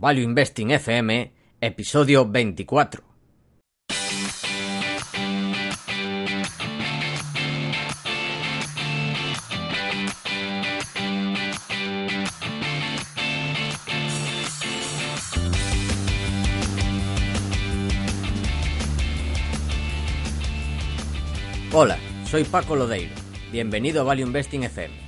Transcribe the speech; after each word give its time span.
Value 0.00 0.22
Investing 0.22 0.70
FM, 0.70 1.32
episodio 1.60 2.24
24. 2.24 3.02
Hola, 21.72 21.98
soy 22.24 22.44
Paco 22.44 22.76
Lodeiro. 22.76 23.12
Bienvenido 23.50 24.02
a 24.02 24.04
Value 24.04 24.22
Investing 24.22 24.62
FM, 24.62 25.07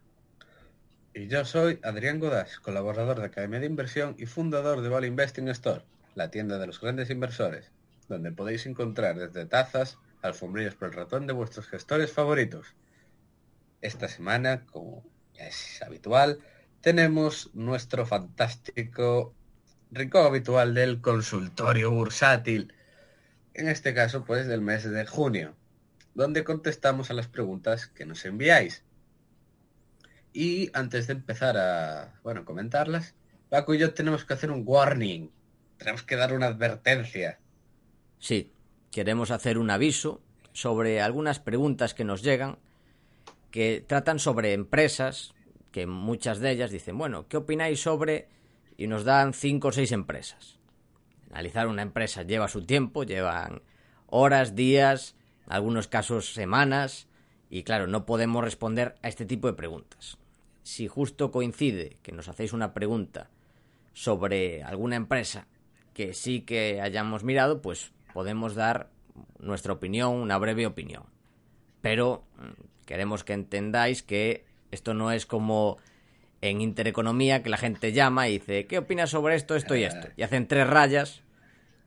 Y 1.13 1.27
yo 1.27 1.43
soy 1.43 1.77
Adrián 1.83 2.19
Godás, 2.19 2.57
colaborador 2.59 3.19
de 3.19 3.25
Academia 3.25 3.59
de 3.59 3.65
Inversión 3.65 4.15
y 4.17 4.27
fundador 4.27 4.79
de 4.79 4.87
Value 4.87 5.07
Investing 5.07 5.49
Store, 5.49 5.83
la 6.15 6.31
tienda 6.31 6.57
de 6.57 6.67
los 6.67 6.79
grandes 6.79 7.09
inversores, 7.09 7.69
donde 8.07 8.31
podéis 8.31 8.65
encontrar 8.65 9.17
desde 9.17 9.45
tazas, 9.45 9.97
alfombrillas 10.21 10.75
por 10.75 10.87
el 10.87 10.93
ratón 10.93 11.27
de 11.27 11.33
vuestros 11.33 11.67
gestores 11.67 12.13
favoritos. 12.13 12.75
Esta 13.81 14.07
semana, 14.07 14.65
como 14.67 15.03
es 15.35 15.81
habitual, 15.81 16.39
tenemos 16.79 17.49
nuestro 17.53 18.05
fantástico 18.05 19.35
rincón 19.91 20.25
habitual 20.25 20.73
del 20.73 21.01
consultorio 21.01 21.91
bursátil. 21.91 22.73
En 23.53 23.67
este 23.67 23.93
caso, 23.93 24.23
pues 24.23 24.47
del 24.47 24.61
mes 24.61 24.89
de 24.89 25.05
junio, 25.05 25.57
donde 26.13 26.45
contestamos 26.45 27.11
a 27.11 27.15
las 27.15 27.27
preguntas 27.27 27.87
que 27.87 28.05
nos 28.05 28.23
enviáis. 28.23 28.85
Y 30.33 30.69
antes 30.73 31.07
de 31.07 31.13
empezar 31.13 31.57
a, 31.57 32.19
bueno, 32.23 32.45
comentarlas, 32.45 33.15
Paco 33.49 33.73
y 33.73 33.79
yo 33.79 33.93
tenemos 33.93 34.23
que 34.23 34.33
hacer 34.33 34.49
un 34.49 34.63
warning. 34.65 35.29
Tenemos 35.77 36.03
que 36.03 36.15
dar 36.15 36.33
una 36.33 36.47
advertencia. 36.47 37.39
Sí, 38.17 38.53
queremos 38.91 39.31
hacer 39.31 39.57
un 39.57 39.69
aviso 39.69 40.21
sobre 40.53 41.01
algunas 41.01 41.39
preguntas 41.39 41.93
que 41.93 42.05
nos 42.05 42.21
llegan 42.21 42.59
que 43.51 43.83
tratan 43.85 44.17
sobre 44.17 44.53
empresas, 44.53 45.33
que 45.71 45.85
muchas 45.85 46.39
de 46.39 46.51
ellas 46.51 46.71
dicen, 46.71 46.97
bueno, 46.97 47.27
¿qué 47.27 47.37
opináis 47.37 47.81
sobre? 47.81 48.29
Y 48.77 48.87
nos 48.87 49.03
dan 49.03 49.33
cinco 49.33 49.67
o 49.67 49.71
seis 49.73 49.91
empresas. 49.91 50.57
Analizar 51.29 51.67
una 51.67 51.81
empresa 51.81 52.23
lleva 52.23 52.47
su 52.47 52.65
tiempo, 52.65 53.03
llevan 53.03 53.61
horas, 54.07 54.55
días, 54.55 55.15
algunos 55.47 55.89
casos 55.89 56.33
semanas, 56.33 57.07
y 57.49 57.63
claro, 57.63 57.87
no 57.87 58.05
podemos 58.05 58.43
responder 58.43 58.95
a 59.01 59.09
este 59.09 59.25
tipo 59.25 59.47
de 59.47 59.53
preguntas 59.53 60.20
si 60.63 60.87
justo 60.87 61.31
coincide 61.31 61.97
que 62.01 62.11
nos 62.11 62.27
hacéis 62.27 62.53
una 62.53 62.73
pregunta 62.73 63.29
sobre 63.93 64.63
alguna 64.63 64.95
empresa 64.95 65.47
que 65.93 66.13
sí 66.13 66.41
que 66.41 66.81
hayamos 66.81 67.23
mirado, 67.23 67.61
pues 67.61 67.91
podemos 68.13 68.55
dar 68.55 68.89
nuestra 69.39 69.73
opinión, 69.73 70.13
una 70.13 70.37
breve 70.37 70.65
opinión. 70.65 71.03
Pero 71.81 72.23
mm, 72.37 72.85
queremos 72.85 73.23
que 73.23 73.33
entendáis 73.33 74.03
que 74.03 74.45
esto 74.71 74.93
no 74.93 75.11
es 75.11 75.25
como 75.25 75.77
en 76.41 76.61
Intereconomía 76.61 77.43
que 77.43 77.49
la 77.49 77.57
gente 77.57 77.91
llama 77.91 78.27
y 78.27 78.39
dice, 78.39 78.65
¿qué 78.65 78.79
opinas 78.79 79.09
sobre 79.09 79.35
esto, 79.35 79.55
esto 79.55 79.75
y 79.75 79.83
esto? 79.83 80.07
Y 80.15 80.23
hacen 80.23 80.47
tres 80.47 80.67
rayas 80.67 81.21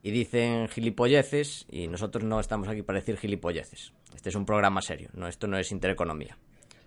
y 0.03 0.11
dicen 0.11 0.69
gilipolleces 0.69 1.67
y 1.71 1.89
nosotros 1.89 2.25
no 2.25 2.39
estamos 2.39 2.69
aquí 2.69 2.83
para 2.83 3.01
decir 3.01 3.17
gilipolleces. 3.17 3.93
Este 4.15 4.29
es 4.29 4.35
un 4.35 4.47
programa 4.47 4.83
serio, 4.83 5.09
no 5.15 5.27
esto 5.27 5.47
no 5.47 5.59
es 5.59 5.73
Intereconomía. 5.73 6.37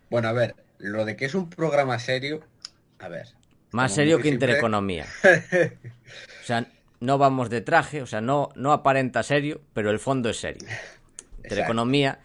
Bueno, 0.09 0.27
a 0.27 0.33
ver, 0.33 0.55
lo 0.77 1.05
de 1.05 1.15
que 1.15 1.25
es 1.25 1.35
un 1.35 1.49
programa 1.49 1.99
serio, 1.99 2.41
a 2.99 3.07
ver. 3.07 3.27
Más 3.71 3.93
serio 3.93 4.19
que 4.19 4.29
Intereconomía. 4.29 5.05
o 5.23 6.45
sea, 6.45 6.67
no 6.99 7.17
vamos 7.17 7.49
de 7.49 7.61
traje, 7.61 8.01
o 8.01 8.05
sea, 8.05 8.21
no, 8.21 8.49
no 8.55 8.71
aparenta 8.71 9.23
serio, 9.23 9.61
pero 9.73 9.91
el 9.91 9.99
fondo 9.99 10.29
es 10.29 10.39
serio. 10.39 10.67
Intereconomía 11.37 12.19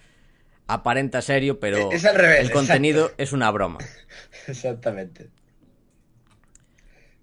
aparenta 0.67 1.21
serio, 1.23 1.61
pero 1.61 1.91
es 1.93 2.05
al 2.05 2.15
revés, 2.15 2.41
el 2.41 2.51
contenido 2.51 3.13
es 3.19 3.33
una 3.33 3.51
broma. 3.51 3.79
Exactamente. 4.47 5.29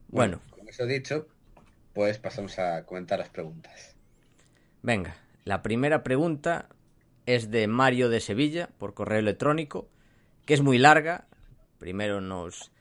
Bueno. 0.10 0.42
Con 0.50 0.68
eso 0.68 0.86
dicho, 0.86 1.28
pues 1.94 2.18
pasamos 2.20 2.60
a 2.60 2.86
comentar 2.86 3.20
las 3.20 3.30
preguntas. 3.30 3.96
Venga, 4.82 5.16
la 5.46 5.62
primera 5.62 6.04
pregunta 6.04 6.70
es 7.26 7.52
de 7.52 7.68
Mario 7.68 8.10
de 8.10 8.20
Sevilla 8.20 8.70
por 8.78 8.94
correo 8.94 9.20
electrónico 9.20 9.90
que 10.50 10.56
es 10.56 10.64
muy 10.64 10.80
larga. 10.80 11.28
Primero 11.78 12.22
nos... 12.22 12.72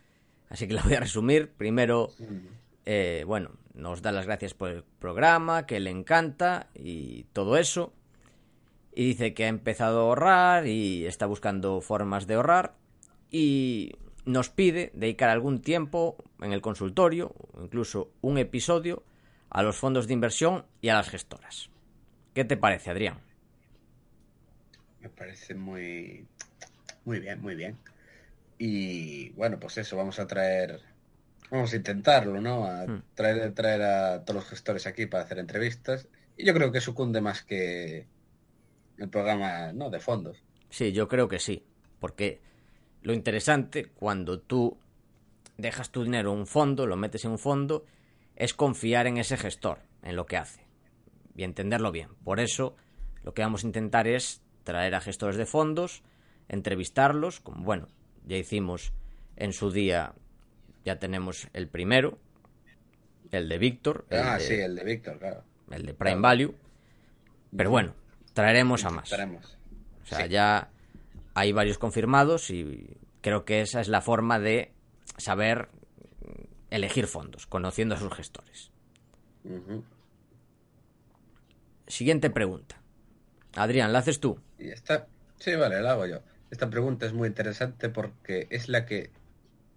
Así 0.48 0.66
que 0.66 0.72
la 0.72 0.82
voy 0.82 0.94
a 0.94 1.00
resumir. 1.00 1.50
Primero, 1.50 2.08
eh, 2.86 3.24
bueno, 3.26 3.50
nos 3.74 4.00
da 4.00 4.10
las 4.10 4.24
gracias 4.24 4.54
por 4.54 4.70
el 4.70 4.84
programa, 4.98 5.66
que 5.66 5.78
le 5.78 5.90
encanta 5.90 6.70
y 6.74 7.24
todo 7.34 7.58
eso. 7.58 7.92
Y 8.94 9.08
dice 9.08 9.34
que 9.34 9.44
ha 9.44 9.48
empezado 9.48 9.98
a 9.98 10.02
ahorrar 10.04 10.66
y 10.66 11.04
está 11.04 11.26
buscando 11.26 11.82
formas 11.82 12.26
de 12.26 12.36
ahorrar. 12.36 12.74
Y 13.30 13.92
nos 14.24 14.48
pide 14.48 14.90
dedicar 14.94 15.28
algún 15.28 15.60
tiempo 15.60 16.16
en 16.40 16.54
el 16.54 16.62
consultorio, 16.62 17.34
incluso 17.60 18.12
un 18.22 18.38
episodio, 18.38 19.02
a 19.50 19.62
los 19.62 19.76
fondos 19.76 20.06
de 20.06 20.14
inversión 20.14 20.64
y 20.80 20.88
a 20.88 20.94
las 20.94 21.10
gestoras. 21.10 21.68
¿Qué 22.32 22.46
te 22.46 22.56
parece, 22.56 22.88
Adrián? 22.88 23.20
Me 25.02 25.10
parece 25.10 25.54
muy 25.54 26.26
muy 27.08 27.20
bien, 27.20 27.40
muy 27.40 27.54
bien. 27.54 27.78
Y 28.58 29.30
bueno, 29.30 29.58
pues 29.58 29.78
eso, 29.78 29.96
vamos 29.96 30.18
a 30.18 30.26
traer, 30.26 30.80
vamos 31.50 31.72
a 31.72 31.76
intentarlo, 31.76 32.38
¿no? 32.40 32.66
A 32.66 32.86
Hmm. 32.86 33.02
traer, 33.14 33.54
traer 33.54 33.82
a 33.82 34.24
todos 34.24 34.42
los 34.42 34.50
gestores 34.50 34.86
aquí 34.86 35.06
para 35.06 35.24
hacer 35.24 35.38
entrevistas. 35.38 36.06
Y 36.36 36.44
yo 36.44 36.52
creo 36.52 36.70
que 36.70 36.82
sucunde 36.82 37.22
más 37.22 37.42
que 37.42 38.06
el 38.98 39.08
programa, 39.08 39.72
¿no? 39.72 39.88
De 39.88 40.00
fondos. 40.00 40.36
Sí, 40.68 40.92
yo 40.92 41.08
creo 41.08 41.28
que 41.28 41.38
sí. 41.38 41.64
Porque 41.98 42.42
lo 43.02 43.14
interesante 43.14 43.86
cuando 43.86 44.38
tú 44.38 44.76
dejas 45.56 45.90
tu 45.90 46.04
dinero 46.04 46.32
en 46.34 46.40
un 46.40 46.46
fondo, 46.46 46.86
lo 46.86 46.96
metes 46.96 47.24
en 47.24 47.30
un 47.32 47.38
fondo, 47.38 47.86
es 48.36 48.52
confiar 48.52 49.06
en 49.06 49.16
ese 49.16 49.38
gestor, 49.38 49.78
en 50.02 50.14
lo 50.14 50.26
que 50.26 50.36
hace. 50.36 50.60
Y 51.34 51.44
entenderlo 51.44 51.90
bien. 51.90 52.10
Por 52.22 52.38
eso, 52.38 52.76
lo 53.22 53.32
que 53.32 53.40
vamos 53.42 53.64
a 53.64 53.66
intentar 53.66 54.06
es 54.06 54.42
traer 54.62 54.94
a 54.94 55.00
gestores 55.00 55.36
de 55.38 55.46
fondos, 55.46 56.02
entrevistarlos, 56.48 57.40
como 57.40 57.62
bueno, 57.64 57.88
ya 58.26 58.36
hicimos 58.36 58.92
en 59.36 59.52
su 59.52 59.70
día, 59.70 60.14
ya 60.84 60.98
tenemos 60.98 61.48
el 61.52 61.68
primero, 61.68 62.18
el 63.30 63.48
de 63.48 63.58
Víctor, 63.58 64.06
ah, 64.10 64.34
de, 64.38 64.40
sí, 64.40 64.54
el 64.54 64.74
de 64.74 64.84
Víctor, 64.84 65.18
claro. 65.18 65.44
el 65.70 65.84
de 65.86 65.94
Prime 65.94 66.20
Value. 66.20 66.54
Pero 67.56 67.70
bueno, 67.70 67.94
traeremos 68.32 68.84
a 68.84 68.90
más. 68.90 69.08
Traeremos. 69.08 69.58
O 70.02 70.06
sea, 70.06 70.24
Sí. 70.26 70.28
ya 70.30 70.70
hay 71.34 71.52
varios 71.52 71.78
confirmados 71.78 72.50
y 72.50 72.96
creo 73.20 73.44
que 73.44 73.60
esa 73.60 73.80
es 73.80 73.88
la 73.88 74.00
forma 74.00 74.38
de 74.38 74.72
saber 75.18 75.68
elegir 76.70 77.06
fondos, 77.06 77.46
conociendo 77.46 77.94
a 77.94 77.98
sus 77.98 78.12
gestores. 78.14 78.70
Siguiente 81.86 82.30
pregunta. 82.30 82.80
Adrián, 83.54 83.92
¿la 83.92 84.00
haces 84.00 84.20
tú? 84.20 84.40
Y 84.58 84.70
sí, 85.38 85.54
vale, 85.54 85.80
la 85.80 85.92
hago 85.92 86.06
yo. 86.06 86.20
Esta 86.50 86.70
pregunta 86.70 87.06
es 87.06 87.12
muy 87.12 87.28
interesante 87.28 87.88
porque 87.88 88.46
es 88.50 88.68
la 88.68 88.86
que 88.86 89.10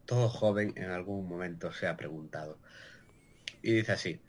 todo 0.05 0.29
joven 0.29 0.73
en 0.77 0.89
algún 0.89 1.27
momento 1.27 1.73
se 1.73 1.87
ha 1.87 1.97
preguntado. 1.97 2.57
Y 3.61 3.73
dice 3.73 3.91
así. 3.91 4.21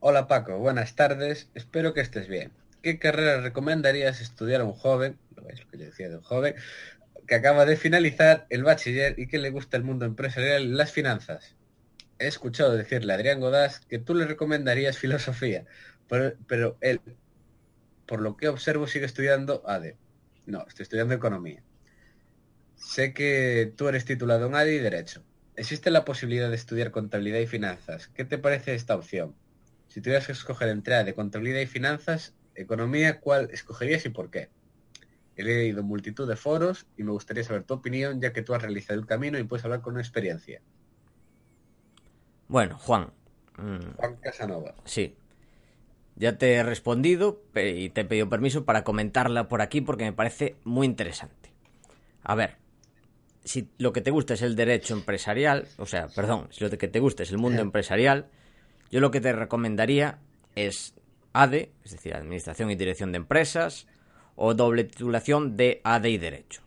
Hola 0.00 0.26
Paco, 0.28 0.58
buenas 0.58 0.94
tardes, 0.94 1.48
espero 1.54 1.94
que 1.94 2.00
estés 2.00 2.28
bien. 2.28 2.52
¿qué 2.82 2.98
carrera 2.98 3.40
recomendarías 3.40 4.20
estudiar 4.20 4.60
a 4.60 4.64
un 4.64 4.72
joven, 4.72 5.18
lo 5.36 5.44
que 5.46 5.78
yo 5.78 5.84
decía 5.84 6.08
de 6.08 6.16
un 6.16 6.22
joven, 6.22 6.54
que 7.26 7.34
acaba 7.34 7.66
de 7.66 7.76
finalizar 7.76 8.46
el 8.50 8.64
bachiller 8.64 9.18
y 9.18 9.26
que 9.26 9.38
le 9.38 9.50
gusta 9.50 9.76
el 9.76 9.84
mundo 9.84 10.04
empresarial 10.04 10.62
y 10.62 10.68
las 10.68 10.92
finanzas? 10.92 11.54
He 12.18 12.26
escuchado 12.26 12.76
decirle 12.76 13.12
a 13.12 13.16
Adrián 13.16 13.40
Godás 13.40 13.80
que 13.80 13.98
tú 13.98 14.14
le 14.14 14.26
recomendarías 14.26 14.98
filosofía, 14.98 15.64
pero, 16.08 16.34
pero 16.46 16.76
él, 16.80 17.00
por 18.06 18.20
lo 18.20 18.36
que 18.36 18.48
observo, 18.48 18.86
sigue 18.86 19.06
estudiando 19.06 19.62
ADE. 19.66 19.96
No, 20.46 20.64
estoy 20.66 20.84
estudiando 20.84 21.14
economía. 21.14 21.62
Sé 22.78 23.12
que 23.12 23.72
tú 23.76 23.88
eres 23.88 24.04
titulado 24.04 24.46
en 24.46 24.54
ADE 24.54 24.76
y 24.76 24.78
Derecho. 24.78 25.22
Existe 25.56 25.90
la 25.90 26.04
posibilidad 26.04 26.48
de 26.48 26.54
estudiar 26.54 26.92
contabilidad 26.92 27.40
y 27.40 27.46
finanzas. 27.46 28.08
¿Qué 28.08 28.24
te 28.24 28.38
parece 28.38 28.74
esta 28.74 28.94
opción? 28.94 29.34
Si 29.88 30.00
tuvieras 30.00 30.26
que 30.26 30.32
escoger 30.32 30.68
entre 30.68 30.94
ADE, 30.94 31.14
contabilidad 31.14 31.60
y 31.60 31.66
finanzas, 31.66 32.34
economía, 32.54 33.20
¿cuál 33.20 33.50
escogerías 33.52 34.06
y 34.06 34.10
por 34.10 34.30
qué? 34.30 34.50
He 35.34 35.42
leído 35.42 35.82
multitud 35.82 36.28
de 36.28 36.36
foros 36.36 36.86
y 36.96 37.02
me 37.02 37.10
gustaría 37.10 37.42
saber 37.42 37.64
tu 37.64 37.74
opinión, 37.74 38.20
ya 38.20 38.32
que 38.32 38.42
tú 38.42 38.54
has 38.54 38.62
realizado 38.62 38.98
el 38.98 39.06
camino 39.06 39.38
y 39.38 39.44
puedes 39.44 39.64
hablar 39.64 39.80
con 39.80 39.98
experiencia. 39.98 40.62
Bueno, 42.46 42.78
Juan. 42.78 43.12
Mm, 43.56 43.96
Juan 43.96 44.16
Casanova. 44.16 44.74
Sí. 44.84 45.16
Ya 46.14 46.38
te 46.38 46.54
he 46.54 46.62
respondido 46.62 47.42
y 47.54 47.90
te 47.90 48.02
he 48.02 48.04
pedido 48.04 48.28
permiso 48.28 48.64
para 48.64 48.84
comentarla 48.84 49.48
por 49.48 49.62
aquí 49.62 49.80
porque 49.80 50.04
me 50.04 50.12
parece 50.12 50.56
muy 50.64 50.86
interesante. 50.86 51.52
A 52.22 52.34
ver, 52.34 52.56
si 53.44 53.70
lo 53.78 53.92
que 53.92 54.00
te 54.00 54.10
gusta 54.10 54.34
es 54.34 54.42
el 54.42 54.56
derecho 54.56 54.94
empresarial, 54.94 55.66
o 55.78 55.86
sea, 55.86 56.08
perdón, 56.08 56.48
si 56.50 56.64
lo 56.64 56.70
que 56.70 56.88
te 56.88 57.00
gusta 57.00 57.22
es 57.22 57.30
el 57.30 57.38
mundo 57.38 57.62
empresarial, 57.62 58.28
yo 58.90 59.00
lo 59.00 59.10
que 59.10 59.20
te 59.20 59.32
recomendaría 59.32 60.18
es 60.54 60.94
ADE, 61.32 61.72
es 61.84 61.92
decir, 61.92 62.14
Administración 62.14 62.70
y 62.70 62.76
Dirección 62.76 63.12
de 63.12 63.16
Empresas, 63.16 63.86
o 64.34 64.54
doble 64.54 64.84
titulación 64.84 65.56
de 65.56 65.80
ADE 65.84 66.10
y 66.10 66.18
Derecho. 66.18 66.62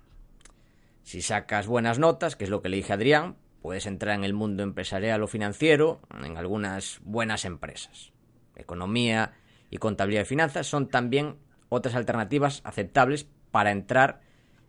Si 1.03 1.21
sacas 1.21 1.67
buenas 1.67 1.99
notas, 1.99 2.35
que 2.35 2.43
es 2.43 2.49
lo 2.49 2.61
que 2.61 2.69
le 2.69 2.77
dije 2.77 2.93
a 2.93 2.95
Adrián, 2.95 3.37
puedes 3.61 3.85
entrar 3.85 4.15
en 4.15 4.23
el 4.23 4.33
mundo 4.33 4.63
empresarial 4.63 5.23
o 5.23 5.27
financiero 5.27 6.01
en 6.23 6.37
algunas 6.37 6.99
buenas 7.03 7.45
empresas. 7.45 8.11
Economía 8.55 9.33
y 9.69 9.77
contabilidad 9.77 10.23
y 10.23 10.25
finanzas 10.25 10.67
son 10.67 10.89
también 10.89 11.37
otras 11.69 11.95
alternativas 11.95 12.61
aceptables 12.63 13.27
para 13.51 13.71
entrar 13.71 14.21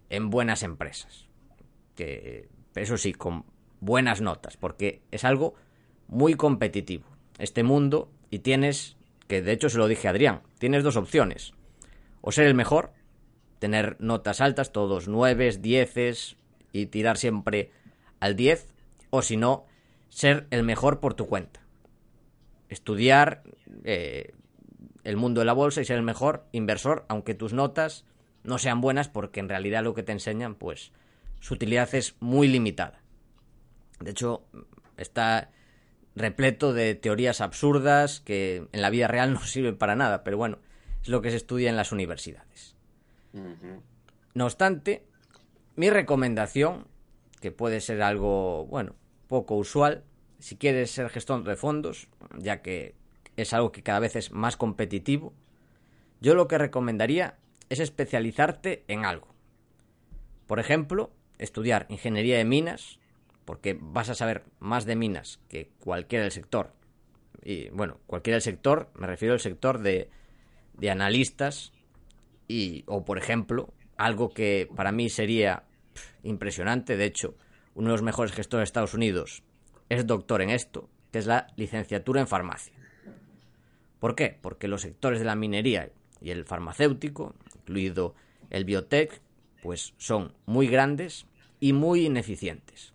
en 0.08 0.30
buenas 0.30 0.62
empresas. 0.62 1.26
Que 1.94 2.48
eso 2.74 2.96
sí, 2.96 3.12
con 3.12 3.44
buenas 3.80 4.20
notas, 4.20 4.56
porque 4.56 5.02
es 5.10 5.24
algo 5.24 5.54
muy 6.08 6.34
competitivo 6.34 7.04
este 7.38 7.62
mundo 7.62 8.10
y 8.30 8.40
tienes, 8.40 8.96
que 9.26 9.42
de 9.42 9.52
hecho 9.52 9.68
se 9.68 9.78
lo 9.78 9.88
dije 9.88 10.06
a 10.06 10.12
Adrián, 10.12 10.42
tienes 10.58 10.84
dos 10.84 10.96
opciones. 10.96 11.54
O 12.20 12.32
ser 12.32 12.46
el 12.46 12.54
mejor, 12.54 12.92
tener 13.58 13.96
notas 14.00 14.40
altas, 14.40 14.72
todos 14.72 15.08
nueves, 15.08 15.60
dieces 15.60 16.36
y 16.72 16.86
tirar 16.86 17.16
siempre 17.16 17.72
al 18.20 18.36
diez, 18.36 18.72
o 19.10 19.22
si 19.22 19.36
no, 19.36 19.66
ser 20.08 20.46
el 20.50 20.62
mejor 20.62 21.00
por 21.00 21.14
tu 21.14 21.26
cuenta. 21.26 21.60
Estudiar 22.68 23.42
eh, 23.84 24.32
el 25.04 25.16
mundo 25.16 25.40
de 25.40 25.44
la 25.44 25.52
bolsa 25.52 25.80
y 25.80 25.84
ser 25.84 25.96
el 25.96 26.04
mejor 26.04 26.46
inversor, 26.52 27.04
aunque 27.08 27.34
tus 27.34 27.52
notas 27.52 28.04
no 28.44 28.58
sean 28.58 28.80
buenas, 28.80 29.08
porque 29.08 29.40
en 29.40 29.48
realidad 29.48 29.82
lo 29.82 29.94
que 29.94 30.02
te 30.02 30.12
enseñan, 30.12 30.54
pues 30.54 30.92
su 31.42 31.54
utilidad 31.54 31.92
es 31.96 32.14
muy 32.20 32.46
limitada. 32.46 33.02
De 33.98 34.12
hecho, 34.12 34.44
está 34.96 35.50
repleto 36.14 36.72
de 36.72 36.94
teorías 36.94 37.40
absurdas 37.40 38.20
que 38.20 38.68
en 38.70 38.80
la 38.80 38.90
vida 38.90 39.08
real 39.08 39.32
no 39.34 39.40
sirven 39.40 39.76
para 39.76 39.96
nada, 39.96 40.22
pero 40.22 40.36
bueno, 40.36 40.60
es 41.02 41.08
lo 41.08 41.20
que 41.20 41.30
se 41.30 41.36
estudia 41.36 41.68
en 41.68 41.76
las 41.76 41.90
universidades. 41.90 42.76
No 44.34 44.44
obstante, 44.44 45.04
mi 45.74 45.90
recomendación, 45.90 46.86
que 47.40 47.50
puede 47.50 47.80
ser 47.80 48.02
algo, 48.02 48.66
bueno, 48.66 48.94
poco 49.26 49.56
usual, 49.56 50.04
si 50.38 50.56
quieres 50.56 50.92
ser 50.92 51.08
gestor 51.08 51.42
de 51.42 51.56
fondos, 51.56 52.08
ya 52.38 52.62
que 52.62 52.94
es 53.36 53.52
algo 53.52 53.72
que 53.72 53.82
cada 53.82 53.98
vez 53.98 54.14
es 54.14 54.30
más 54.30 54.56
competitivo, 54.56 55.34
yo 56.20 56.36
lo 56.36 56.46
que 56.46 56.58
recomendaría 56.58 57.36
es 57.68 57.80
especializarte 57.80 58.84
en 58.86 59.04
algo. 59.04 59.26
Por 60.46 60.60
ejemplo, 60.60 61.10
estudiar 61.42 61.86
ingeniería 61.88 62.38
de 62.38 62.44
minas, 62.44 62.98
porque 63.44 63.76
vas 63.80 64.08
a 64.08 64.14
saber 64.14 64.44
más 64.58 64.84
de 64.84 64.96
minas 64.96 65.40
que 65.48 65.70
cualquiera 65.80 66.22
del 66.22 66.32
sector. 66.32 66.72
Y 67.42 67.68
bueno, 67.70 67.98
cualquiera 68.06 68.36
del 68.36 68.42
sector, 68.42 68.90
me 68.94 69.06
refiero 69.06 69.34
al 69.34 69.40
sector 69.40 69.80
de, 69.80 70.08
de 70.74 70.90
analistas 70.90 71.72
y, 72.46 72.84
o 72.86 73.04
por 73.04 73.18
ejemplo, 73.18 73.72
algo 73.96 74.30
que 74.30 74.68
para 74.74 74.92
mí 74.92 75.08
sería 75.08 75.64
impresionante, 76.22 76.96
de 76.96 77.04
hecho, 77.04 77.34
uno 77.74 77.88
de 77.88 77.92
los 77.92 78.02
mejores 78.02 78.32
gestores 78.32 78.62
de 78.62 78.64
Estados 78.64 78.94
Unidos 78.94 79.42
es 79.88 80.06
doctor 80.06 80.42
en 80.42 80.50
esto, 80.50 80.88
que 81.10 81.18
es 81.18 81.26
la 81.26 81.48
licenciatura 81.56 82.20
en 82.20 82.28
farmacia. 82.28 82.74
¿Por 83.98 84.14
qué? 84.14 84.38
Porque 84.40 84.68
los 84.68 84.82
sectores 84.82 85.18
de 85.18 85.24
la 85.24 85.36
minería 85.36 85.90
y 86.20 86.30
el 86.30 86.44
farmacéutico, 86.44 87.34
incluido 87.54 88.14
el 88.50 88.64
biotech, 88.64 89.20
pues 89.62 89.94
son 89.96 90.34
muy 90.44 90.66
grandes 90.66 91.26
y 91.62 91.72
muy 91.72 92.06
ineficientes. 92.06 92.92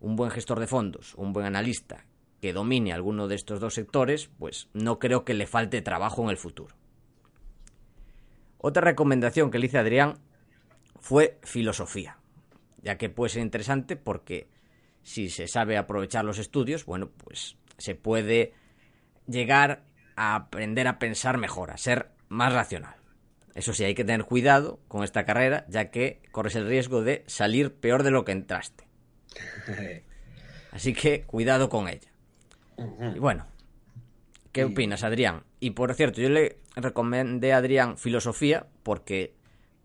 Un 0.00 0.16
buen 0.16 0.32
gestor 0.32 0.58
de 0.58 0.66
fondos, 0.66 1.14
un 1.14 1.32
buen 1.32 1.46
analista 1.46 2.06
que 2.40 2.52
domine 2.52 2.92
alguno 2.92 3.28
de 3.28 3.36
estos 3.36 3.60
dos 3.60 3.74
sectores, 3.74 4.28
pues 4.36 4.68
no 4.72 4.98
creo 4.98 5.24
que 5.24 5.32
le 5.32 5.46
falte 5.46 5.80
trabajo 5.80 6.24
en 6.24 6.30
el 6.30 6.38
futuro. 6.38 6.74
Otra 8.58 8.82
recomendación 8.82 9.52
que 9.52 9.60
le 9.60 9.66
hice 9.66 9.78
a 9.78 9.82
Adrián 9.82 10.18
fue 10.98 11.38
filosofía, 11.44 12.18
ya 12.82 12.98
que 12.98 13.10
puede 13.10 13.30
ser 13.30 13.42
interesante 13.42 13.94
porque 13.94 14.48
si 15.04 15.30
se 15.30 15.46
sabe 15.46 15.76
aprovechar 15.76 16.24
los 16.24 16.38
estudios, 16.38 16.84
bueno, 16.84 17.10
pues 17.10 17.58
se 17.76 17.94
puede 17.94 18.54
llegar 19.28 19.84
a 20.16 20.34
aprender 20.34 20.88
a 20.88 20.98
pensar 20.98 21.38
mejor, 21.38 21.70
a 21.70 21.76
ser 21.76 22.10
más 22.28 22.52
racional. 22.52 22.97
Eso 23.58 23.74
sí, 23.74 23.82
hay 23.82 23.96
que 23.96 24.04
tener 24.04 24.24
cuidado 24.24 24.78
con 24.86 25.02
esta 25.02 25.24
carrera, 25.24 25.66
ya 25.68 25.90
que 25.90 26.22
corres 26.30 26.54
el 26.54 26.68
riesgo 26.68 27.02
de 27.02 27.24
salir 27.26 27.74
peor 27.74 28.04
de 28.04 28.12
lo 28.12 28.24
que 28.24 28.30
entraste. 28.30 28.86
Así 30.70 30.94
que 30.94 31.22
cuidado 31.22 31.68
con 31.68 31.88
ella. 31.88 32.08
Y 33.16 33.18
bueno, 33.18 33.48
¿qué 34.52 34.62
opinas, 34.62 35.02
Adrián? 35.02 35.42
Y 35.58 35.70
por 35.70 35.92
cierto, 35.94 36.20
yo 36.20 36.28
le 36.28 36.58
recomendé 36.76 37.52
a 37.52 37.56
Adrián 37.56 37.98
filosofía 37.98 38.68
porque 38.84 39.34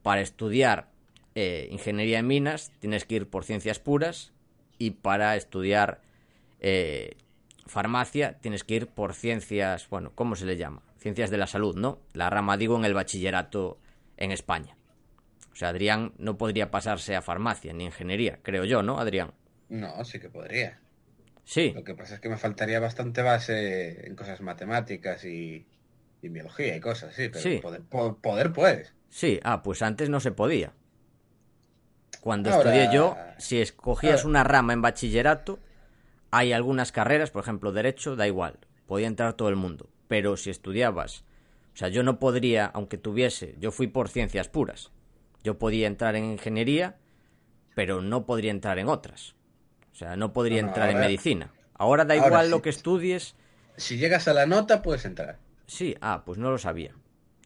para 0.03 0.21
estudiar 0.21 0.91
eh, 1.33 1.67
ingeniería 1.71 2.19
en 2.19 2.27
minas 2.27 2.71
tienes 2.79 3.05
que 3.05 3.15
ir 3.15 3.27
por 3.27 3.43
ciencias 3.43 3.79
puras 3.79 4.33
y 4.77 4.91
para 4.91 5.35
estudiar 5.35 5.99
eh, 6.59 7.17
farmacia 7.65 8.37
tienes 8.39 8.63
que 8.63 8.75
ir 8.75 8.87
por 8.87 9.15
ciencias, 9.15 9.89
bueno, 9.89 10.11
¿cómo 10.13 10.35
se 10.35 10.45
le 10.45 10.57
llama? 10.57 10.83
Ciencias 11.03 11.29
de 11.29 11.37
la 11.37 11.47
salud, 11.47 11.75
¿no? 11.75 11.99
La 12.13 12.29
rama, 12.29 12.55
digo, 12.55 12.77
en 12.77 12.85
el 12.85 12.93
bachillerato 12.93 13.77
en 14.15 14.31
España. 14.31 14.77
O 15.51 15.55
sea, 15.57 15.67
Adrián 15.67 16.13
no 16.17 16.37
podría 16.37 16.71
pasarse 16.71 17.13
a 17.17 17.21
farmacia 17.21 17.73
ni 17.73 17.83
ingeniería, 17.83 18.39
creo 18.41 18.63
yo, 18.63 18.83
¿no, 18.83 18.97
Adrián? 18.99 19.33
No, 19.67 20.05
sí 20.05 20.21
que 20.21 20.29
podría. 20.29 20.79
Sí. 21.43 21.73
Lo 21.75 21.83
que 21.83 21.93
pasa 21.93 22.15
es 22.15 22.21
que 22.21 22.29
me 22.29 22.37
faltaría 22.37 22.79
bastante 22.79 23.21
base 23.21 24.07
en 24.07 24.15
cosas 24.15 24.39
matemáticas 24.39 25.25
y, 25.25 25.67
biología 26.21 26.77
y 26.77 26.79
cosas, 26.79 27.13
sí, 27.13 27.27
pero 27.27 27.61
Poder, 27.89 28.13
poder, 28.21 28.53
puedes. 28.53 28.93
Sí, 29.09 29.41
ah, 29.43 29.61
pues 29.61 29.81
antes 29.81 30.09
no 30.09 30.21
se 30.21 30.31
podía. 30.31 30.71
Cuando 32.21 32.49
estudié 32.49 32.89
yo, 32.93 33.17
si 33.39 33.59
escogías 33.59 34.23
una 34.23 34.45
rama 34.45 34.71
en 34.71 34.81
bachillerato, 34.81 35.59
hay 36.31 36.53
algunas 36.53 36.93
carreras, 36.93 37.29
por 37.29 37.43
ejemplo, 37.43 37.73
derecho, 37.73 38.15
da 38.15 38.25
igual, 38.25 38.57
podía 38.87 39.07
entrar 39.07 39.33
todo 39.33 39.49
el 39.49 39.57
mundo, 39.57 39.89
pero 40.13 40.37
si 40.37 40.51
estudiabas, 40.51 41.23
o 41.73 41.75
sea, 41.77 41.87
yo 41.87 42.03
no 42.03 42.19
podría, 42.19 42.67
aunque 42.67 42.99
tuviese, 42.99 43.55
yo 43.57 43.71
fui 43.71 43.87
por 43.87 44.09
ciencias 44.09 44.47
puras, 44.47 44.91
yo 45.43 45.57
podía 45.57 45.87
entrar 45.87 46.15
en 46.15 46.25
ingeniería, 46.25 46.97
pero 47.73 47.99
no 47.99 48.27
podría 48.27 48.51
entrar 48.51 48.77
en 48.77 48.89
otras. 48.89 49.33
O 49.91 49.95
sea, 49.95 50.15
no 50.15 50.31
podría 50.31 50.59
entrar 50.59 50.91
en 50.91 50.99
medicina. 50.99 51.51
Ahora 51.73 52.05
da 52.05 52.15
igual 52.15 52.51
lo 52.51 52.61
que 52.61 52.69
estudies. 52.69 53.33
Si 53.75 53.97
llegas 53.97 54.27
a 54.27 54.35
la 54.35 54.45
nota, 54.45 54.83
puedes 54.83 55.03
entrar. 55.05 55.39
Sí, 55.65 55.97
ah, 55.99 56.21
pues 56.23 56.37
no 56.37 56.51
lo 56.51 56.59
sabía. 56.59 56.93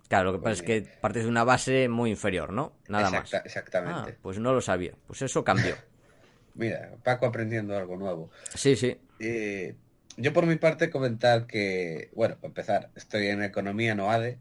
Claro, 0.10 0.34
lo 0.34 0.40
que 0.40 0.44
pasa 0.44 0.56
es 0.56 0.62
que 0.64 0.82
partes 1.00 1.24
de 1.24 1.30
una 1.30 1.46
base 1.46 1.88
muy 1.88 2.10
inferior, 2.10 2.52
¿no? 2.52 2.74
Nada 2.90 3.10
más. 3.10 3.34
Exactamente. 3.34 4.12
Ah, 4.12 4.18
pues 4.22 4.40
no 4.40 4.52
lo 4.52 4.60
sabía. 4.60 4.92
Pues 5.08 5.22
eso 5.22 5.42
cambió. 5.46 5.74
Mira, 6.54 6.98
Paco 7.02 7.28
aprendiendo 7.28 7.78
algo 7.78 7.96
nuevo. 7.96 8.30
Sí, 8.54 8.76
sí. 8.76 9.00
Eh, 9.20 9.74
yo 10.18 10.34
por 10.34 10.46
mi 10.46 10.56
parte 10.56 10.90
comentar 10.90 11.48
que, 11.48 12.12
bueno, 12.16 12.36
para 12.36 12.48
empezar, 12.48 12.90
estoy 12.96 13.28
en 13.28 13.44
economía 13.44 13.96
no 13.96 14.12
ADE 14.12 14.40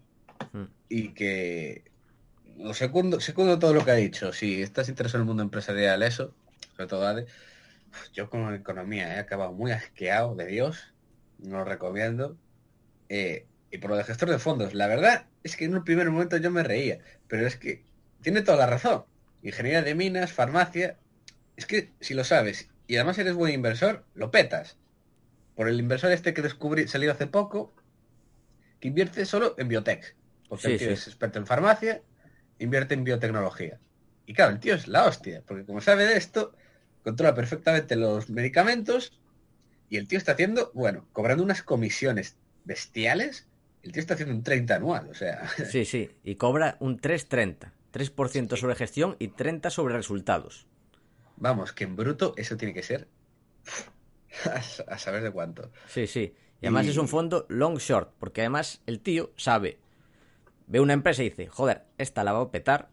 mm. 0.53 0.65
y 0.89 1.09
que 1.11 1.85
lo 2.57 2.75
segundo, 2.75 3.21
segundo 3.21 3.59
todo 3.59 3.75
lo 3.75 3.85
que 3.85 3.91
ha 3.91 3.95
dicho. 3.95 4.33
Si 4.33 4.63
estás 4.63 4.89
interesado 4.89 5.19
en 5.19 5.23
el 5.23 5.27
mundo 5.29 5.43
empresarial, 5.43 6.03
eso, 6.03 6.35
sobre 6.75 6.89
todo 6.89 7.07
ADE, 7.07 7.27
yo 8.13 8.31
con 8.31 8.55
economía 8.55 9.17
he 9.17 9.19
acabado 9.19 9.53
muy 9.53 9.71
asqueado 9.71 10.35
de 10.35 10.47
Dios, 10.47 10.95
no 11.39 11.59
lo 11.59 11.65
recomiendo. 11.65 12.37
Eh, 13.09 13.47
y 13.71 13.79
por 13.79 13.91
lo 13.91 13.97
de 13.97 14.05
gestor 14.05 14.31
de 14.31 14.39
fondos. 14.39 14.75
La 14.75 14.87
verdad 14.87 15.27
es 15.43 15.57
que 15.57 15.65
en 15.65 15.75
un 15.75 15.85
primer 15.85 16.11
momento 16.11 16.37
yo 16.37 16.51
me 16.51 16.63
reía, 16.63 16.99
pero 17.29 17.47
es 17.47 17.57
que 17.57 17.85
tiene 18.23 18.43
toda 18.43 18.59
la 18.59 18.67
razón. 18.67 19.05
Ingeniería 19.43 19.83
de 19.83 19.95
minas, 19.95 20.33
farmacia, 20.33 20.97
es 21.57 21.67
que 21.67 21.91
si 22.01 22.15
lo 22.15 22.25
sabes 22.25 22.69
y 22.87 22.97
además 22.97 23.19
eres 23.19 23.35
buen 23.35 23.53
inversor, 23.53 24.05
lo 24.15 24.31
petas. 24.31 24.77
Por 25.57 25.69
el 25.69 25.81
inversor 25.81 26.13
este 26.13 26.35
que 26.35 26.43
descubrí, 26.43 26.87
salió 26.87 27.11
hace 27.11 27.27
poco, 27.27 27.75
que 28.79 28.89
invierte 28.89 29.25
solo 29.25 29.55
en 29.59 29.69
biotech. 29.69 30.15
Porque 30.49 30.75
el 30.75 30.79
tío 30.79 30.91
es 30.91 31.09
experto 31.09 31.39
en 31.39 31.47
farmacia, 31.47 32.03
invierte 32.59 32.95
en 32.95 33.05
biotecnología. 33.05 33.81
Y 34.27 34.35
claro, 34.35 34.53
el 34.53 34.61
tío 34.61 34.75
es 34.75 34.87
la 34.87 35.07
hostia, 35.07 35.43
porque 35.47 35.65
como 35.65 35.81
sabe 35.81 36.05
de 36.05 36.17
esto, 36.17 36.55
controla 37.03 37.35
perfectamente 37.35 37.97
los 37.97 38.29
medicamentos 38.29 39.19
y 39.89 39.97
el 39.97 40.07
tío 40.07 40.19
está 40.19 40.33
haciendo, 40.33 40.71
bueno, 40.75 41.09
cobrando 41.13 41.43
unas 41.43 41.63
comisiones 41.63 42.37
bestiales. 42.65 43.49
El 43.83 43.93
tío 43.93 44.01
está 44.01 44.15
haciendo 44.15 44.35
un 44.35 44.43
30 44.43 44.77
anual, 44.77 45.09
o 45.09 45.15
sea. 45.15 45.49
Sí, 45.71 45.85
sí, 45.85 46.11
y 46.23 46.35
cobra 46.35 46.77
un 46.81 47.01
3,30. 47.01 47.73
3% 47.93 48.57
sobre 48.57 48.75
gestión 48.75 49.17
y 49.19 49.29
30 49.29 49.71
sobre 49.71 49.95
resultados. 49.95 50.67
Vamos, 51.37 51.73
que 51.73 51.85
en 51.85 51.97
bruto 51.97 52.35
eso 52.37 52.59
tiene 52.59 52.75
que 52.75 52.83
ser 52.83 53.09
a 54.89 54.99
saber 54.99 55.23
de 55.23 55.31
cuánto. 55.31 55.71
Sí, 55.89 56.07
sí. 56.07 56.35
Y 56.61 56.67
además 56.67 56.87
es 56.87 56.97
un 56.97 57.09
fondo 57.09 57.47
long 57.49 57.79
short, 57.79 58.15
porque 58.19 58.41
además 58.41 58.81
el 58.87 59.01
tío 59.01 59.33
sabe, 59.37 59.79
ve 60.67 60.81
una 60.81 60.95
empresa 60.95 61.23
y 61.23 61.31
dice, 61.31 61.49
joder, 61.49 61.85
esta 61.99 62.25
la 62.25 62.33
va 62.33 62.41
a 62.41 62.51
petar, 62.51 62.89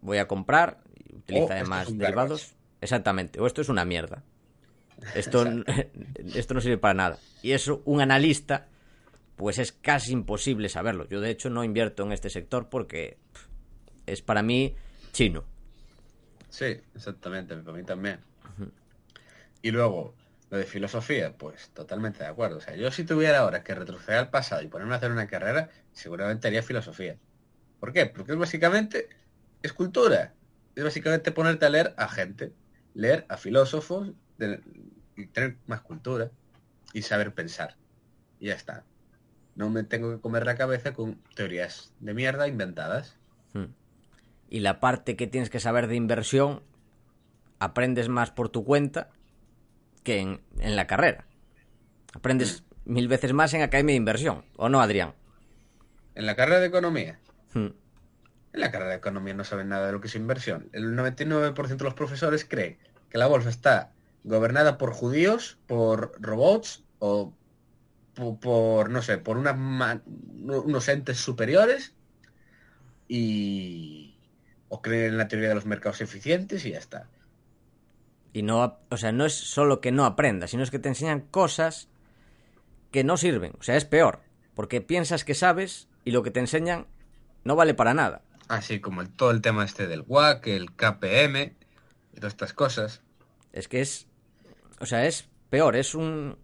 voy 0.00 0.18
a 0.18 0.28
comprar, 0.28 0.80
utiliza 1.12 1.54
además 1.54 1.96
derivados. 1.96 2.54
Exactamente, 2.80 3.40
o 3.40 3.46
esto 3.46 3.62
es 3.62 3.68
una 3.68 3.84
mierda. 3.84 4.22
Esto, 5.14 5.44
esto 6.34 6.54
no 6.54 6.60
sirve 6.60 6.78
para 6.78 6.94
nada. 6.94 7.18
Y 7.42 7.52
eso, 7.52 7.82
un 7.84 8.00
analista, 8.00 8.68
pues 9.36 9.58
es 9.58 9.72
casi 9.72 10.12
imposible 10.12 10.68
saberlo. 10.68 11.08
Yo 11.08 11.20
de 11.20 11.30
hecho 11.30 11.50
no 11.50 11.64
invierto 11.64 12.04
en 12.04 12.12
este 12.12 12.30
sector 12.30 12.68
porque 12.68 13.18
es 14.06 14.22
para 14.22 14.42
mí 14.42 14.76
chino. 15.12 15.44
Sí, 16.48 16.80
exactamente, 16.94 17.56
para 17.56 17.76
mí 17.76 17.82
también. 17.82 18.20
Y 19.62 19.70
luego, 19.70 20.14
de 20.56 20.64
filosofía, 20.64 21.36
pues 21.36 21.70
totalmente 21.70 22.20
de 22.20 22.26
acuerdo. 22.26 22.58
O 22.58 22.60
sea, 22.60 22.76
yo 22.76 22.90
si 22.90 23.04
tuviera 23.04 23.38
ahora 23.38 23.62
que 23.62 23.74
retroceder 23.74 24.18
al 24.18 24.30
pasado 24.30 24.62
y 24.62 24.68
ponerme 24.68 24.94
a 24.94 24.96
hacer 24.98 25.10
una 25.10 25.26
carrera, 25.26 25.70
seguramente 25.92 26.48
haría 26.48 26.62
filosofía. 26.62 27.16
¿Por 27.80 27.92
qué? 27.92 28.06
Porque 28.06 28.32
es 28.32 28.38
básicamente 28.38 29.08
escultura. 29.62 30.34
Es 30.74 30.84
básicamente 30.84 31.32
ponerte 31.32 31.66
a 31.66 31.70
leer 31.70 31.94
a 31.96 32.08
gente, 32.08 32.52
leer 32.94 33.26
a 33.28 33.36
filósofos 33.36 34.12
y 35.16 35.26
tener 35.26 35.56
más 35.66 35.80
cultura 35.82 36.30
y 36.92 37.02
saber 37.02 37.34
pensar. 37.34 37.76
Y 38.40 38.46
ya 38.46 38.54
está. 38.54 38.84
No 39.54 39.70
me 39.70 39.84
tengo 39.84 40.14
que 40.14 40.20
comer 40.20 40.46
la 40.46 40.56
cabeza 40.56 40.92
con 40.92 41.22
teorías 41.34 41.92
de 42.00 42.14
mierda 42.14 42.48
inventadas. 42.48 43.16
Hmm 43.52 43.66
y 44.54 44.60
la 44.60 44.78
parte 44.78 45.16
que 45.16 45.26
tienes 45.26 45.50
que 45.50 45.58
saber 45.58 45.88
de 45.88 45.96
inversión 45.96 46.62
aprendes 47.58 48.08
más 48.08 48.30
por 48.30 48.50
tu 48.50 48.64
cuenta 48.64 49.10
que 50.04 50.20
en, 50.20 50.40
la 50.76 50.86
carrera. 50.86 51.26
Aprendes 52.12 52.62
mil 52.84 53.08
veces 53.08 53.32
más 53.32 53.52
en 53.54 53.62
Academia 53.62 53.94
de 53.94 53.96
Inversión, 53.96 54.44
¿o 54.56 54.68
no, 54.68 54.80
Adrián? 54.80 55.14
¿En 56.14 56.26
la 56.26 56.36
carrera 56.36 56.60
de 56.60 56.66
Economía? 56.66 57.18
Hmm. 57.52 57.70
En 58.52 58.60
la 58.60 58.70
carrera 58.70 58.90
de 58.90 58.98
Economía 58.98 59.34
no 59.34 59.42
saben 59.42 59.70
nada 59.70 59.86
de 59.86 59.92
lo 59.92 60.00
que 60.00 60.06
es 60.06 60.14
inversión. 60.14 60.68
El 60.72 60.94
99% 60.96 61.76
de 61.76 61.84
los 61.84 61.94
profesores 61.94 62.44
cree 62.44 62.78
que 63.10 63.18
la 63.18 63.26
bolsa 63.26 63.48
está 63.48 63.90
gobernada 64.22 64.78
por 64.78 64.92
judíos, 64.92 65.58
por 65.66 66.12
robots 66.20 66.84
o 67.00 67.34
por, 68.40 68.90
no 68.90 69.02
sé, 69.02 69.18
por 69.18 69.36
unos 69.38 70.88
entes 70.88 71.18
superiores 71.18 71.94
y, 73.08 74.16
o 74.68 74.80
creer 74.82 75.10
en 75.10 75.18
la 75.18 75.28
teoría 75.28 75.48
de 75.48 75.54
los 75.54 75.66
mercados 75.66 76.00
eficientes 76.00 76.64
y 76.64 76.72
ya 76.72 76.78
está. 76.78 77.08
Y 78.34 78.42
no, 78.42 78.78
o 78.90 78.96
sea, 78.98 79.12
no 79.12 79.24
es 79.24 79.32
solo 79.32 79.80
que 79.80 79.92
no 79.92 80.04
aprendas, 80.04 80.50
sino 80.50 80.62
es 80.62 80.70
que 80.70 80.78
te 80.78 80.90
enseñan 80.90 81.22
cosas 81.22 81.88
que 82.90 83.02
no 83.02 83.16
sirven. 83.16 83.54
O 83.58 83.62
sea, 83.62 83.76
es 83.76 83.86
peor, 83.86 84.20
porque 84.54 84.82
piensas 84.82 85.24
que 85.24 85.34
sabes 85.34 85.88
y 86.04 86.10
lo 86.10 86.22
que 86.22 86.30
te 86.30 86.40
enseñan 86.40 86.86
no 87.44 87.56
vale 87.56 87.74
para 87.74 87.94
nada. 87.94 88.22
Así 88.48 88.80
como 88.80 89.00
el, 89.00 89.08
todo 89.08 89.30
el 89.30 89.40
tema 89.40 89.64
este 89.64 89.86
del 89.86 90.04
WAC, 90.06 90.48
el 90.48 90.74
KPM 90.74 91.54
y 92.12 92.16
todas 92.16 92.34
estas 92.34 92.52
cosas. 92.52 93.00
Es 93.52 93.68
que 93.68 93.80
es, 93.80 94.06
o 94.80 94.86
sea, 94.86 95.06
es 95.06 95.28
peor, 95.48 95.76
es 95.76 95.94
un, 95.94 96.36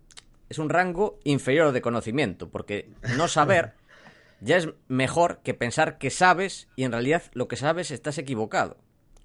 es 0.48 0.58
un 0.58 0.68
rango 0.68 1.18
inferior 1.24 1.72
de 1.72 1.82
conocimiento, 1.82 2.50
porque 2.50 2.90
no 3.16 3.28
saber 3.28 3.74
ya 4.40 4.56
es 4.56 4.68
mejor 4.88 5.40
que 5.42 5.54
pensar 5.54 5.98
que 5.98 6.10
sabes 6.10 6.68
y 6.76 6.84
en 6.84 6.92
realidad 6.92 7.24
lo 7.32 7.48
que 7.48 7.56
sabes 7.56 7.90
estás 7.90 8.18
equivocado. 8.18 8.78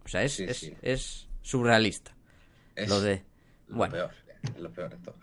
O 0.03 0.07
sea, 0.07 0.23
es, 0.23 0.39
es, 0.39 1.27
surrealista. 1.41 2.14
Es 2.75 2.89
lo 2.89 3.01
de... 3.01 3.23
Bueno. 3.67 3.93
peor, 3.93 4.11
lo 4.59 4.71
peor 4.71 4.89
de 4.91 4.97
todo. 4.97 5.15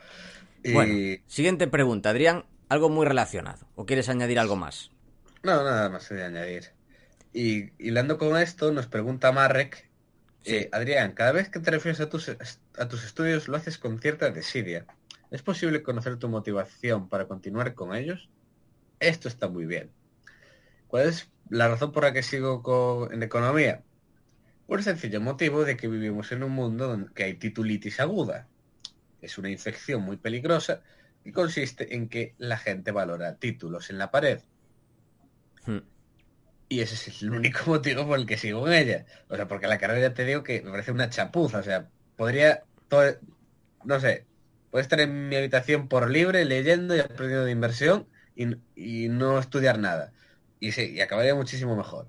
Bueno, 0.73 1.23
siguiente 1.27 1.67
pregunta, 1.69 2.11
Adrián, 2.11 2.45
algo 2.69 2.89
muy 2.89 3.07
relacionado. 3.07 3.67
¿O 3.75 3.87
quieres 3.87 4.09
añadir 4.09 4.39
algo 4.39 4.57
más? 4.57 4.91
No, 5.43 5.63
nada 5.65 5.89
más 5.89 6.09
de 6.09 6.25
añadir. 6.25 6.71
Y 7.33 7.71
hilando 7.79 8.19
con 8.19 8.37
esto, 8.37 8.73
nos 8.73 8.87
pregunta 8.87 9.33
Marek, 9.33 9.89
eh, 10.45 10.69
Adrián, 10.73 11.13
cada 11.13 11.33
vez 11.33 11.49
que 11.49 11.61
te 11.61 11.71
refieres 11.71 12.01
a 12.01 12.09
tus, 12.09 12.29
a 12.29 12.89
tus 12.89 13.05
estudios 13.05 13.49
lo 13.49 13.57
haces 13.57 13.79
con 13.79 13.99
cierta 14.01 14.31
desidia. 14.31 14.87
¿Es 15.31 15.43
posible 15.43 15.83
conocer 15.83 16.17
tu 16.19 16.29
motivación 16.29 17.09
para 17.09 17.27
continuar 17.27 17.75
con 17.75 17.95
ellos? 17.95 18.29
esto 19.03 19.29
está 19.29 19.49
muy 19.49 19.67
bien. 19.67 19.91
¿Cuál 20.87 21.09
es 21.09 21.31
la 21.49 21.69
razón 21.69 21.93
por 21.93 22.05
la 22.05 22.13
que 22.13 22.23
sigo 22.23 23.09
en 23.11 23.23
economía? 23.23 23.83
Por 24.67 24.79
el 24.79 24.85
sencillo 24.85 25.21
motivo 25.21 25.65
de 25.65 25.77
que 25.77 25.89
vivimos 25.89 26.33
en 26.33 26.43
un 26.43 26.53
mundo 26.53 26.89
donde 26.89 27.25
hay 27.25 27.35
titulitis 27.35 28.01
aguda. 28.01 28.49
Es 29.21 29.39
una 29.39 29.51
infección 29.51 30.03
muy 30.03 30.17
peligrosa 30.17 30.83
y 31.25 31.33
consiste 31.33 31.95
en 31.95 32.09
que 32.09 32.35
la 32.39 32.59
gente 32.59 32.91
valora 32.91 33.37
títulos 33.37 33.91
en 33.91 33.99
la 33.99 34.11
pared. 34.11 34.41
Hmm. 35.67 35.79
Y 36.69 36.81
ese 36.81 36.95
es 36.95 37.23
el 37.23 37.31
único 37.31 37.61
motivo 37.67 38.07
por 38.07 38.19
el 38.19 38.27
que 38.27 38.39
sigo 38.39 38.67
en 38.67 38.75
ella. 38.75 39.07
O 39.29 39.37
sea, 39.37 39.47
porque 39.47 39.67
la 39.67 39.79
carrera 39.79 40.09
ya 40.09 40.15
te 40.15 40.25
digo 40.25 40.43
que 40.43 40.63
me 40.63 40.71
parece 40.71 40.93
una 40.93 41.11
chapuza. 41.11 41.59
O 41.59 41.63
sea, 41.63 41.89
podría, 42.17 42.65
todo, 42.89 43.05
no 43.85 44.01
sé, 44.01 44.27
puedo 44.71 44.83
estar 44.83 45.01
en 45.01 45.29
mi 45.29 45.37
habitación 45.37 45.87
por 45.87 46.11
libre 46.11 46.45
leyendo 46.45 46.97
y 46.97 47.01
aprendiendo 47.01 47.45
de 47.45 47.53
inversión 47.53 48.09
y, 48.35 49.09
no 49.09 49.39
estudiar 49.39 49.79
nada. 49.79 50.13
Y 50.61 50.73
sí, 50.73 50.93
y 50.95 51.01
acabaría 51.01 51.35
muchísimo 51.35 51.77
mejor. 51.77 52.09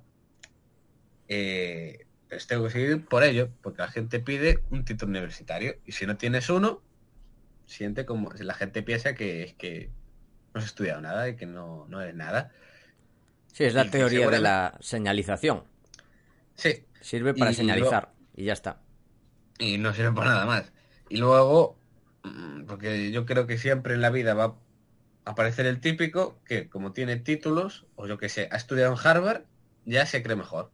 Eh, 1.27 2.02
pero 2.33 2.45
tengo 2.47 2.63
que 2.65 2.71
seguir 2.71 3.05
por 3.05 3.23
ello, 3.23 3.49
porque 3.61 3.81
la 3.81 3.87
gente 3.87 4.19
pide 4.19 4.63
un 4.71 4.85
título 4.85 5.11
universitario. 5.11 5.75
Y 5.85 5.91
si 5.91 6.05
no 6.07 6.17
tienes 6.17 6.49
uno, 6.49 6.81
siente 7.67 8.05
como 8.05 8.31
la 8.31 8.53
gente 8.55 8.81
piensa 8.81 9.13
que 9.13 9.43
es 9.43 9.53
que 9.53 9.91
no 10.53 10.59
has 10.59 10.65
estudiado 10.65 11.01
nada 11.01 11.29
y 11.29 11.35
que 11.35 11.45
no, 11.45 11.85
no 11.89 12.01
eres 12.01 12.15
nada. 12.15 12.51
Sí, 13.51 13.65
es 13.65 13.75
la 13.75 13.89
teoría 13.89 14.29
de 14.29 14.39
la 14.39 14.77
señalización. 14.79 15.63
Sí. 16.55 16.85
Sirve 17.01 17.33
para 17.33 17.53
señalizar 17.53 18.13
y 18.35 18.45
ya 18.45 18.53
está. 18.53 18.79
Y 19.59 19.77
no 19.77 19.93
sirve 19.93 20.13
para 20.13 20.31
nada 20.31 20.45
más. 20.45 20.71
Y 21.09 21.17
luego, 21.17 21.77
mm, 22.23 22.63
porque 22.63 23.11
yo 23.11 23.25
creo 23.25 23.45
que 23.45 23.57
siempre 23.57 23.93
en 23.93 24.01
la 24.01 24.09
vida 24.09 24.33
va 24.33 24.57
aparecer 25.25 25.65
el 25.67 25.79
típico 25.79 26.39
que 26.45 26.67
como 26.67 26.93
tiene 26.93 27.17
títulos, 27.17 27.85
o 27.95 28.07
yo 28.07 28.17
que 28.17 28.29
sé, 28.29 28.49
ha 28.51 28.57
estudiado 28.57 28.91
en 28.91 28.99
Harvard, 29.01 29.43
ya 29.85 30.05
se 30.05 30.23
cree 30.23 30.35
mejor. 30.35 30.71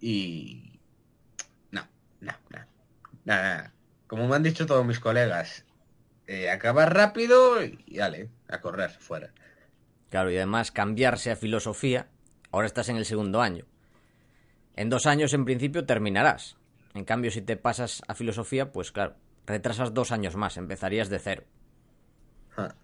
Y... 0.00 0.80
No, 1.70 1.86
no, 2.20 2.32
no. 2.50 2.58
Nada, 3.24 3.72
Como 4.06 4.28
me 4.28 4.36
han 4.36 4.42
dicho 4.42 4.66
todos 4.66 4.86
mis 4.86 5.00
colegas, 5.00 5.64
eh, 6.26 6.50
acabar 6.50 6.94
rápido 6.94 7.62
y 7.62 7.96
dale, 7.96 8.30
a 8.48 8.60
correr 8.60 8.90
fuera. 8.90 9.32
Claro, 10.10 10.30
y 10.30 10.36
además 10.36 10.70
cambiarse 10.72 11.30
a 11.30 11.36
filosofía, 11.36 12.08
ahora 12.50 12.66
estás 12.66 12.88
en 12.88 12.96
el 12.96 13.04
segundo 13.04 13.40
año. 13.40 13.66
En 14.76 14.90
dos 14.90 15.06
años 15.06 15.34
en 15.34 15.44
principio 15.44 15.86
terminarás. 15.86 16.56
En 16.94 17.04
cambio, 17.04 17.30
si 17.30 17.42
te 17.42 17.56
pasas 17.56 18.02
a 18.08 18.14
filosofía, 18.14 18.72
pues 18.72 18.92
claro, 18.92 19.16
retrasas 19.46 19.92
dos 19.92 20.12
años 20.12 20.36
más, 20.36 20.56
empezarías 20.56 21.08
de 21.08 21.18
cero. 21.18 21.44
Ah. 22.56 22.74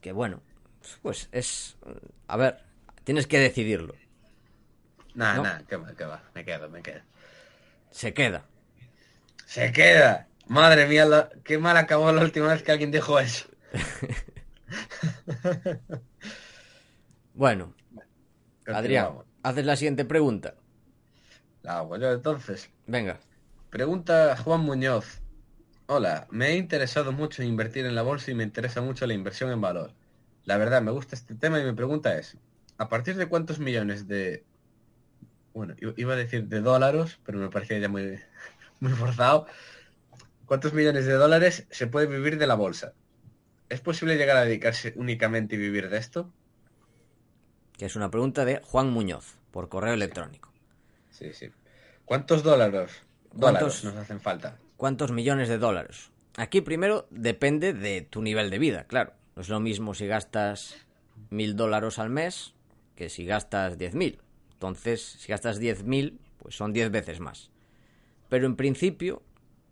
Que 0.00 0.12
bueno, 0.12 0.42
pues 1.02 1.28
es... 1.32 1.76
A 2.26 2.36
ver, 2.36 2.62
tienes 3.04 3.26
que 3.26 3.38
decidirlo. 3.38 3.94
Nada, 5.14 5.42
nada, 5.42 5.62
que 5.68 5.76
va, 5.76 5.94
que 5.94 6.04
va, 6.04 6.22
me 6.34 6.44
quedo, 6.44 6.68
me 6.68 6.82
quedo. 6.82 7.00
Se 7.90 8.12
queda. 8.12 8.44
Se 9.46 9.72
queda. 9.72 10.26
Madre 10.46 10.86
mía, 10.86 11.30
qué 11.44 11.58
mal 11.58 11.76
acabó 11.76 12.12
la 12.12 12.22
última 12.22 12.48
vez 12.48 12.62
que 12.62 12.72
alguien 12.72 12.90
dijo 12.90 13.18
eso. 13.18 13.48
bueno, 17.34 17.74
Adrián, 18.66 19.18
haces 19.42 19.64
la 19.64 19.76
siguiente 19.76 20.04
pregunta. 20.04 20.54
La 21.62 21.78
hago 21.78 21.96
yo 21.96 22.12
entonces. 22.12 22.70
Venga. 22.86 23.18
Pregunta 23.70 24.36
Juan 24.36 24.60
Muñoz. 24.60 25.22
Hola, 25.86 26.26
me 26.30 26.48
he 26.48 26.56
interesado 26.56 27.12
mucho 27.12 27.42
en 27.42 27.48
invertir 27.48 27.86
en 27.86 27.94
la 27.94 28.02
bolsa 28.02 28.30
y 28.30 28.34
me 28.34 28.44
interesa 28.44 28.80
mucho 28.80 29.06
la 29.06 29.14
inversión 29.14 29.50
en 29.50 29.60
valor. 29.60 29.92
la 30.44 30.58
verdad, 30.58 30.82
me 30.82 30.90
gusta 30.90 31.14
este 31.14 31.34
tema 31.34 31.58
y 31.58 31.64
mi 31.64 31.72
pregunta 31.72 32.18
es, 32.18 32.36
¿a 32.78 32.88
partir 32.88 33.16
de 33.16 33.26
cuántos 33.26 33.58
millones 33.58 34.06
de... 34.08 34.44
Bueno, 35.54 35.76
iba 35.78 36.12
a 36.12 36.16
decir 36.16 36.48
de 36.48 36.60
dólares, 36.60 37.18
pero 37.24 37.38
me 37.38 37.48
parecía 37.48 37.78
ya 37.78 37.88
muy, 37.88 38.18
muy 38.80 38.92
forzado. 38.92 39.46
¿Cuántos 40.46 40.74
millones 40.74 41.06
de 41.06 41.14
dólares 41.14 41.66
se 41.70 41.86
puede 41.86 42.06
vivir 42.06 42.36
de 42.38 42.46
la 42.46 42.56
bolsa? 42.56 42.92
¿Es 43.68 43.80
posible 43.80 44.16
llegar 44.16 44.36
a 44.36 44.44
dedicarse 44.44 44.92
únicamente 44.96 45.54
y 45.54 45.58
vivir 45.58 45.88
de 45.88 45.98
esto? 45.98 46.30
Que 47.78 47.86
es 47.86 47.96
una 47.96 48.10
pregunta 48.10 48.44
de 48.44 48.60
Juan 48.62 48.90
Muñoz, 48.90 49.36
por 49.50 49.68
correo 49.68 49.94
electrónico. 49.94 50.52
Sí, 51.10 51.32
sí. 51.32 51.50
¿Cuántos 52.04 52.42
dólares, 52.42 52.90
dólares 53.32 53.84
nos 53.84 53.96
hacen 53.96 54.20
falta? 54.20 54.58
¿Cuántos 54.76 55.12
millones 55.12 55.48
de 55.48 55.58
dólares? 55.58 56.10
Aquí 56.36 56.60
primero 56.60 57.06
depende 57.10 57.72
de 57.72 58.02
tu 58.02 58.20
nivel 58.20 58.50
de 58.50 58.58
vida, 58.58 58.84
claro. 58.84 59.14
No 59.36 59.42
es 59.42 59.48
lo 59.48 59.60
mismo 59.60 59.94
si 59.94 60.06
gastas 60.06 60.76
mil 61.30 61.56
dólares 61.56 61.98
al 61.98 62.10
mes 62.10 62.54
que 62.96 63.08
si 63.08 63.24
gastas 63.24 63.78
diez 63.78 63.94
mil. 63.94 64.20
Entonces, 64.64 65.18
si 65.18 65.30
gastas 65.30 65.58
diez 65.58 65.84
mil, 65.84 66.18
pues 66.38 66.56
son 66.56 66.72
diez 66.72 66.90
veces 66.90 67.20
más. 67.20 67.50
Pero 68.30 68.46
en 68.46 68.56
principio, 68.56 69.22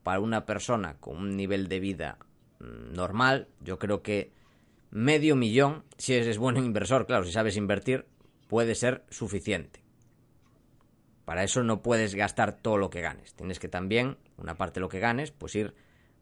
para 0.02 0.20
una 0.20 0.44
persona 0.44 0.98
con 1.00 1.16
un 1.16 1.34
nivel 1.34 1.66
de 1.68 1.80
vida 1.80 2.18
mm, 2.60 2.92
normal, 2.92 3.48
yo 3.60 3.78
creo 3.78 4.02
que 4.02 4.32
medio 4.90 5.34
millón, 5.34 5.84
si 5.96 6.12
eres 6.12 6.36
buen 6.36 6.56
inversor, 6.62 7.06
claro, 7.06 7.24
si 7.24 7.32
sabes 7.32 7.56
invertir, 7.56 8.04
puede 8.48 8.74
ser 8.74 9.02
suficiente. 9.08 9.82
Para 11.24 11.42
eso 11.42 11.62
no 11.62 11.80
puedes 11.80 12.14
gastar 12.14 12.58
todo 12.60 12.76
lo 12.76 12.90
que 12.90 13.00
ganes. 13.00 13.32
Tienes 13.32 13.58
que 13.58 13.68
también, 13.68 14.18
una 14.36 14.56
parte 14.56 14.74
de 14.74 14.82
lo 14.82 14.90
que 14.90 15.00
ganes, 15.00 15.30
pues 15.30 15.54
ir 15.54 15.74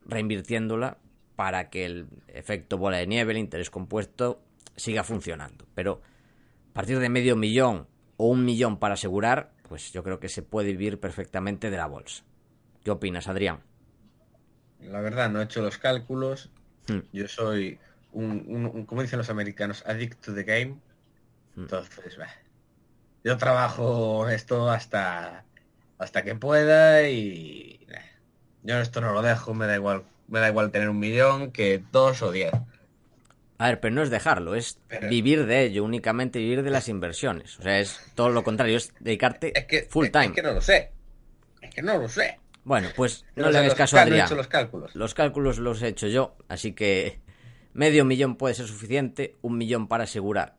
reinvirtiéndola 0.06 0.98
para 1.34 1.70
que 1.70 1.86
el 1.86 2.06
efecto 2.28 2.78
bola 2.78 2.98
de 2.98 3.08
nieve, 3.08 3.32
el 3.32 3.38
interés 3.38 3.68
compuesto, 3.68 4.44
siga 4.76 5.02
funcionando. 5.02 5.66
Pero 5.74 6.02
a 6.70 6.72
partir 6.72 7.00
de 7.00 7.08
medio 7.08 7.34
millón 7.34 7.89
o 8.20 8.26
un 8.26 8.44
millón 8.44 8.78
para 8.78 8.94
asegurar, 8.94 9.50
pues 9.66 9.92
yo 9.92 10.04
creo 10.04 10.20
que 10.20 10.28
se 10.28 10.42
puede 10.42 10.72
vivir 10.72 11.00
perfectamente 11.00 11.70
de 11.70 11.78
la 11.78 11.86
bolsa. 11.86 12.22
¿Qué 12.84 12.90
opinas, 12.90 13.28
Adrián? 13.28 13.60
La 14.82 15.00
verdad, 15.00 15.30
no 15.30 15.40
he 15.40 15.44
hecho 15.44 15.62
los 15.62 15.78
cálculos. 15.78 16.50
Hmm. 16.86 16.98
Yo 17.14 17.28
soy 17.28 17.78
un, 18.12 18.84
como 18.84 19.00
dicen 19.00 19.18
los 19.18 19.30
americanos, 19.30 19.82
addict 19.86 20.22
to 20.22 20.34
the 20.34 20.44
game. 20.44 20.76
Hmm. 21.56 21.62
Entonces, 21.62 22.18
yo 23.24 23.38
trabajo 23.38 24.28
esto 24.28 24.70
hasta 24.70 25.46
hasta 25.96 26.22
que 26.22 26.34
pueda 26.34 27.08
y 27.08 27.86
yo 28.62 28.80
esto 28.80 29.00
no 29.00 29.14
lo 29.14 29.22
dejo, 29.22 29.54
me 29.54 29.66
da 29.66 29.76
igual, 29.76 30.04
me 30.28 30.40
da 30.40 30.48
igual 30.50 30.70
tener 30.70 30.90
un 30.90 30.98
millón 30.98 31.52
que 31.52 31.82
dos 31.90 32.20
o 32.20 32.32
diez. 32.32 32.52
A 33.60 33.66
ver, 33.66 33.78
pero 33.78 33.94
no 33.94 34.02
es 34.02 34.08
dejarlo, 34.08 34.54
es 34.54 34.80
vivir 35.10 35.44
de 35.44 35.64
ello, 35.64 35.84
únicamente 35.84 36.38
vivir 36.38 36.62
de 36.62 36.70
las 36.70 36.88
inversiones. 36.88 37.58
O 37.58 37.62
sea, 37.62 37.78
es 37.78 38.00
todo 38.14 38.30
lo 38.30 38.42
contrario, 38.42 38.78
es 38.78 38.94
dedicarte 39.00 39.52
full 39.90 40.06
time. 40.06 40.28
Es 40.28 40.32
que 40.32 40.42
no 40.42 40.52
lo 40.54 40.62
sé. 40.62 40.92
Es 41.60 41.74
que 41.74 41.82
no 41.82 41.98
lo 41.98 42.08
sé. 42.08 42.40
Bueno, 42.64 42.88
pues 42.96 43.26
no, 43.36 43.50
le 43.50 43.58
hagas 43.58 43.74
caso 43.74 43.98
a 43.98 44.00
Adrián. 44.00 44.34
los 44.34 44.48
cálculos. 44.48 44.94
Los 44.94 45.12
cálculos 45.12 45.58
los 45.58 45.82
he 45.82 45.88
hecho 45.88 46.06
yo, 46.06 46.38
así 46.48 46.72
que 46.72 47.20
medio 47.74 48.06
millón 48.06 48.36
puede 48.36 48.54
ser 48.54 48.66
suficiente, 48.66 49.36
un 49.42 49.58
millón 49.58 49.88
para 49.88 50.04
asegurar. 50.04 50.56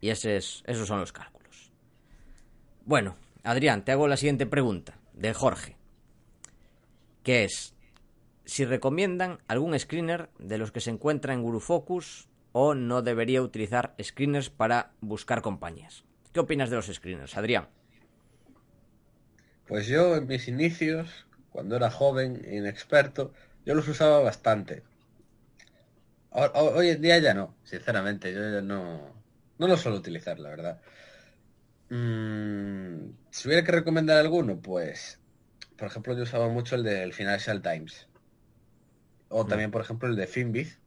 Y 0.00 0.08
ese 0.10 0.36
es, 0.36 0.64
esos 0.66 0.88
son 0.88 0.98
los 0.98 1.12
cálculos. 1.12 1.70
Bueno, 2.84 3.14
Adrián, 3.44 3.84
te 3.84 3.92
hago 3.92 4.08
la 4.08 4.16
siguiente 4.16 4.46
pregunta, 4.46 4.98
de 5.12 5.32
Jorge, 5.34 5.76
que 7.22 7.44
es 7.44 7.76
si 8.44 8.64
recomiendan 8.64 9.38
algún 9.46 9.78
screener 9.78 10.30
de 10.40 10.58
los 10.58 10.72
que 10.72 10.80
se 10.80 10.90
encuentra 10.90 11.32
en 11.32 11.42
GuruFocus 11.42 12.26
o 12.52 12.74
no 12.74 13.02
debería 13.02 13.42
utilizar 13.42 13.94
screeners 14.02 14.50
para 14.50 14.92
buscar 15.00 15.42
compañías. 15.42 16.04
¿Qué 16.32 16.40
opinas 16.40 16.70
de 16.70 16.76
los 16.76 16.86
screeners, 16.86 17.36
Adrián? 17.36 17.68
Pues 19.66 19.86
yo 19.86 20.16
en 20.16 20.26
mis 20.26 20.48
inicios, 20.48 21.26
cuando 21.50 21.76
era 21.76 21.90
joven 21.90 22.44
inexperto, 22.50 23.32
yo 23.64 23.74
los 23.74 23.86
usaba 23.86 24.20
bastante. 24.20 24.82
Hoy 26.32 26.88
en 26.88 27.02
día 27.02 27.18
ya 27.18 27.34
no, 27.34 27.54
sinceramente, 27.62 28.32
yo 28.32 28.40
ya 28.40 28.62
no, 28.62 29.14
no 29.58 29.66
los 29.68 29.80
suelo 29.80 29.98
utilizar, 29.98 30.40
la 30.40 30.50
verdad. 30.50 30.80
Mm, 31.88 33.12
si 33.30 33.46
hubiera 33.48 33.64
que 33.64 33.72
recomendar 33.72 34.18
alguno, 34.18 34.60
pues, 34.60 35.20
por 35.76 35.86
ejemplo, 35.86 36.16
yo 36.16 36.24
usaba 36.24 36.48
mucho 36.48 36.74
el 36.74 36.82
del 36.82 37.12
Financial 37.12 37.62
Times. 37.62 38.08
O 39.28 39.44
mm. 39.44 39.48
también, 39.48 39.70
por 39.70 39.82
ejemplo, 39.82 40.08
el 40.08 40.16
de 40.16 40.26
Finbiz. 40.26 40.79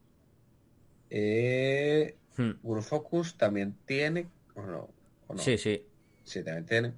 Eh, 1.16 2.16
hmm. 2.38 2.80
Focus 2.82 3.38
también 3.38 3.76
tiene, 3.86 4.28
¿o 4.56 4.64
no? 4.64 4.90
Sí, 5.38 5.60
sí. 5.60 5.86
Sí, 6.24 6.44
también 6.44 6.66
tiene. 6.66 6.94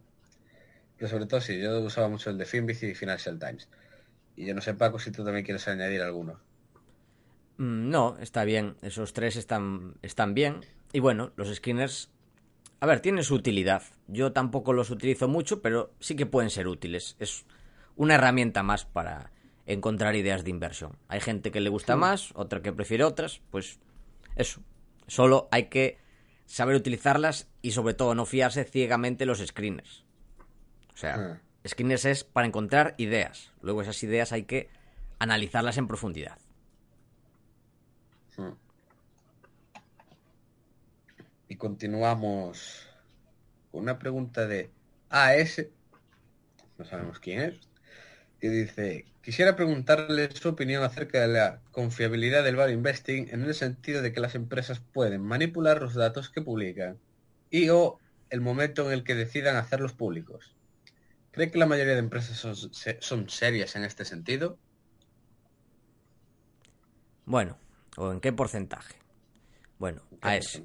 Pero 0.98 1.10
sobre 1.10 1.26
todo, 1.26 1.42
sí, 1.42 1.60
yo 1.60 1.82
usaba 1.82 2.08
mucho 2.08 2.30
el 2.30 2.38
de 2.38 2.46
Finbiz 2.46 2.82
y 2.84 2.96
Financial 2.96 3.38
Times. 3.38 3.68
Y 4.38 4.46
yo 4.46 4.56
no 4.56 4.62
sé, 4.62 4.74
Paco, 4.74 5.00
si 5.00 5.12
tú 5.12 5.26
también 5.26 5.44
quieres 5.44 5.68
añadir 5.68 6.02
alguno. 6.02 6.40
Mm, 7.58 7.90
no, 7.90 8.18
está 8.20 8.46
bien. 8.46 8.78
Esos 8.82 9.12
tres 9.12 9.36
están, 9.36 9.96
están 10.02 10.34
bien. 10.34 10.62
Y 10.94 11.02
bueno, 11.02 11.34
los 11.36 11.54
screeners 11.54 12.10
a 12.80 12.86
ver, 12.86 13.00
tiene 13.00 13.24
su 13.24 13.36
utilidad. 13.36 13.84
Yo 14.08 14.32
tampoco 14.32 14.72
los 14.72 14.92
utilizo 14.92 15.28
mucho, 15.28 15.62
pero 15.62 15.94
sí 16.00 16.16
que 16.16 16.26
pueden 16.26 16.50
ser 16.50 16.68
útiles. 16.68 17.16
Es 17.20 17.46
una 17.96 18.16
herramienta 18.16 18.64
más 18.64 18.86
para 18.86 19.32
encontrar 19.66 20.16
ideas 20.16 20.44
de 20.44 20.52
inversión. 20.52 20.98
Hay 21.08 21.20
gente 21.20 21.52
que 21.52 21.62
le 21.62 21.70
gusta 21.70 21.96
más, 21.96 22.32
otra 22.36 22.62
que 22.62 22.72
prefiere 22.72 23.04
otras, 23.04 23.42
pues 23.50 23.80
eso. 24.36 24.62
Solo 25.08 25.48
hay 25.52 25.66
que 25.66 25.98
saber 26.46 26.76
utilizarlas 26.76 27.48
y 27.62 27.72
sobre 27.72 27.94
todo 27.94 28.16
no 28.16 28.26
fiarse 28.26 28.64
ciegamente 28.64 29.26
los 29.26 29.40
screeners. 29.46 30.04
O 30.94 30.98
sea, 30.98 31.16
ah. 31.16 31.68
screeners 31.68 32.06
es 32.06 32.24
para 32.24 32.48
encontrar 32.48 32.96
ideas. 32.98 33.52
Luego 33.62 33.82
esas 33.82 34.02
ideas 34.04 34.32
hay 34.32 34.44
que 34.44 34.70
analizarlas 35.20 35.78
en 35.78 35.88
profundidad. 35.88 36.38
Hmm. 38.38 38.54
Y 41.48 41.56
continuamos 41.56 42.88
con 43.72 43.82
una 43.82 44.00
pregunta 44.00 44.48
de 44.48 44.72
AS, 45.10 45.66
no 46.78 46.86
sabemos 46.86 47.20
quién 47.20 47.42
es, 47.42 47.60
que 48.40 48.50
dice, 48.50 49.06
quisiera 49.22 49.56
preguntarle 49.56 50.30
su 50.32 50.50
opinión 50.50 50.84
acerca 50.84 51.22
de 51.22 51.28
la 51.28 51.62
confiabilidad 51.72 52.44
del 52.44 52.56
value 52.56 52.74
investing 52.74 53.30
en 53.30 53.44
el 53.44 53.54
sentido 53.54 54.02
de 54.02 54.12
que 54.12 54.20
las 54.20 54.36
empresas 54.36 54.82
pueden 54.94 55.22
manipular 55.22 55.82
los 55.82 55.94
datos 55.94 56.30
que 56.30 56.42
publican 56.42 56.98
y 57.50 57.70
o 57.70 58.00
el 58.30 58.42
momento 58.42 58.88
en 58.88 58.94
el 58.94 59.04
que 59.04 59.16
decidan 59.16 59.56
hacerlos 59.56 59.94
públicos. 59.94 60.56
¿Cree 61.32 61.52
que 61.52 61.58
la 61.58 61.66
mayoría 61.66 61.94
de 61.94 62.00
empresas 62.00 62.38
son, 63.00 63.30
serias 63.30 63.76
en 63.76 63.84
este 63.84 64.06
sentido? 64.06 64.58
Bueno, 67.26 67.58
¿o 67.98 68.12
en 68.12 68.22
qué 68.22 68.32
porcentaje? 68.32 68.96
Bueno, 69.80 70.02
a 70.22 70.38
eso 70.38 70.64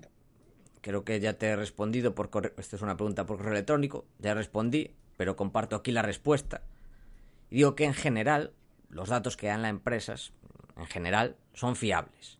creo 0.81 1.05
que 1.05 1.21
ya 1.21 1.35
te 1.35 1.47
he 1.47 1.57
respondido 1.57 2.15
por 2.15 2.31
correo. 2.31 2.53
Esta 2.57 2.77
es 2.77 2.83
una 2.83 2.97
pregunta 2.97 3.27
por 3.27 3.37
correo 3.39 3.53
electrónico. 3.53 4.07
Ya 4.19 4.35
respondí, 4.35 4.95
pero 5.17 5.37
comparto 5.37 5.77
aquí 5.77 5.93
la 5.93 6.03
respuesta. 6.03 6.63
Y 7.51 7.57
digo 7.57 7.75
que 7.75 7.85
en 7.85 7.95
general, 7.95 8.53
los 8.89 9.09
datos 9.09 9.37
que 9.37 9.49
dan 9.49 9.63
las 9.63 9.71
empresas, 9.71 10.33
en 10.77 10.87
general, 10.87 11.37
son 11.53 11.77
fiables. 11.77 12.39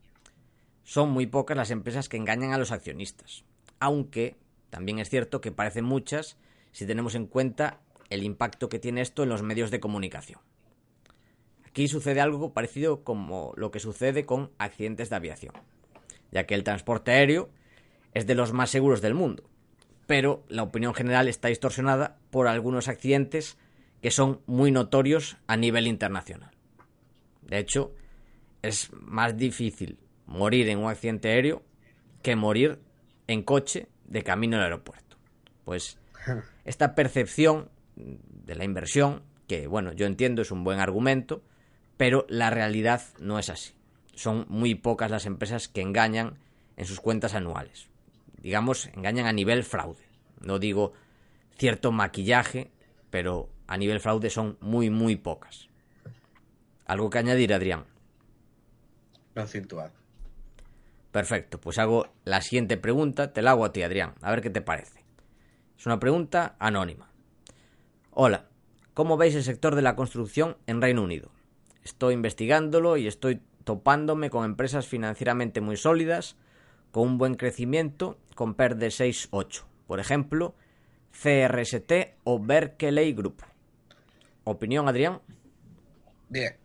Son 0.85 1.11
muy 1.11 1.27
pocas 1.27 1.57
las 1.57 1.71
empresas 1.71 2.09
que 2.09 2.17
engañan 2.17 2.53
a 2.53 2.59
los 2.59 2.73
accionistas. 2.73 3.45
Aunque 3.81 4.37
también 4.71 4.99
es 4.99 5.11
cierto 5.11 5.41
que 5.41 5.53
parecen 5.53 5.85
muchas 5.85 6.37
si 6.73 6.87
tenemos 6.87 7.15
en 7.15 7.27
cuenta 7.27 7.81
el 8.09 8.23
impacto 8.23 8.69
que 8.69 8.79
tiene 8.79 9.01
esto 9.01 9.23
en 9.23 9.29
los 9.29 9.43
medios 9.43 9.71
de 9.71 9.81
comunicación. 9.81 10.41
Aquí 11.67 11.87
sucede 11.87 12.21
algo 12.21 12.53
parecido 12.53 13.05
como 13.05 13.53
lo 13.57 13.71
que 13.71 13.79
sucede 13.79 14.27
con 14.27 14.51
accidentes 14.59 15.11
de 15.11 15.17
aviación, 15.17 15.55
ya 16.33 16.45
que 16.45 16.55
el 16.55 16.65
transporte 16.65 17.13
aéreo 17.13 17.51
es 18.13 18.27
de 18.27 18.35
los 18.35 18.53
más 18.53 18.71
seguros 18.71 19.01
del 19.01 19.15
mundo. 19.15 19.45
Pero 20.07 20.43
la 20.49 20.65
opinión 20.65 20.95
general 20.95 21.29
está 21.29 21.49
distorsionada 21.49 22.19
por 22.31 22.49
algunos 22.49 22.89
accidentes 22.89 23.57
que 24.01 24.11
son 24.11 24.41
muy 24.47 24.71
notorios 24.71 25.37
a 25.47 25.57
nivel 25.57 25.87
internacional. 25.87 26.51
De 27.43 27.59
hecho, 27.59 27.93
es 28.63 28.91
más 28.93 29.37
difícil 29.37 29.99
morir 30.27 30.69
en 30.69 30.79
un 30.79 30.91
accidente 30.91 31.29
aéreo 31.29 31.63
que 32.23 32.37
morir 32.37 32.81
en 33.27 33.43
coche 33.43 33.89
de 34.05 34.23
camino 34.23 34.57
al 34.57 34.65
aeropuerto. 34.65 35.17
Pues 35.65 35.99
esta 36.65 36.95
percepción 36.95 37.71
de 37.97 38.55
la 38.55 38.65
inversión, 38.65 39.23
que 39.47 39.67
bueno, 39.67 39.93
yo 39.93 40.07
entiendo 40.07 40.43
es 40.43 40.51
un 40.51 40.65
buen 40.65 40.81
argumento, 40.81 41.43
pero 41.97 42.27
la 42.29 42.51
realidad 42.51 43.03
no 43.19 43.39
es 43.39 43.51
así. 43.51 43.75
Son 44.15 44.47
muy 44.49 44.75
pocas 44.75 45.11
las 45.11 45.27
empresas 45.27 45.69
que 45.69 45.83
engañan 45.83 46.39
en 46.77 46.87
sus 46.87 47.01
cuentas 47.01 47.35
anuales 47.35 47.91
digamos, 48.43 48.87
engañan 48.95 49.27
a 49.27 49.33
nivel 49.33 49.65
fraude. 49.65 50.03
No 50.41 50.59
digo 50.59 50.93
cierto 51.59 51.93
maquillaje, 51.93 52.71
pero 53.11 53.51
a 53.71 53.77
nivel 53.77 54.01
fraude 54.01 54.31
son 54.31 54.59
muy, 54.61 54.91
muy 54.91 55.15
pocas. 55.15 55.69
¿Algo 56.87 57.09
que 57.09 57.19
añadir, 57.19 57.55
Adrián? 57.55 57.85
No 59.37 59.43
acentuar. 59.43 59.93
Perfecto, 61.13 61.61
pues 61.61 61.79
hago 61.79 62.09
la 62.25 62.41
siguiente 62.41 62.77
pregunta, 62.77 63.33
te 63.33 63.43
la 63.43 63.53
hago 63.53 63.65
a 63.65 63.73
ti, 63.73 63.85
Adrián, 63.85 64.15
a 64.23 64.33
ver 64.33 64.43
qué 64.43 64.51
te 64.51 64.61
parece. 64.61 65.05
Es 65.79 65.87
una 65.87 66.01
pregunta 66.01 66.57
anónima. 66.59 67.13
Hola, 68.11 68.49
¿cómo 68.93 69.17
veis 69.17 69.37
el 69.37 69.45
sector 69.45 69.77
de 69.77 69.83
la 69.83 69.95
construcción 69.95 70.57
en 70.67 70.83
Reino 70.83 71.05
Unido? 71.05 71.31
Estoy 71.85 72.15
investigándolo 72.15 72.97
y 72.97 73.07
estoy 73.07 73.41
topándome 73.63 74.31
con 74.31 74.45
empresas 74.45 74.89
financieramente 74.89 75.61
muy 75.61 75.77
sólidas, 75.77 76.37
con 76.91 77.07
un 77.07 77.19
buen 77.19 77.37
crecimiento, 77.37 78.19
con 78.35 78.55
PER 78.55 78.75
de 78.75 78.89
6-8. 78.89 79.63
Por 79.87 80.01
ejemplo, 80.01 80.57
CRST 81.13 81.93
o 82.25 82.41
Berkeley 82.41 83.13
Group. 83.13 83.45
¿Opinión, 84.45 84.89
Adrián? 84.89 85.21
Bien, 86.29 86.57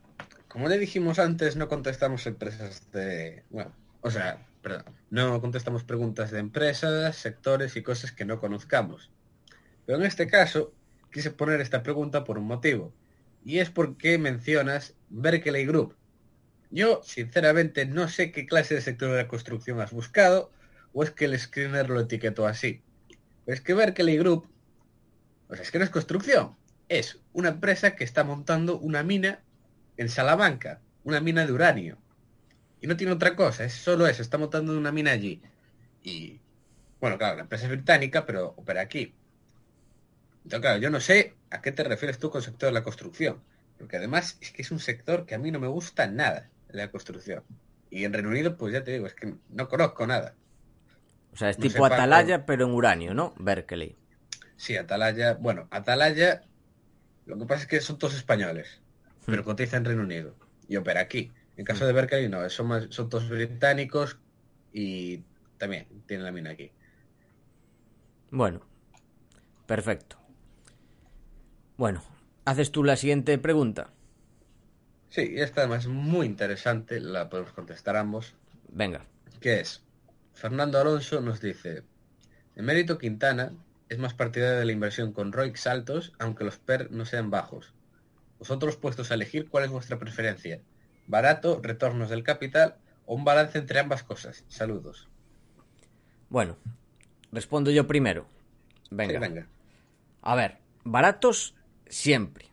como 0.48 0.70
le 0.70 0.78
dijimos 0.78 1.20
antes, 1.20 1.56
no 1.56 1.68
contestamos 1.68 2.26
empresas 2.28 2.92
de... 2.92 3.44
Bueno, 3.50 3.74
o 4.02 4.10
sea, 4.10 4.46
perdón, 4.62 4.86
no 5.10 5.42
contestamos 5.42 5.84
preguntas 5.84 6.32
de 6.32 6.40
empresas, 6.40 7.16
sectores 7.16 7.76
y 7.76 7.84
cosas 7.84 8.12
que 8.12 8.26
no 8.26 8.40
conozcamos. 8.40 9.12
Pero 9.86 10.00
en 10.00 10.06
este 10.06 10.28
caso, 10.28 10.74
quise 11.12 11.32
poner 11.32 11.62
esta 11.62 11.84
pregunta 11.84 12.24
por 12.24 12.38
un 12.38 12.46
motivo. 12.46 12.94
Y 13.44 13.60
es 13.60 13.70
porque 13.70 14.18
mencionas 14.18 14.96
Berkeley 15.10 15.66
Group. 15.66 15.96
Yo, 16.72 17.02
sinceramente, 17.04 17.86
no 17.86 18.08
sé 18.08 18.32
qué 18.32 18.46
clase 18.46 18.76
de 18.76 18.82
sector 18.82 19.12
de 19.12 19.18
la 19.18 19.28
construcción 19.28 19.82
has 19.82 19.92
buscado, 19.92 20.52
o 20.94 21.04
es 21.04 21.12
que 21.12 21.26
el 21.26 21.38
screener 21.38 21.90
lo 21.90 22.00
etiquetó 22.00 22.48
así. 22.48 22.82
Es 23.46 23.62
que 23.62 23.74
Berkeley 23.74 24.18
Group, 24.18 24.48
o 25.50 25.54
sea, 25.56 25.64
es 25.64 25.72
que 25.72 25.78
no 25.78 25.84
es 25.84 25.92
construcción, 25.92 26.56
es 26.90 27.20
una 27.34 27.50
empresa 27.50 27.96
que 27.96 28.04
está 28.04 28.24
montando 28.24 28.78
una 28.78 29.04
mina 29.04 29.40
en 29.98 30.10
Salamanca, 30.10 30.80
una 31.04 31.20
mina 31.20 31.46
de 31.46 31.54
uranio. 31.54 31.98
Y 32.82 32.88
no 32.88 32.98
tiene 32.98 33.14
otra 33.14 33.36
cosa, 33.36 33.64
es 33.64 33.74
solo 33.74 34.08
eso, 34.08 34.22
está 34.22 34.38
montando 34.38 34.78
una 34.78 34.92
mina 34.92 35.12
allí. 35.12 35.42
Y, 36.04 36.40
bueno, 37.00 37.18
claro, 37.18 37.38
la 37.38 37.44
empresa 37.44 37.66
es 37.66 37.72
británica, 37.72 38.26
pero 38.26 38.54
opera 38.58 38.82
aquí. 38.82 39.14
Entonces, 40.44 40.62
claro, 40.62 40.80
yo 40.80 40.90
no 40.90 41.00
sé 41.00 41.34
a 41.50 41.62
qué 41.62 41.72
te 41.72 41.84
refieres 41.84 42.20
tú 42.20 42.30
con 42.30 42.40
el 42.40 42.46
sector 42.46 42.68
de 42.70 42.74
la 42.74 42.84
construcción. 42.84 43.42
Porque 43.78 43.98
además 43.98 44.38
es 44.42 44.52
que 44.52 44.62
es 44.62 44.72
un 44.72 44.80
sector 44.80 45.26
que 45.26 45.36
a 45.36 45.40
mí 45.40 45.52
no 45.52 45.60
me 45.60 45.68
gusta 45.68 46.08
nada, 46.08 46.50
la 46.70 46.92
construcción. 46.92 47.44
Y 47.90 48.04
en 48.06 48.14
Reino 48.14 48.30
Unido, 48.30 48.58
pues 48.58 48.74
ya 48.74 48.84
te 48.84 48.92
digo, 48.92 49.08
es 49.08 49.14
que 49.14 49.34
no 49.50 49.68
conozco 49.68 50.06
nada. 50.06 50.36
O 51.34 51.38
sea, 51.38 51.50
es 51.50 51.58
tipo 51.58 51.86
Atalaya, 51.86 52.46
pero 52.46 52.66
en 52.66 52.72
uranio, 52.72 53.14
¿no? 53.14 53.34
Berkeley. 53.38 53.96
Sí, 54.56 54.78
Atalaya. 54.78 55.34
Bueno, 55.34 55.68
Atalaya, 55.72 56.44
lo 57.26 57.38
que 57.38 57.46
pasa 57.46 57.64
es 57.64 57.68
que 57.68 57.82
son 57.82 57.98
todos 57.98 58.16
españoles, 58.16 58.82
pero 59.26 59.42
hmm. 59.42 59.46
cotiza 59.46 59.78
en 59.78 59.86
Reino 59.86 60.04
Unido 60.04 60.36
y 60.68 60.78
opera 60.78 61.02
aquí. 61.02 61.32
En 61.58 61.66
caso 61.66 61.84
hmm. 61.84 61.88
de 61.88 61.94
Berkeley, 61.94 62.30
no, 62.30 62.50
son, 62.50 62.92
son 62.92 63.10
todos 63.10 63.30
británicos 63.30 64.18
y 64.72 65.24
también 65.58 65.88
tienen 66.06 66.26
la 66.26 66.32
mina 66.32 66.52
aquí. 66.52 66.72
Bueno, 68.32 68.62
perfecto. 69.66 70.18
Bueno, 71.78 72.04
¿haces 72.46 72.72
tú 72.72 72.84
la 72.84 72.96
siguiente 72.96 73.38
pregunta? 73.38 73.90
Sí, 75.10 75.34
esta 75.38 75.62
además 75.62 75.86
es 75.86 75.90
muy 75.90 76.26
interesante, 76.26 77.00
la 77.00 77.30
podemos 77.30 77.54
contestar 77.54 77.96
ambos. 77.96 78.36
Venga. 78.70 79.06
¿Qué 79.40 79.62
es? 79.62 79.82
Fernando 80.34 80.80
Alonso 80.80 81.22
nos 81.22 81.40
dice, 81.40 81.84
mérito 82.56 82.98
Quintana 82.98 83.54
es 83.90 84.00
más 84.00 84.14
partidario 84.14 84.60
de 84.60 84.66
la 84.66 84.72
inversión 84.72 85.12
con 85.12 85.32
ROICs 85.32 85.68
altos, 85.68 86.14
aunque 86.20 86.44
los 86.44 86.58
PER 86.58 86.92
no 86.92 87.06
sean 87.06 87.30
bajos. 87.30 87.74
Vosotros 88.40 88.78
puestos 88.78 89.12
a 89.12 89.14
elegir 89.14 89.48
cuál 89.48 89.66
es 89.66 89.70
vuestra 89.70 90.00
preferencia. 90.00 90.62
Barato, 91.08 91.60
retornos 91.62 92.10
del 92.10 92.24
capital 92.24 92.76
o 93.06 93.16
un 93.16 93.24
balance 93.24 93.58
entre 93.58 93.80
ambas 93.80 94.04
cosas. 94.04 94.44
Saludos. 94.48 95.08
Bueno, 96.30 96.58
respondo 97.32 97.72
yo 97.72 97.88
primero. 97.88 98.28
Venga. 98.90 99.20
venga. 99.20 99.48
A 100.22 100.36
ver, 100.36 100.58
baratos 100.84 101.56
siempre, 101.88 102.48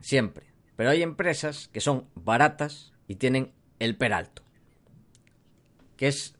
siempre. 0.00 0.46
Pero 0.76 0.90
hay 0.90 1.02
empresas 1.02 1.68
que 1.72 1.80
son 1.80 2.08
baratas 2.14 2.92
y 3.06 3.16
tienen 3.16 3.52
el 3.78 3.96
PER 3.96 4.14
alto. 4.14 4.42
Que 5.96 6.08
es 6.08 6.34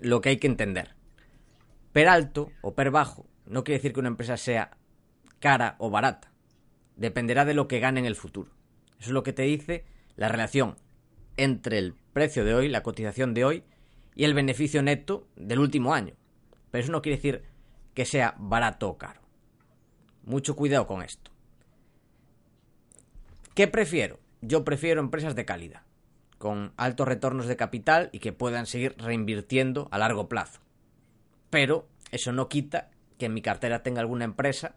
lo 0.00 0.20
que 0.20 0.28
hay 0.28 0.36
que 0.36 0.46
entender. 0.46 0.94
Per 1.92 2.08
alto 2.08 2.52
o 2.60 2.74
per 2.74 2.90
bajo 2.90 3.26
no 3.46 3.64
quiere 3.64 3.78
decir 3.78 3.92
que 3.92 4.00
una 4.00 4.08
empresa 4.08 4.36
sea 4.36 4.76
cara 5.40 5.76
o 5.78 5.90
barata. 5.90 6.32
Dependerá 6.96 7.44
de 7.44 7.54
lo 7.54 7.68
que 7.68 7.80
gane 7.80 8.00
en 8.00 8.06
el 8.06 8.16
futuro. 8.16 8.50
Eso 8.98 9.10
es 9.10 9.12
lo 9.12 9.22
que 9.22 9.32
te 9.32 9.42
dice 9.42 9.84
la 10.16 10.28
relación 10.28 10.76
entre 11.36 11.78
el 11.78 11.94
precio 12.12 12.44
de 12.44 12.54
hoy, 12.54 12.68
la 12.68 12.82
cotización 12.82 13.34
de 13.34 13.44
hoy, 13.44 13.64
y 14.14 14.24
el 14.24 14.34
beneficio 14.34 14.82
neto 14.82 15.28
del 15.36 15.58
último 15.58 15.92
año. 15.92 16.14
Pero 16.70 16.82
eso 16.82 16.92
no 16.92 17.02
quiere 17.02 17.16
decir 17.16 17.44
que 17.94 18.06
sea 18.06 18.34
barato 18.38 18.88
o 18.88 18.98
caro. 18.98 19.20
Mucho 20.24 20.56
cuidado 20.56 20.86
con 20.86 21.02
esto. 21.02 21.30
¿Qué 23.54 23.68
prefiero? 23.68 24.18
Yo 24.40 24.64
prefiero 24.64 25.00
empresas 25.00 25.34
de 25.34 25.44
calidad 25.44 25.82
con 26.38 26.72
altos 26.76 27.08
retornos 27.08 27.46
de 27.46 27.56
capital 27.56 28.10
y 28.12 28.18
que 28.18 28.32
puedan 28.32 28.66
seguir 28.66 28.94
reinvirtiendo 28.98 29.88
a 29.90 29.98
largo 29.98 30.28
plazo. 30.28 30.60
Pero 31.50 31.88
eso 32.10 32.32
no 32.32 32.48
quita 32.48 32.90
que 33.18 33.26
en 33.26 33.34
mi 33.34 33.42
cartera 33.42 33.82
tenga 33.82 34.00
alguna 34.00 34.24
empresa 34.24 34.76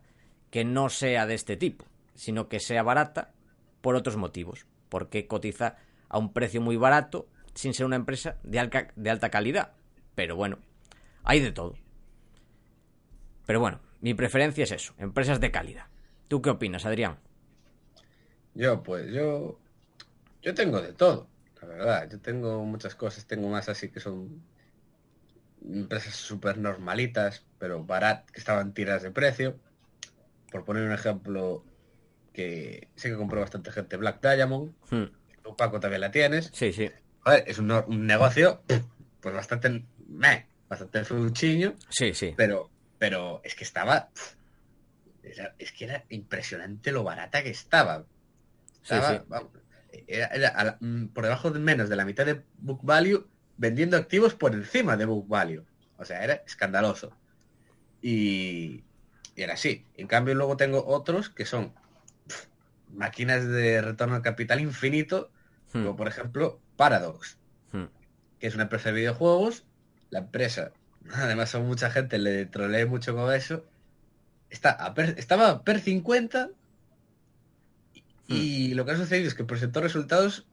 que 0.49 0.65
no 0.65 0.89
sea 0.89 1.25
de 1.25 1.35
este 1.35 1.57
tipo, 1.57 1.85
sino 2.15 2.49
que 2.49 2.59
sea 2.59 2.83
barata 2.83 3.31
por 3.81 3.95
otros 3.95 4.17
motivos, 4.17 4.65
porque 4.89 5.27
cotiza 5.27 5.77
a 6.07 6.17
un 6.17 6.33
precio 6.33 6.61
muy 6.61 6.77
barato 6.77 7.27
sin 7.53 7.73
ser 7.73 7.85
una 7.85 7.95
empresa 7.95 8.37
de, 8.43 8.59
alta, 8.59 8.87
de 8.95 9.09
alta 9.09 9.29
calidad. 9.29 9.73
Pero 10.15 10.35
bueno, 10.35 10.59
hay 11.23 11.39
de 11.39 11.51
todo. 11.51 11.75
Pero 13.45 13.59
bueno, 13.59 13.79
mi 14.01 14.13
preferencia 14.13 14.63
es 14.63 14.71
eso, 14.71 14.93
empresas 14.97 15.39
de 15.39 15.51
calidad. 15.51 15.87
¿Tú 16.27 16.41
qué 16.41 16.49
opinas, 16.49 16.85
Adrián? 16.85 17.17
Yo, 18.53 18.83
pues 18.83 19.11
yo, 19.11 19.59
yo 20.41 20.53
tengo 20.53 20.81
de 20.81 20.93
todo 20.93 21.27
la 21.61 21.67
verdad. 21.67 22.09
Yo 22.09 22.19
tengo 22.19 22.63
muchas 22.65 22.95
cosas, 22.95 23.25
tengo 23.25 23.49
más 23.49 23.69
así 23.69 23.89
que 23.89 23.99
son 23.99 24.41
empresas 25.63 26.15
súper 26.15 26.57
normalitas, 26.57 27.45
pero 27.57 27.83
baratas, 27.83 28.31
que 28.31 28.39
estaban 28.39 28.73
tiradas 28.73 29.03
de 29.03 29.11
precio. 29.11 29.59
Por 30.51 30.65
poner 30.65 30.83
un 30.83 30.91
ejemplo 30.91 31.63
que 32.33 32.87
sé 32.95 33.09
que 33.09 33.17
compró 33.17 33.41
bastante 33.41 33.71
gente, 33.71 33.97
Black 33.97 34.21
Diamond. 34.21 34.73
Hmm. 34.89 35.05
Tú, 35.43 35.55
Paco, 35.55 35.79
también 35.79 36.01
la 36.01 36.11
tienes. 36.11 36.49
Sí, 36.53 36.73
sí. 36.73 36.89
Joder, 37.21 37.43
es 37.47 37.59
un, 37.59 37.67
negocio 38.05 38.61
pues 39.19 39.35
bastante 39.35 39.85
meh, 40.07 40.47
bastante 40.67 41.03
fruchiño. 41.03 41.75
Sí, 41.89 42.13
sí. 42.13 42.33
Pero, 42.35 42.69
pero 42.97 43.41
es 43.43 43.55
que 43.55 43.63
estaba... 43.63 44.09
es 45.57 45.71
que 45.71 45.85
era 45.85 46.05
impresionante 46.09 46.91
lo 46.91 47.03
barata 47.03 47.43
que 47.43 47.49
estaba. 47.49 48.05
Estaba, 48.81 49.17
sí, 49.17 49.49
era, 50.07 50.77
mm, 50.79 51.07
por 51.07 51.23
debajo 51.23 51.51
de 51.51 51.59
menos 51.59 51.89
de 51.89 51.95
la 51.95 52.05
mitad 52.05 52.25
de 52.25 52.41
book 52.57 52.79
value, 52.83 53.27
vendiendo 53.59 53.97
activos 53.97 54.33
por 54.33 54.55
encima 54.55 54.97
de 54.97 55.05
book 55.05 55.27
value. 55.27 55.63
O 55.97 56.05
sea, 56.05 56.23
era 56.23 56.33
escandaloso. 56.45 57.11
Y, 58.01 58.83
era 59.35 59.53
así. 59.53 59.85
En 59.95 60.07
cambio, 60.07 60.33
luego 60.33 60.57
tengo 60.57 60.83
otros 60.85 61.29
que 61.29 61.45
son 61.45 61.73
máquinas 62.91 63.47
de 63.47 63.81
retorno 63.81 64.15
al 64.15 64.21
capital 64.23 64.59
infinito, 64.59 65.29
hmm. 65.73 65.83
como 65.83 65.95
por 65.95 66.07
ejemplo 66.07 66.59
Paradox, 66.75 67.37
hmm. 67.71 67.85
que 68.39 68.47
es 68.47 68.55
una 68.55 68.63
empresa 68.63 68.89
de 68.89 68.95
videojuegos. 68.95 69.65
La 70.09 70.19
empresa, 70.19 70.71
además 71.13 71.53
a 71.53 71.59
mucha 71.59 71.91
gente 71.91 72.17
le 72.17 72.47
troleé 72.47 72.85
mucho 72.87 73.13
con 73.13 73.31
eso, 73.33 73.65
está 74.49 74.93
estaba 75.17 75.49
a 75.49 75.63
per 75.63 75.79
50 75.79 76.49
Hmm. 78.29 78.35
Y 78.35 78.73
lo 78.75 78.85
que 78.85 78.91
ha 78.91 78.97
sucedido 78.97 79.27
es 79.27 79.33
que 79.33 79.43
presentó 79.43 79.81
resultados, 79.81 80.45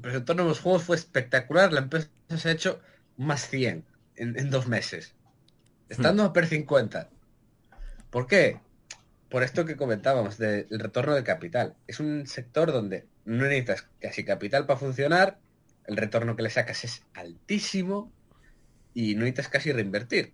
presentó 0.00 0.34
nuevos 0.34 0.60
juegos, 0.60 0.82
fue 0.82 0.96
espectacular. 0.96 1.72
La 1.72 1.80
empresa 1.80 2.08
se 2.36 2.48
ha 2.48 2.52
hecho 2.52 2.80
más 3.16 3.48
100 3.48 3.84
en, 4.16 4.50
dos 4.50 4.66
meses, 4.66 5.14
estando 5.88 6.22
hmm. 6.22 6.26
a 6.26 6.32
per 6.32 6.46
50. 6.46 7.10
¿Por 8.10 8.26
qué? 8.26 8.60
Por 9.28 9.42
esto 9.42 9.64
que 9.64 9.76
comentábamos 9.76 10.38
del 10.38 10.66
retorno 10.70 11.14
de 11.14 11.24
capital. 11.24 11.74
Es 11.86 12.00
un 12.00 12.26
sector 12.26 12.72
donde 12.72 13.06
no 13.24 13.44
necesitas 13.44 13.88
casi 14.00 14.24
capital 14.24 14.66
para 14.66 14.78
funcionar, 14.78 15.38
el 15.86 15.96
retorno 15.96 16.36
que 16.36 16.42
le 16.42 16.50
sacas 16.50 16.84
es 16.84 17.02
altísimo 17.14 18.12
y 18.94 19.14
no 19.14 19.20
necesitas 19.20 19.48
casi 19.48 19.72
reinvertir. 19.72 20.32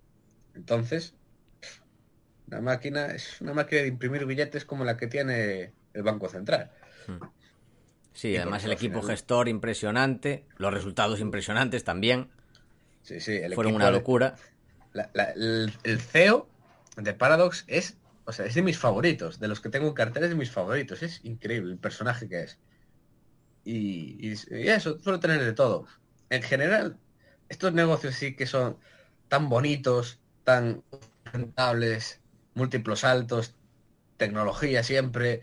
Entonces, 0.54 1.14
una 2.46 2.60
máquina 2.60 3.06
es 3.06 3.40
una 3.40 3.54
máquina 3.54 3.82
de 3.82 3.88
imprimir 3.88 4.26
billetes 4.26 4.64
como 4.64 4.84
la 4.84 4.96
que 4.96 5.06
tiene 5.06 5.72
el 5.94 6.02
Banco 6.02 6.28
Central. 6.28 6.70
Hmm. 7.06 7.24
Sí, 8.14 8.36
además 8.36 8.64
el 8.64 8.72
equipo 8.72 9.02
gestor 9.02 9.48
impresionante, 9.48 10.44
los 10.56 10.72
resultados 10.72 11.20
impresionantes 11.20 11.84
también. 11.84 12.28
Sí, 13.02 13.20
sí, 13.20 13.32
el 13.36 13.54
fueron 13.54 13.74
una 13.74 13.90
locura. 13.90 14.36
el, 15.34 16.00
CEO 16.00 16.48
de 16.96 17.14
Paradox 17.14 17.64
es, 17.66 17.96
o 18.26 18.32
sea, 18.32 18.46
es 18.46 18.54
de 18.54 18.62
mis 18.62 18.78
favoritos, 18.78 19.40
de 19.40 19.48
los 19.48 19.60
que 19.60 19.70
tengo 19.70 19.88
en 19.88 19.94
carteles 19.94 20.30
de 20.30 20.36
mis 20.36 20.50
favoritos. 20.50 21.02
Es 21.02 21.20
increíble 21.24 21.72
el 21.72 21.78
personaje 21.78 22.28
que 22.28 22.42
es. 22.42 22.58
Y, 23.64 24.28
y, 24.28 24.32
eso, 24.68 24.98
suelo 25.00 25.20
tener 25.20 25.42
de 25.42 25.52
todo. 25.52 25.86
En 26.30 26.42
general, 26.42 26.98
estos 27.48 27.72
negocios 27.72 28.14
sí 28.14 28.34
que 28.36 28.46
son 28.46 28.76
tan 29.28 29.48
bonitos, 29.48 30.20
tan 30.44 30.82
rentables, 31.24 32.20
múltiplos 32.54 33.00
saltos, 33.00 33.54
tecnología 34.16 34.82
siempre. 34.82 35.42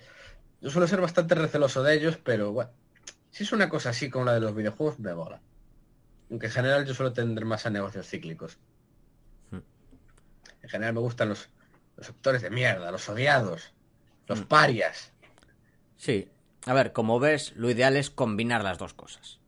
Yo 0.62 0.70
suelo 0.70 0.88
ser 0.88 1.02
bastante 1.02 1.36
receloso 1.36 1.84
de 1.84 1.96
ellos, 1.96 2.18
pero 2.18 2.52
bueno, 2.52 2.72
si 3.32 3.44
es 3.44 3.52
una 3.52 3.70
cosa 3.70 3.90
así 3.92 4.10
como 4.10 4.26
la 4.26 4.34
de 4.34 4.42
los 4.42 4.54
videojuegos, 4.56 5.00
me 5.00 5.14
mola. 5.14 5.42
Aunque 6.30 6.48
en 6.48 6.52
general 6.52 6.86
yo 6.86 6.94
suelo 6.94 7.14
tender 7.14 7.46
más 7.46 7.66
a 7.66 7.70
negocios 7.70 8.08
cíclicos. 8.08 8.58
Hmm. 9.52 9.60
En 10.62 10.70
general 10.70 10.94
me 10.94 11.00
gustan 11.00 11.30
los, 11.30 11.50
los 11.98 12.06
sectores 12.08 12.42
de 12.42 12.50
mierda, 12.50 12.92
los 12.92 13.08
odiados, 13.10 13.74
los 14.28 14.42
Hmm. 14.42 14.46
parias. 14.46 15.12
Sí. 15.98 16.30
A 16.66 16.74
ver, 16.74 16.92
como 16.92 17.20
ves, 17.20 17.54
lo 17.56 17.70
ideal 17.70 17.96
es 17.96 18.10
combinar 18.10 18.64
las 18.64 18.78
dos 18.78 18.94
cosas. 18.94 19.40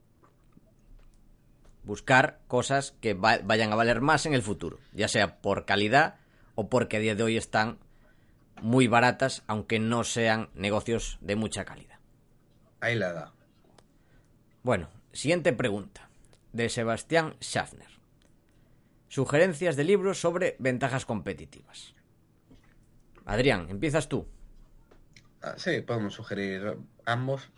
Buscar 1.84 2.40
cosas 2.48 2.94
que 3.02 3.14
va- 3.14 3.40
vayan 3.44 3.74
a 3.74 3.76
valer 3.76 4.02
más 4.02 4.26
en 4.26 4.34
el 4.34 4.42
futuro, 4.44 4.80
ya 4.94 5.08
sea 5.08 5.42
por 5.42 5.66
calidad 5.66 6.16
o 6.56 6.70
porque 6.70 6.98
a 6.98 7.00
día 7.00 7.16
de 7.16 7.24
hoy 7.24 7.38
están 7.38 7.80
muy 8.62 8.88
baratas, 8.88 9.44
aunque 9.48 9.80
no 9.80 10.04
sean 10.04 10.50
negocios 10.54 11.18
de 11.22 11.36
mucha 11.36 11.66
calidad. 11.66 12.00
Ahí 12.80 12.96
la 12.96 13.14
da. 13.14 13.34
Bueno, 14.64 14.90
siguiente 15.12 15.54
pregunta, 15.54 16.10
de 16.54 16.70
Sebastián 16.70 17.36
Schaffner. 17.42 17.88
Sugerencias 19.08 19.76
de 19.76 19.84
libros 19.84 20.20
sobre 20.22 20.56
ventajas 20.60 21.06
competitivas. 21.06 21.94
Adrián, 23.26 23.68
empiezas 23.70 24.08
tú. 24.08 24.26
Ah, 25.42 25.56
sí, 25.58 25.82
podemos 25.82 26.14
sugerir 26.14 26.78
ambos. 27.06 27.50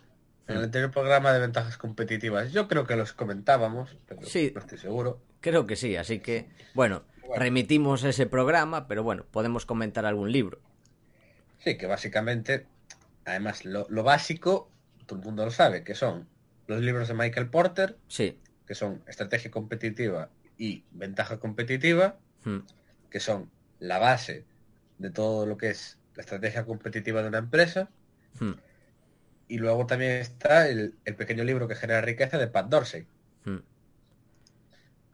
En 0.46 0.56
el 0.58 0.64
anterior 0.64 0.90
programa 0.90 1.32
de 1.32 1.40
ventajas 1.40 1.78
competitivas, 1.78 2.52
yo 2.52 2.68
creo 2.68 2.86
que 2.86 2.96
los 2.96 3.12
comentábamos, 3.14 3.96
pero 4.06 4.22
Sí. 4.24 4.52
no 4.54 4.60
estoy 4.60 4.76
seguro. 4.78 5.20
Creo 5.40 5.66
que 5.66 5.74
sí, 5.76 5.96
así 5.96 6.20
que, 6.20 6.48
bueno, 6.74 7.02
remitimos 7.36 8.04
ese 8.04 8.26
programa, 8.26 8.86
pero 8.86 9.02
bueno, 9.02 9.24
podemos 9.30 9.64
comentar 9.64 10.04
algún 10.04 10.32
libro. 10.32 10.60
Sí, 11.58 11.76
que 11.76 11.86
básicamente, 11.86 12.66
además, 13.24 13.64
lo, 13.64 13.86
lo 13.88 14.02
básico, 14.02 14.70
todo 15.06 15.18
el 15.18 15.24
mundo 15.24 15.44
lo 15.44 15.50
sabe, 15.50 15.82
que 15.84 15.94
son 15.94 16.28
los 16.66 16.80
libros 16.80 17.08
de 17.08 17.14
Michael 17.14 17.48
Porter, 17.50 17.96
Sí. 18.08 18.38
que 18.66 18.74
son 18.74 19.02
estrategia 19.06 19.50
competitiva 19.50 20.30
y 20.58 20.84
ventaja 20.92 21.38
competitiva, 21.38 22.18
Hmm. 22.44 22.60
que 23.10 23.20
son 23.20 23.50
la 23.80 23.98
base 23.98 24.44
de 24.98 25.10
todo 25.10 25.46
lo 25.46 25.56
que 25.56 25.70
es 25.70 25.98
la 26.14 26.20
estrategia 26.22 26.64
competitiva 26.66 27.22
de 27.22 27.28
una 27.28 27.38
empresa. 27.38 27.88
Hmm. 28.38 28.52
Y 29.48 29.58
luego 29.58 29.86
también 29.86 30.12
está 30.12 30.68
el, 30.68 30.94
el 31.04 31.16
pequeño 31.16 31.44
libro 31.44 31.66
que 31.68 31.74
genera 31.74 32.00
riqueza 32.02 32.38
de 32.38 32.46
Pat 32.48 32.68
Dorsey, 32.68 33.06
Hmm. 33.44 33.58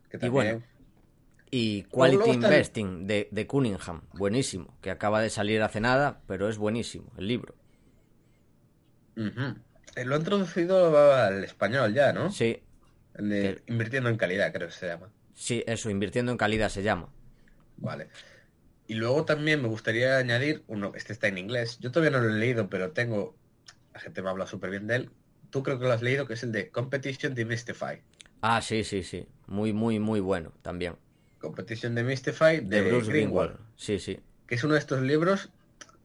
que 0.08 0.16
Y 0.16 0.20
también... 0.20 0.32
bueno, 0.32 0.62
Y 1.52 1.82
Quality 1.84 2.30
Investing 2.30 3.06
de, 3.06 3.28
de 3.30 3.46
Cunningham, 3.46 4.02
buenísimo, 4.12 4.76
que 4.80 4.90
acaba 4.90 5.20
de 5.20 5.30
salir 5.30 5.62
hace 5.62 5.80
nada, 5.80 6.22
pero 6.26 6.48
es 6.48 6.58
buenísimo 6.58 7.12
el 7.18 7.26
libro. 7.28 7.54
Eh, 9.96 10.04
Lo 10.04 10.16
han 10.16 10.24
traducido 10.24 10.96
al 11.14 11.44
español 11.44 11.92
ya, 11.94 12.12
¿no? 12.12 12.30
Sí, 12.30 12.62
El 13.14 13.28
de 13.28 13.42
Que- 13.42 13.72
Invirtiendo 13.72 14.08
en 14.10 14.16
calidad, 14.16 14.52
creo 14.52 14.68
que 14.68 14.74
se 14.74 14.86
llama. 14.88 15.12
sí, 15.34 15.62
eso, 15.66 15.90
invirtiendo 15.90 16.32
en 16.32 16.38
calidad 16.38 16.68
se 16.68 16.82
llama. 16.82 17.08
Vale. 17.76 18.08
Y 18.86 18.94
luego 18.94 19.24
también 19.24 19.62
me 19.62 19.68
gustaría 19.68 20.18
añadir 20.18 20.64
uno, 20.68 20.92
este 20.96 21.12
está 21.12 21.28
en 21.28 21.38
inglés. 21.38 21.78
Yo 21.80 21.92
todavía 21.92 22.18
no 22.18 22.24
lo 22.24 22.34
he 22.34 22.38
leído, 22.38 22.68
pero 22.70 22.92
tengo. 22.92 23.36
La 23.94 24.00
gente 24.00 24.22
me 24.22 24.30
habla 24.30 24.46
súper 24.46 24.70
bien 24.70 24.86
de 24.86 24.96
él. 24.96 25.10
Tú 25.50 25.62
creo 25.62 25.78
que 25.78 25.86
lo 25.86 25.92
has 25.92 26.02
leído, 26.02 26.26
que 26.26 26.34
es 26.34 26.42
el 26.44 26.52
de 26.52 26.70
Competition 26.70 27.34
Demystify. 27.34 28.02
Ah, 28.42 28.60
sí, 28.62 28.84
sí, 28.84 29.02
sí, 29.02 29.26
muy, 29.46 29.72
muy, 29.72 29.98
muy 29.98 30.20
bueno 30.20 30.52
también. 30.62 30.96
Competition 31.40 31.94
De, 31.94 32.02
de, 32.04 32.12
Bruce 32.12 33.10
Greenwald, 33.10 33.10
Greenwald. 33.10 33.56
Sí, 33.76 33.98
sí. 33.98 34.20
que 34.46 34.54
es 34.54 34.64
uno 34.64 34.74
de 34.74 34.78
estos 34.80 35.00
libros 35.02 35.50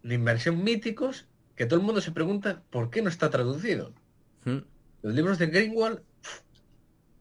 de 0.04 0.16
inversión 0.16 0.64
míticos 0.64 1.28
que 1.56 1.66
todo 1.66 1.80
el 1.80 1.86
mundo 1.86 2.02
se 2.02 2.12
pregunta 2.12 2.64
por 2.70 2.90
qué 2.90 3.02
no 3.02 3.10
está 3.10 3.30
traducido. 3.30 3.94
Hmm. 4.46 4.60
Los 5.02 5.14
libros 5.14 5.38
de 5.40 5.48
Greenwald, 5.48 6.00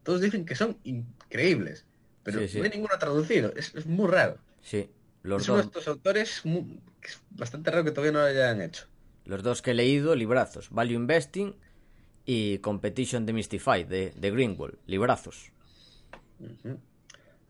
todos 0.03 0.21
dicen 0.21 0.45
que 0.45 0.55
son 0.55 0.77
increíbles, 0.83 1.85
pero 2.23 2.39
Sí, 2.39 2.47
sí. 2.47 2.57
no 2.59 2.63
hay 2.65 2.69
ninguno 2.71 2.97
traducido. 2.99 3.53
Es, 3.55 3.73
es 3.75 3.85
muy 3.85 4.07
raro. 4.09 4.37
Sí, 4.61 4.89
los 5.23 5.43
es 5.43 5.49
uno 5.49 5.57
de 5.57 5.63
dos, 5.63 5.71
estos 5.71 5.87
autores 5.87 6.41
muy- 6.45 6.79
que 7.01 7.07
es 7.09 7.21
bastante 7.31 7.71
raro 7.71 7.83
que 7.83 7.91
todavía 7.91 8.11
no 8.13 8.19
lo 8.19 8.25
hayan 8.25 8.61
hecho. 8.61 8.85
los 9.25 9.41
dos 9.43 9.61
que 9.61 9.71
he 9.71 9.73
leído, 9.73 10.15
librazos. 10.15 10.69
Value 10.69 10.93
Investing 10.95 11.55
y 12.25 12.57
Competition 12.59 13.25
Demystified 13.25 13.87
de, 13.87 14.11
de 14.15 14.31
Greenwald, 14.31 14.75
librazos. 14.85 15.51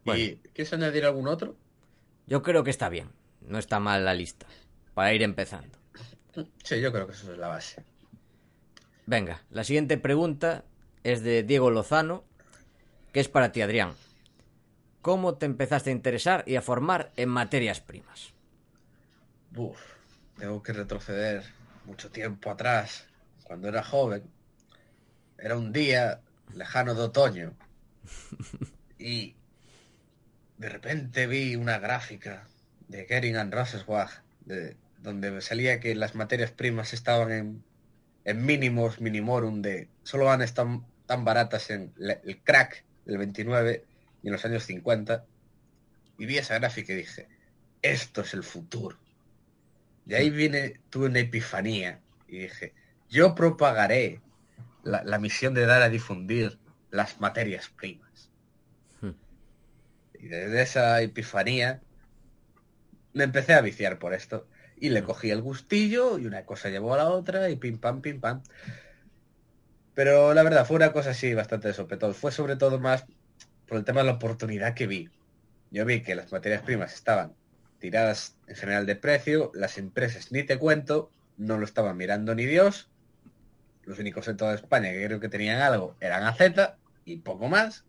Bueno. 0.05 0.21
¿Y 0.21 0.35
quieres 0.53 0.71
añadir 0.71 1.05
algún 1.05 1.27
otro? 1.27 1.57
Yo 2.27 2.41
creo 2.43 2.63
que 2.63 2.69
está 2.69 2.89
bien, 2.89 3.09
no 3.41 3.57
está 3.57 3.79
mal 3.79 4.05
la 4.05 4.13
lista, 4.13 4.45
para 4.93 5.13
ir 5.13 5.23
empezando. 5.23 5.77
Sí, 6.63 6.79
yo 6.79 6.91
creo 6.91 7.07
que 7.07 7.13
eso 7.13 7.31
es 7.31 7.37
la 7.37 7.47
base. 7.47 7.83
Venga, 9.05 9.41
la 9.51 9.63
siguiente 9.63 9.97
pregunta 9.97 10.63
es 11.03 11.21
de 11.21 11.43
Diego 11.43 11.71
Lozano, 11.71 12.23
que 13.13 13.19
es 13.19 13.29
para 13.29 13.51
ti, 13.51 13.61
Adrián. 13.61 13.93
¿Cómo 15.01 15.35
te 15.35 15.45
empezaste 15.45 15.91
a 15.91 15.93
interesar 15.93 16.43
y 16.47 16.55
a 16.55 16.61
formar 16.61 17.11
en 17.15 17.29
materias 17.29 17.79
primas? 17.79 18.33
Uf, 19.55 19.79
tengo 20.37 20.61
que 20.63 20.73
retroceder 20.73 21.43
mucho 21.85 22.09
tiempo 22.09 22.49
atrás, 22.49 23.07
cuando 23.43 23.67
era 23.67 23.83
joven. 23.83 24.23
Era 25.37 25.57
un 25.57 25.71
día 25.71 26.21
lejano 26.53 26.93
de 26.93 27.01
otoño. 27.01 27.53
Y 28.97 29.35
de 30.57 30.69
repente 30.69 31.27
vi 31.27 31.55
una 31.55 31.79
gráfica 31.79 32.47
de 32.87 33.05
Gering 33.05 33.35
and 33.37 33.53
Rosenzweig, 33.53 34.09
de, 34.45 34.77
donde 34.99 35.41
salía 35.41 35.79
que 35.79 35.95
las 35.95 36.15
materias 36.15 36.51
primas 36.51 36.93
estaban 36.93 37.31
en, 37.31 37.63
en 38.23 38.45
mínimos 38.45 39.01
minimorum 39.01 39.61
de 39.61 39.89
solo 40.03 40.25
van 40.25 40.41
a 40.41 40.45
estar 40.45 40.67
tan 41.05 41.25
baratas 41.25 41.69
en 41.69 41.93
la- 41.97 42.19
el 42.23 42.41
crack 42.41 42.85
del 43.05 43.17
29 43.17 43.83
y 44.23 44.27
en 44.27 44.33
los 44.33 44.45
años 44.45 44.63
50. 44.63 45.25
Y 46.17 46.25
vi 46.25 46.37
esa 46.37 46.57
gráfica 46.59 46.93
y 46.93 46.97
dije, 46.97 47.27
esto 47.81 48.21
es 48.21 48.33
el 48.33 48.43
futuro. 48.43 48.97
De 50.05 50.15
ahí 50.15 50.29
viene, 50.29 50.79
tuve 50.89 51.07
una 51.07 51.19
epifanía 51.19 51.99
y 52.27 52.39
dije, 52.39 52.73
yo 53.09 53.35
propagaré 53.35 54.21
la, 54.83 55.03
la 55.03 55.19
misión 55.19 55.53
de 55.53 55.65
dar 55.65 55.81
a 55.81 55.89
difundir 55.89 56.59
las 56.91 57.19
materias 57.19 57.69
primas. 57.69 58.31
Y 60.25 60.27
desde 60.27 60.63
esa 60.63 60.99
epifanía 61.03 61.83
me 63.13 63.25
empecé 63.25 63.53
a 63.53 63.61
viciar 63.61 63.99
por 63.99 64.15
esto. 64.15 64.47
Y 64.75 64.89
le 64.89 65.03
cogí 65.03 65.29
el 65.29 65.43
gustillo 65.43 66.17
y 66.17 66.25
una 66.25 66.45
cosa 66.45 66.69
llevó 66.69 66.95
a 66.95 66.97
la 66.97 67.09
otra 67.09 67.47
y 67.51 67.57
pim 67.57 67.77
pam, 67.77 68.01
pim 68.01 68.19
pam. 68.19 68.41
Pero 69.93 70.33
la 70.33 70.41
verdad, 70.41 70.65
fue 70.65 70.77
una 70.77 70.91
cosa 70.91 71.11
así 71.11 71.35
bastante 71.35 71.67
de 71.67 71.75
sopetón. 71.75 72.15
Fue 72.15 72.31
sobre 72.31 72.55
todo 72.55 72.79
más 72.79 73.05
por 73.67 73.77
el 73.77 73.85
tema 73.85 74.01
de 74.01 74.07
la 74.07 74.13
oportunidad 74.13 74.73
que 74.73 74.87
vi. 74.87 75.11
Yo 75.69 75.85
vi 75.85 76.01
que 76.01 76.15
las 76.15 76.31
materias 76.31 76.63
primas 76.63 76.95
estaban 76.95 77.35
tiradas 77.77 78.35
en 78.47 78.55
general 78.55 78.87
de 78.87 78.95
precio, 78.95 79.51
las 79.53 79.77
empresas 79.77 80.31
ni 80.31 80.41
te 80.41 80.57
cuento, 80.57 81.11
no 81.37 81.59
lo 81.59 81.65
estaban 81.65 81.97
mirando 81.97 82.33
ni 82.33 82.45
Dios. 82.45 82.89
Los 83.83 83.99
únicos 83.99 84.27
en 84.27 84.37
toda 84.37 84.55
España 84.55 84.91
que 84.91 85.05
creo 85.05 85.19
que 85.19 85.29
tenían 85.29 85.61
algo 85.61 85.95
eran 85.99 86.23
AZ 86.23 86.39
y 87.05 87.17
poco 87.17 87.47
más. 87.47 87.85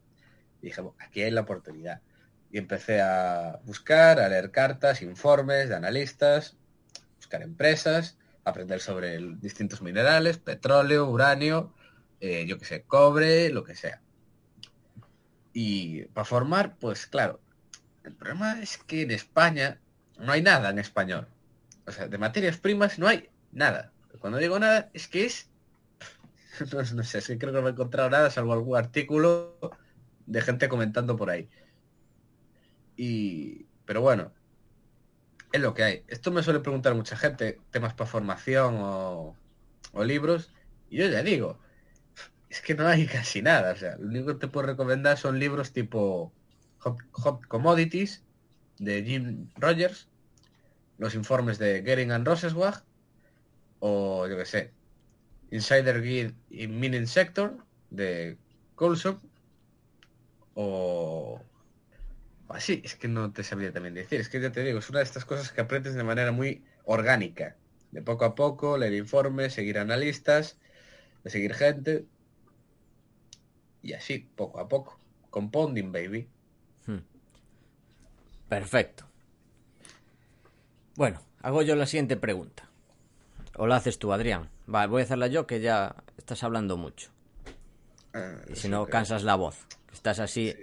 Y 0.60 0.66
dije, 0.66 0.82
"Bueno, 0.82 0.98
aquí 1.00 1.22
hay 1.22 1.30
la 1.30 1.40
oportunidad. 1.40 2.02
Y 2.50 2.58
empecé 2.58 3.00
a 3.00 3.60
buscar, 3.64 4.20
a 4.20 4.28
leer 4.28 4.50
cartas, 4.50 5.02
informes 5.02 5.68
de 5.68 5.74
analistas, 5.74 6.56
buscar 7.16 7.42
empresas, 7.42 8.16
aprender 8.44 8.80
sobre 8.80 9.18
distintos 9.40 9.82
minerales, 9.82 10.38
petróleo, 10.38 11.10
uranio, 11.10 11.74
eh, 12.20 12.46
yo 12.46 12.58
que 12.58 12.64
sé, 12.64 12.82
cobre, 12.84 13.50
lo 13.50 13.64
que 13.64 13.74
sea. 13.74 14.00
Y 15.52 16.04
para 16.06 16.24
formar, 16.24 16.76
pues 16.78 17.06
claro, 17.06 17.40
el 18.04 18.14
problema 18.14 18.60
es 18.60 18.78
que 18.78 19.02
en 19.02 19.10
España 19.10 19.80
no 20.18 20.32
hay 20.32 20.42
nada 20.42 20.70
en 20.70 20.78
español. 20.78 21.26
O 21.86 21.92
sea, 21.92 22.06
de 22.08 22.18
materias 22.18 22.56
primas 22.58 22.98
no 22.98 23.08
hay 23.08 23.28
nada. 23.52 23.92
Cuando 24.20 24.38
digo 24.38 24.58
nada, 24.58 24.90
es 24.94 25.08
que 25.08 25.26
es... 25.26 25.50
No, 26.72 26.78
no 26.78 27.04
sé, 27.04 27.18
es 27.18 27.26
que 27.26 27.36
creo 27.36 27.52
que 27.52 27.60
no 27.60 27.68
he 27.68 27.72
encontrado 27.72 28.08
nada, 28.08 28.30
salvo 28.30 28.54
algún 28.54 28.78
artículo 28.78 29.58
de 30.24 30.40
gente 30.40 30.68
comentando 30.70 31.14
por 31.16 31.28
ahí. 31.28 31.50
Y... 32.96 33.66
Pero 33.84 34.00
bueno, 34.00 34.32
es 35.52 35.60
lo 35.60 35.74
que 35.74 35.84
hay. 35.84 36.04
Esto 36.08 36.30
me 36.30 36.42
suele 36.42 36.60
preguntar 36.60 36.94
mucha 36.94 37.16
gente, 37.16 37.60
temas 37.70 37.94
para 37.94 38.10
formación 38.10 38.76
o, 38.78 39.36
libros. 40.04 40.52
Y 40.90 40.98
yo 40.98 41.08
ya 41.08 41.22
digo, 41.22 41.58
es 42.48 42.60
que 42.60 42.74
no 42.74 42.86
hay 42.86 43.06
casi 43.18 43.42
nada. 43.42 43.72
O 43.72 43.76
sea, 43.76 43.96
lo 43.96 44.06
único 44.08 44.26
que 44.28 44.46
te 44.46 44.48
puedo 44.48 44.66
recomendar 44.66 45.16
son 45.16 45.38
libros 45.38 45.72
tipo 45.72 46.32
Hot, 46.78 47.46
Commodities 47.46 48.22
de 48.78 49.02
Jim 49.02 49.48
Rogers, 49.56 50.08
los 50.98 51.14
informes 51.14 51.58
de 51.58 51.82
Gering 51.82 52.12
and 52.12 52.26
Rosenzweig, 52.26 52.82
o 53.80 54.26
yo 54.26 54.36
que 54.36 54.44
sé, 54.44 54.72
Insider 55.50 56.02
Guide 56.02 56.34
in 56.50 56.78
Mining 56.78 57.06
Sector 57.06 57.56
de 57.90 58.36
Coulson, 58.74 59.20
o 60.54 61.40
así. 62.48 62.82
Es 62.84 62.96
que 62.96 63.08
no 63.08 63.32
te 63.32 63.44
sabría 63.44 63.72
también 63.72 63.94
decir. 63.94 64.20
Es 64.20 64.28
que 64.28 64.40
ya 64.40 64.52
te 64.52 64.62
digo, 64.62 64.78
es 64.78 64.90
una 64.90 65.00
de 65.00 65.04
estas 65.04 65.24
cosas 65.24 65.52
que 65.52 65.60
aprendes 65.60 65.94
de 65.94 66.04
manera 66.04 66.32
muy 66.32 66.64
orgánica. 66.84 67.56
De 67.90 68.02
poco 68.02 68.24
a 68.24 68.34
poco, 68.34 68.76
leer 68.78 68.94
informes, 68.94 69.54
seguir 69.54 69.78
analistas, 69.78 70.58
de 71.24 71.30
seguir 71.30 71.54
gente. 71.54 72.06
Y 73.82 73.92
así, 73.92 74.28
poco 74.34 74.60
a 74.60 74.68
poco. 74.68 74.98
Compounding, 75.30 75.92
baby. 75.92 76.28
Hmm. 76.86 76.98
Perfecto. 78.48 79.06
Bueno, 80.96 81.20
hago 81.42 81.62
yo 81.62 81.76
la 81.76 81.86
siguiente 81.86 82.16
pregunta. 82.16 82.68
O 83.56 83.66
la 83.66 83.76
haces 83.76 83.98
tú, 83.98 84.12
Adrián. 84.12 84.50
Vale, 84.66 84.88
voy 84.88 85.02
a 85.02 85.04
hacerla 85.04 85.28
yo 85.28 85.46
que 85.46 85.60
ya 85.60 85.94
estás 86.18 86.42
hablando 86.42 86.76
mucho. 86.76 87.10
Ah, 88.12 88.40
Y 88.48 88.56
si 88.56 88.68
no, 88.68 88.86
cansas 88.86 89.22
la 89.22 89.34
voz. 89.34 89.66
Estás 89.92 90.18
así. 90.18 90.54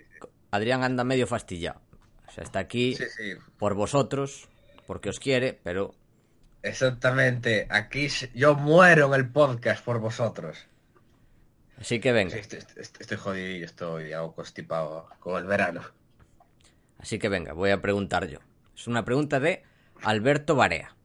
Adrián 0.54 0.84
anda 0.84 1.04
medio 1.04 1.26
fastidiado. 1.26 1.82
O 2.28 2.32
sea, 2.32 2.44
está 2.44 2.60
aquí 2.60 2.96
Sí, 2.96 3.06
sí. 3.18 3.34
por 3.58 3.74
vosotros, 3.74 4.48
porque 4.86 5.10
os 5.10 5.20
quiere, 5.20 5.60
pero 5.64 5.96
Exactamente. 6.62 7.66
Aquí 7.72 8.08
yo 8.36 8.54
muero 8.56 9.08
en 9.08 9.20
el 9.20 9.30
podcast 9.30 9.84
por 9.84 10.00
vosotros. 10.00 10.68
Así 11.78 12.00
que 12.00 12.12
venga, 12.14 12.36
estoy, 12.38 12.60
estoy, 12.60 12.84
estoy 13.00 13.18
jodido, 13.18 13.66
estoy 13.66 14.14
algo 14.14 14.36
constipado 14.36 15.10
con 15.20 15.42
el 15.42 15.46
verano. 15.48 15.82
así 17.00 17.18
que 17.18 17.30
venga, 17.30 17.54
voy 17.54 17.72
a 17.72 17.82
preguntar 17.82 18.28
yo. 18.28 18.38
Es 18.78 18.88
una 18.88 19.04
pregunta 19.04 19.40
de 19.40 19.64
Alberto 20.04 20.56
Barea. 20.56 20.96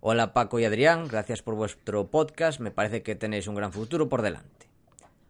Hola 0.00 0.32
Paco 0.32 0.58
y 0.58 0.64
Adrián, 0.64 1.06
gracias 1.06 1.42
por 1.42 1.54
vuestro 1.54 2.10
podcast, 2.10 2.60
me 2.60 2.70
parece 2.70 3.02
que 3.02 3.14
tenéis 3.14 3.46
un 3.46 3.54
gran 3.56 3.72
futuro 3.72 4.08
por 4.08 4.22
delante. 4.22 4.68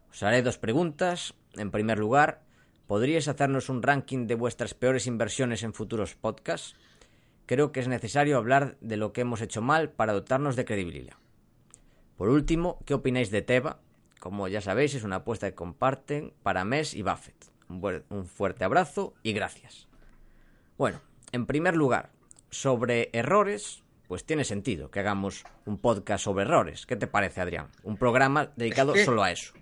Os 0.09 0.23
haré 0.23 0.41
dos 0.41 0.57
preguntas. 0.57 1.33
En 1.55 1.69
primer 1.71 1.99
lugar, 1.99 2.41
¿podríais 2.87 3.27
hacernos 3.27 3.69
un 3.69 3.83
ranking 3.83 4.27
de 4.27 4.35
vuestras 4.35 4.73
peores 4.73 5.07
inversiones 5.07 5.63
en 5.63 5.73
futuros 5.73 6.15
podcasts? 6.15 6.75
Creo 7.45 7.71
que 7.71 7.79
es 7.79 7.87
necesario 7.87 8.37
hablar 8.37 8.77
de 8.81 8.97
lo 8.97 9.13
que 9.13 9.21
hemos 9.21 9.41
hecho 9.41 9.61
mal 9.61 9.91
para 9.91 10.13
dotarnos 10.13 10.55
de 10.55 10.65
credibilidad. 10.65 11.15
Por 12.17 12.29
último, 12.29 12.79
¿qué 12.85 12.93
opináis 12.93 13.29
de 13.29 13.41
Teva? 13.41 13.79
Como 14.19 14.47
ya 14.47 14.61
sabéis, 14.61 14.95
es 14.95 15.03
una 15.03 15.17
apuesta 15.17 15.49
que 15.49 15.55
comparten 15.55 16.33
para 16.41 16.65
Mes 16.65 16.93
y 16.93 17.03
Buffett. 17.03 17.35
Un, 17.67 18.25
fuerte 18.25 18.63
abrazo 18.63 19.13
y 19.21 19.33
gracias. 19.33 19.87
Bueno, 20.77 21.01
en 21.31 21.45
primer 21.45 21.75
lugar, 21.75 22.11
sobre 22.49 23.09
errores, 23.13 23.83
pues 24.07 24.25
tiene 24.25 24.43
sentido 24.43 24.89
que 24.89 24.99
hagamos 24.99 25.43
un 25.65 25.77
podcast 25.77 26.23
sobre 26.23 26.45
errores. 26.45 26.85
¿Qué 26.85 26.95
te 26.95 27.07
parece, 27.07 27.41
Adrián? 27.41 27.69
Un 27.83 27.97
programa 27.97 28.51
dedicado 28.55 28.95
solo 28.95 29.23
a 29.23 29.31
eso. 29.31 29.53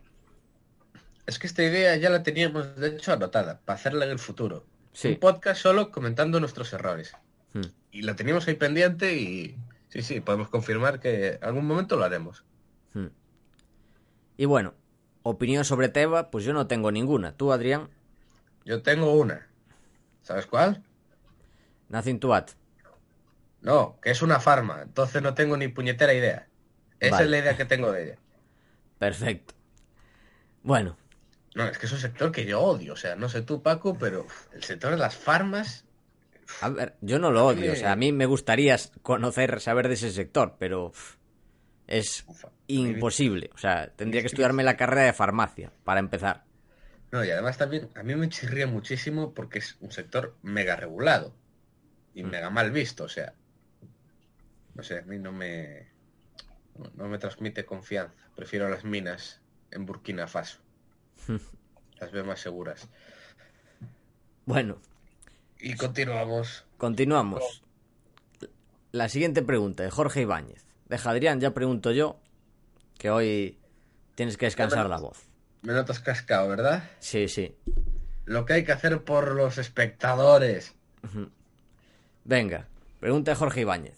Es 1.26 1.40
que 1.40 1.48
esta 1.48 1.64
idea 1.64 1.96
ya 1.96 2.10
la 2.10 2.24
teníamos, 2.24 2.76
de 2.76 2.90
hecho, 2.90 3.14
anotada, 3.14 3.60
para 3.64 3.76
hacerla 3.76 4.06
en 4.06 4.12
el 4.12 4.20
futuro. 4.20 4.66
Sí. 4.92 5.10
Un 5.10 5.20
podcast 5.20 5.62
solo 5.62 5.92
comentando 5.92 6.40
nuestros 6.40 6.74
errores. 6.74 7.16
Hmm. 7.54 7.68
Y 7.92 8.02
la 8.02 8.16
teníamos 8.16 8.48
ahí 8.48 8.56
pendiente 8.56 9.16
y 9.16 9.58
sí, 9.90 10.02
sí, 10.02 10.20
podemos 10.20 10.50
confirmar 10.50 11.00
que 11.00 11.40
algún 11.42 11.66
momento 11.66 11.96
lo 11.96 12.04
haremos. 12.04 12.44
Hmm. 12.94 13.08
Y 14.38 14.46
bueno, 14.46 14.74
opinión 15.24 15.64
sobre 15.64 15.90
Teva, 15.90 16.30
pues 16.30 16.44
yo 16.44 16.54
no 16.54 16.68
tengo 16.68 16.92
ninguna. 16.92 17.36
¿Tú, 17.38 17.54
Adrián? 17.54 17.90
Yo 18.66 18.82
tengo 18.82 19.14
una. 19.14 19.48
¿Sabes 20.24 20.46
cuál? 20.46 20.84
Nothing 21.90 22.20
to 22.20 22.34
add. 22.34 22.50
No, 23.62 23.98
que 24.02 24.12
es 24.12 24.22
una 24.22 24.42
farma, 24.42 24.82
entonces 24.82 25.22
no 25.22 25.36
tengo 25.36 25.56
ni 25.56 25.70
puñetera 25.70 26.14
idea. 26.14 26.48
Esa 27.00 27.12
Vale. 27.12 27.26
es 27.26 27.32
la 27.32 27.38
idea 27.40 27.58
que 27.58 27.66
tengo 27.66 27.92
de 27.92 28.04
ella. 28.04 28.18
Perfecto. 29.00 29.54
Bueno, 30.64 30.98
No, 31.56 31.68
es 31.68 31.78
que 31.78 31.86
es 31.86 31.92
un 31.92 32.00
sector 32.00 32.32
que 32.32 32.46
yo 32.46 32.62
odio, 32.62 32.94
o 32.94 32.96
sea, 32.96 33.16
no 33.16 33.30
sé 33.30 33.42
tú, 33.44 33.62
Paco, 33.62 33.96
pero 33.98 34.26
el 34.54 34.64
sector 34.64 34.92
de 34.92 34.98
las 34.98 35.16
farmas, 35.16 35.86
a 36.62 36.70
ver, 36.70 36.96
yo 37.02 37.20
no 37.20 37.32
lo 37.32 37.46
odio. 37.46 37.72
O 37.74 37.76
sea, 37.76 37.92
a 37.92 37.96
mí 37.96 38.12
me 38.12 38.26
gustaría 38.26 38.76
conocer, 39.02 39.60
saber 39.62 39.88
de 39.88 39.94
ese 39.94 40.12
sector, 40.12 40.56
pero 40.60 40.92
es 41.88 42.24
Ufa, 42.28 42.50
imposible. 42.68 43.50
O 43.54 43.58
sea, 43.58 43.92
tendría 43.96 44.22
que 44.22 44.28
Es 44.28 44.32
que- 44.32 44.36
estudiarme 44.36 44.64
la 44.64 44.78
carrera 44.78 45.04
de 45.04 45.14
farmacia 45.14 45.72
para 45.84 46.00
empezar. 46.00 46.44
No, 47.12 47.24
y 47.24 47.30
además 47.30 47.58
también 47.60 47.90
a 47.96 48.02
mí 48.02 48.16
me 48.16 48.30
chirría 48.30 48.66
muchísimo 48.66 49.34
porque 49.36 49.60
es 49.60 49.78
un 49.80 49.92
sector 49.92 50.36
mega 50.42 50.76
regulado 50.76 51.36
y 52.16 52.24
Mm. 52.24 52.30
mega 52.32 52.50
mal 52.50 52.72
visto, 52.72 53.04
o 53.04 53.10
sea, 53.10 53.34
no 54.74 54.82
sé, 54.82 54.98
a 55.00 55.02
mí 55.04 55.20
no 55.20 55.32
me 55.32 55.92
no 56.96 57.08
me 57.08 57.20
transmite 57.20 57.66
confianza. 57.66 58.16
Prefiero 58.36 58.68
las 58.68 58.84
minas 58.84 59.40
en 59.70 59.86
Burkina 59.86 60.26
Faso. 60.26 60.58
las 62.00 62.12
veo 62.12 62.26
más 62.26 62.40
seguras. 62.40 62.88
Bueno, 64.46 64.78
Y 65.60 65.76
continuamos. 65.76 66.66
continuamos. 66.78 67.64
La 68.92 69.10
siguiente 69.10 69.42
pregunta 69.42 69.84
de 69.84 69.90
Jorge 69.90 70.22
Ibáñez. 70.22 70.66
Deja 70.88 71.10
Adrián, 71.12 71.40
ya 71.40 71.54
pregunto 71.54 71.92
yo, 71.92 72.20
que 72.98 73.10
hoy 73.10 73.58
tienes 74.16 74.38
que 74.38 74.46
descansar 74.46 74.88
la 74.90 74.98
voz. 75.00 75.24
Me 75.62 75.74
notas 75.74 76.00
cascado, 76.00 76.50
¿verdad? 76.50 76.84
Sí, 77.00 77.28
sí. 77.30 77.56
Lo 78.26 78.46
que 78.46 78.54
hay 78.54 78.64
que 78.66 78.74
hacer 78.74 79.04
por 79.04 79.34
los 79.34 79.58
espectadores. 79.58 80.76
Venga, 82.26 82.68
pregunta 83.00 83.32
de 83.32 83.36
Jorge 83.36 83.62
Ibáñez. 83.62 83.98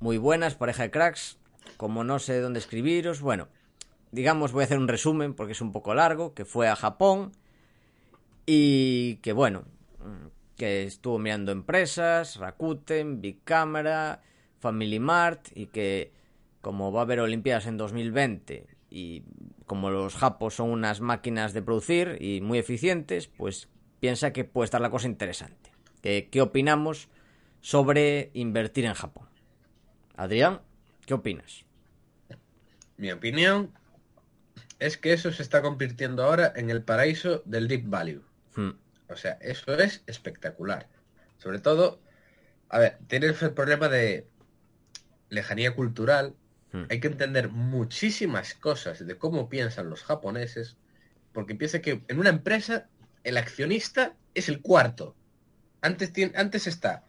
Muy 0.00 0.16
buenas, 0.18 0.54
pareja 0.54 0.84
de 0.84 0.90
cracks. 0.90 1.38
Como 1.76 2.02
no 2.02 2.18
sé 2.18 2.40
dónde 2.40 2.58
escribiros, 2.58 3.20
bueno, 3.20 3.48
digamos, 4.12 4.52
voy 4.52 4.62
a 4.62 4.64
hacer 4.64 4.78
un 4.78 4.88
resumen 4.88 5.34
porque 5.34 5.52
es 5.52 5.60
un 5.60 5.72
poco 5.72 5.94
largo, 5.94 6.34
que 6.34 6.44
fue 6.44 6.68
a 6.68 6.76
Japón 6.76 7.32
y 8.46 9.16
que 9.16 9.32
bueno, 9.32 9.64
que 10.56 10.84
estuvo 10.84 11.18
mirando 11.18 11.50
empresas, 11.50 12.36
Rakuten, 12.36 13.20
Big 13.20 13.42
Camera, 13.42 14.22
Family 14.60 15.00
Mart 15.00 15.48
y 15.54 15.66
que 15.66 16.12
como 16.60 16.92
va 16.92 17.00
a 17.00 17.02
haber 17.04 17.20
Olimpiadas 17.20 17.66
en 17.66 17.76
2020 17.78 18.66
y 18.90 19.24
como 19.66 19.90
los 19.90 20.14
japos 20.14 20.54
son 20.54 20.70
unas 20.70 21.00
máquinas 21.00 21.54
de 21.54 21.62
producir 21.62 22.18
y 22.20 22.42
muy 22.42 22.58
eficientes, 22.58 23.26
pues 23.26 23.68
piensa 23.98 24.32
que 24.32 24.44
puede 24.44 24.66
estar 24.66 24.80
la 24.80 24.90
cosa 24.90 25.08
interesante. 25.08 25.72
¿Qué, 26.02 26.28
qué 26.30 26.42
opinamos 26.42 27.08
sobre 27.60 28.30
invertir 28.34 28.84
en 28.84 28.94
Japón? 28.94 29.28
Adrián, 30.16 30.60
¿qué 31.06 31.14
opinas? 31.14 31.64
Mi 32.98 33.10
opinión 33.10 33.72
es 34.82 34.96
que 34.98 35.12
eso 35.12 35.30
se 35.30 35.42
está 35.42 35.62
convirtiendo 35.62 36.24
ahora 36.24 36.52
en 36.56 36.68
el 36.68 36.82
paraíso 36.82 37.42
del 37.44 37.68
deep 37.68 37.84
value. 37.86 38.22
Hmm, 38.56 38.72
O 39.08 39.16
sea, 39.16 39.38
eso 39.40 39.72
es 39.74 40.02
espectacular. 40.06 40.88
Sobre 41.38 41.60
todo, 41.60 42.00
a 42.68 42.78
ver, 42.80 42.98
tienes 43.06 43.40
el 43.42 43.52
problema 43.52 43.88
de 43.88 44.26
lejanía 45.28 45.74
cultural. 45.76 46.34
hmm. 46.72 46.84
Hay 46.90 46.98
que 46.98 47.06
entender 47.06 47.48
muchísimas 47.48 48.54
cosas 48.54 49.06
de 49.06 49.16
cómo 49.16 49.48
piensan 49.48 49.88
los 49.88 50.02
japoneses, 50.02 50.76
porque 51.32 51.54
piensa 51.54 51.80
que 51.80 52.02
en 52.08 52.18
una 52.18 52.30
empresa 52.30 52.88
el 53.22 53.36
accionista 53.36 54.16
es 54.34 54.48
el 54.48 54.62
cuarto. 54.62 55.14
Antes, 55.80 56.12
antes 56.34 56.66
está 56.66 57.04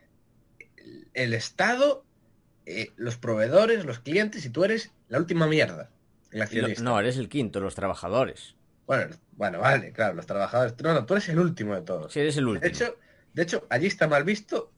el, 0.77 1.07
el 1.15 1.33
Estado, 1.33 2.05
eh, 2.67 2.91
los 2.97 3.17
proveedores, 3.17 3.83
los 3.83 3.99
clientes, 3.99 4.45
y 4.45 4.49
tú 4.49 4.63
eres 4.63 4.91
la 5.09 5.17
última 5.17 5.47
mierda. 5.47 5.89
El 6.33 6.41
accionista. 6.41 6.83
no, 6.83 6.99
eres 6.99 7.17
el 7.17 7.29
quinto, 7.29 7.59
los 7.59 7.75
trabajadores. 7.75 8.55
Bueno, 8.85 9.15
bueno, 9.33 9.59
vale, 9.59 9.93
claro, 9.93 10.15
los 10.15 10.25
trabajadores. 10.25 10.73
No, 10.83 10.93
no, 10.93 11.05
tú 11.05 11.13
eres 11.13 11.29
el 11.29 11.39
último 11.39 11.75
de 11.75 11.81
todos. 11.81 12.11
Si 12.11 12.19
eres 12.19 12.35
el 12.37 12.47
último. 12.47 12.61
De 12.61 12.67
hecho, 12.67 12.97
de 13.33 13.43
hecho, 13.43 13.65
allí 13.69 13.87
está 13.87 14.07
mal 14.07 14.23
visto 14.23 14.71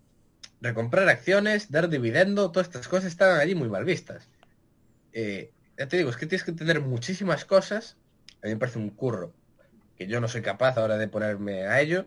recomprar 0.62 1.08
acciones, 1.10 1.72
dar 1.72 1.90
dividendo, 1.90 2.52
todas 2.52 2.68
estas 2.68 2.88
cosas 2.88 3.06
están 3.06 3.40
allí 3.40 3.56
muy 3.56 3.70
mal 3.70 3.86
vistas. 3.86 4.30
Eh, 5.14 5.52
ya 5.78 5.88
te 5.88 5.98
digo, 5.98 6.10
es 6.10 6.18
que 6.18 6.26
tienes 6.26 6.44
que 6.44 6.52
entender 6.52 6.82
muchísimas 6.82 7.46
cosas. 7.46 7.98
A 8.44 8.48
mí 8.48 8.54
me 8.54 8.58
parece 8.58 8.80
un 8.80 8.90
curro 8.90 9.34
que 9.98 10.08
yo 10.08 10.20
no 10.20 10.28
soy 10.28 10.42
capaz 10.42 10.78
ahora 10.78 10.98
de 10.98 11.08
ponerme 11.08 11.68
a 11.68 11.82
ello. 11.82 12.06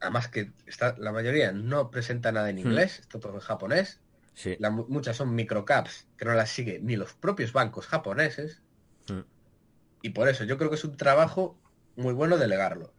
Además 0.00 0.28
que 0.28 0.52
está, 0.66 0.94
la 0.98 1.12
mayoría 1.12 1.52
no 1.52 1.90
presenta 1.90 2.30
nada 2.30 2.50
en 2.50 2.58
inglés, 2.58 2.98
está 2.98 3.18
todo 3.18 3.34
en 3.34 3.40
japonés. 3.40 4.00
Sí. 4.34 4.56
La- 4.58 4.70
muchas 4.70 5.16
son 5.16 5.34
microcaps 5.34 6.06
que 6.16 6.24
no 6.24 6.34
las 6.34 6.50
sigue 6.50 6.80
ni 6.82 6.96
los 6.96 7.14
propios 7.14 7.52
bancos 7.52 7.86
japoneses. 7.86 8.60
Hmm. 9.08 9.20
Y 10.02 10.10
por 10.10 10.28
eso 10.28 10.44
yo 10.44 10.58
creo 10.58 10.68
que 10.70 10.76
es 10.76 10.84
un 10.84 10.96
trabajo 10.96 11.56
muy 11.96 12.12
bueno 12.12 12.36
delegarlo. 12.36 12.92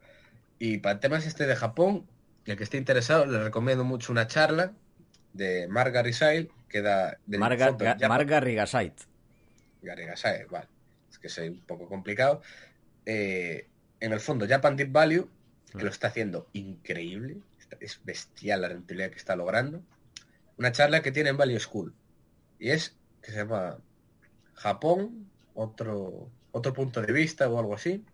Y 0.58 0.78
para 0.78 0.98
temas 1.00 1.26
este 1.26 1.46
de 1.46 1.54
Japón, 1.54 2.06
el 2.46 2.56
que 2.56 2.64
esté 2.64 2.78
interesado, 2.78 3.26
le 3.26 3.42
recomiendo 3.44 3.84
mucho 3.84 4.10
una 4.12 4.26
charla 4.26 4.72
de 5.32 5.68
Marga 5.68 6.02
Risail, 6.02 6.50
que 6.68 6.80
da 6.82 7.18
del 7.26 7.40
Marga, 7.40 7.70
Ga- 7.76 8.08
Marga 8.08 8.40
Rigasait. 8.40 8.98
Vale. 9.82 10.68
Es 11.10 11.18
que 11.18 11.28
soy 11.28 11.48
un 11.48 11.60
poco 11.60 11.88
complicado. 11.88 12.42
Eh, 13.04 13.68
en 14.00 14.12
el 14.12 14.20
fondo, 14.20 14.46
Japan 14.48 14.76
Deep 14.76 14.90
Value, 14.92 15.28
que 15.70 15.78
Mm. 15.78 15.82
lo 15.82 15.90
está 15.90 16.08
haciendo 16.08 16.48
increíble. 16.52 17.36
Es 17.80 18.00
bestial 18.04 18.62
la 18.62 18.68
rentabilidad 18.68 19.10
que 19.10 19.16
está 19.18 19.36
logrando. 19.36 19.82
Una 20.58 20.72
charla 20.72 21.02
que 21.02 21.12
tiene 21.12 21.30
en 21.30 21.36
Value 21.36 21.60
School. 21.60 21.94
Y 22.58 22.70
es 22.70 22.96
que 23.22 23.32
se 23.32 23.38
llama 23.38 23.78
Japón, 24.54 25.30
otro, 25.54 26.30
otro 26.52 26.72
punto 26.72 27.02
de 27.02 27.12
vista 27.12 27.48
o 27.48 27.58
algo 27.58 27.74
así. 27.74 28.04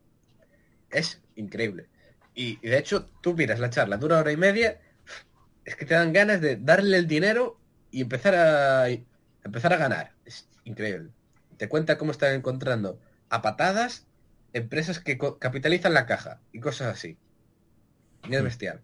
Es 0.91 1.21
increíble. 1.37 1.89
Y, 2.35 2.59
y 2.63 2.69
de 2.69 2.79
hecho, 2.79 3.07
tú 3.21 3.35
miras 3.35 3.61
la 3.61 3.71
charla, 3.71 3.97
dura 3.97 4.19
hora 4.19 4.33
y 4.33 4.37
media, 4.37 4.81
es 5.65 5.77
que 5.77 5.85
te 5.85 5.95
dan 5.95 6.13
ganas 6.13 6.41
de 6.41 6.57
darle 6.57 6.97
el 6.97 7.07
dinero 7.07 7.59
y 7.91 8.01
empezar 8.01 8.35
a, 8.35 8.89
empezar 8.89 9.73
a 9.73 9.77
ganar. 9.77 10.13
Es 10.25 10.49
increíble. 10.65 11.11
Te 11.57 11.69
cuenta 11.69 11.99
cómo 11.99 12.11
están 12.11 12.35
encontrando 12.35 12.99
a 13.29 13.43
patadas 13.43 14.07
empresas 14.53 14.99
que 14.99 15.19
capitalizan 15.39 15.95
la 15.95 16.07
caja 16.07 16.41
y 16.53 16.61
cosas 16.61 16.89
así. 16.89 17.17
Y 18.29 18.35
es 18.35 18.43
bestial. 18.43 18.81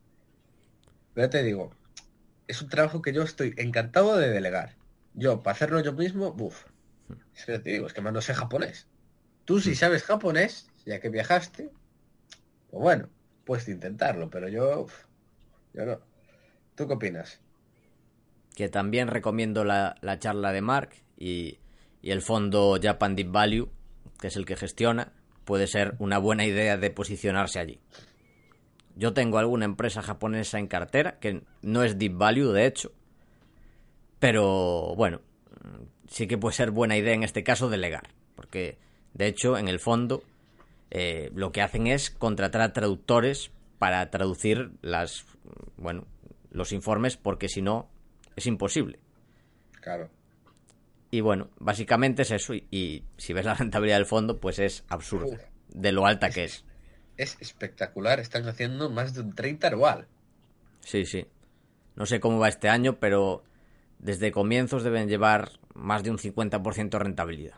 Pero 1.14 1.30
te 1.30 1.42
digo, 1.42 1.74
es 2.48 2.60
un 2.60 2.68
trabajo 2.68 3.02
que 3.02 3.12
yo 3.12 3.22
estoy 3.22 3.54
encantado 3.56 4.16
de 4.16 4.30
delegar. 4.30 4.76
Yo, 5.14 5.42
para 5.42 5.54
hacerlo 5.54 5.80
yo 5.80 5.92
mismo, 5.92 6.34
uff. 6.38 6.64
Es 7.34 7.44
que 7.46 7.58
te 7.58 7.70
digo, 7.70 7.86
es 7.86 7.92
que 7.92 8.00
más 8.00 8.12
no 8.12 8.20
sé 8.20 8.34
japonés. 8.34 8.88
Tú 9.44 9.60
si 9.60 9.74
sabes 9.74 10.02
japonés, 10.02 10.68
ya 10.84 11.00
que 11.00 11.08
viajaste, 11.08 11.70
pues 12.70 12.82
bueno, 12.82 13.08
puedes 13.44 13.68
intentarlo, 13.68 14.28
pero 14.28 14.48
yo, 14.48 14.82
uf, 14.82 15.04
yo 15.72 15.86
no. 15.86 16.00
¿Tú 16.74 16.86
qué 16.86 16.94
opinas? 16.94 17.40
que 18.58 18.68
también 18.68 19.06
recomiendo 19.06 19.64
la, 19.64 19.94
la 20.00 20.18
charla 20.18 20.50
de 20.50 20.62
Mark 20.62 20.90
y, 21.16 21.60
y 22.02 22.10
el 22.10 22.22
fondo 22.22 22.76
Japan 22.82 23.14
Deep 23.14 23.30
Value, 23.30 23.70
que 24.20 24.26
es 24.26 24.36
el 24.36 24.46
que 24.46 24.56
gestiona, 24.56 25.12
puede 25.44 25.68
ser 25.68 25.94
una 26.00 26.18
buena 26.18 26.44
idea 26.44 26.76
de 26.76 26.90
posicionarse 26.90 27.60
allí. 27.60 27.78
Yo 28.98 29.12
tengo 29.12 29.38
alguna 29.38 29.64
empresa 29.64 30.02
japonesa 30.02 30.58
en 30.58 30.66
cartera, 30.66 31.20
que 31.20 31.42
no 31.62 31.84
es 31.84 31.98
Deep 31.98 32.16
Value, 32.16 32.50
de 32.50 32.66
hecho, 32.66 32.92
pero 34.18 34.94
bueno, 34.96 35.20
sí 36.08 36.26
que 36.26 36.36
puede 36.36 36.56
ser 36.56 36.72
buena 36.72 36.96
idea 36.96 37.14
en 37.14 37.22
este 37.22 37.44
caso 37.44 37.70
delegar, 37.70 38.08
porque 38.34 38.76
de 39.14 39.28
hecho 39.28 39.56
en 39.56 39.68
el 39.68 39.78
fondo 39.78 40.24
eh, 40.90 41.30
lo 41.32 41.52
que 41.52 41.62
hacen 41.62 41.86
es 41.86 42.10
contratar 42.10 42.60
a 42.60 42.72
traductores 42.72 43.52
para 43.78 44.10
traducir 44.10 44.72
las, 44.82 45.24
bueno, 45.76 46.04
los 46.50 46.72
informes, 46.72 47.16
porque 47.16 47.48
si 47.48 47.62
no 47.62 47.88
es 48.34 48.46
imposible. 48.48 48.98
Claro. 49.80 50.10
Y 51.12 51.20
bueno, 51.20 51.50
básicamente 51.60 52.22
es 52.22 52.32
eso. 52.32 52.52
Y, 52.52 52.66
y 52.72 53.04
si 53.16 53.32
ves 53.32 53.44
la 53.44 53.54
rentabilidad 53.54 53.98
del 53.98 54.06
fondo, 54.06 54.40
pues 54.40 54.58
es 54.58 54.84
absurda. 54.88 55.38
De 55.68 55.92
lo 55.92 56.04
alta 56.04 56.30
que 56.30 56.44
es. 56.44 56.64
Es 57.18 57.36
espectacular, 57.40 58.20
están 58.20 58.48
haciendo 58.48 58.88
más 58.88 59.12
de 59.12 59.20
un 59.20 59.34
30 59.34 59.66
anual. 59.68 60.06
Sí, 60.80 61.04
sí. 61.04 61.26
No 61.96 62.06
sé 62.06 62.20
cómo 62.20 62.38
va 62.38 62.48
este 62.48 62.68
año, 62.70 62.98
pero 62.98 63.44
desde 63.98 64.32
comienzos 64.32 64.84
deben 64.84 65.08
llevar 65.08 65.50
más 65.74 66.02
de 66.04 66.10
un 66.10 66.18
50% 66.18 66.90
de 66.90 66.98
rentabilidad. 66.98 67.56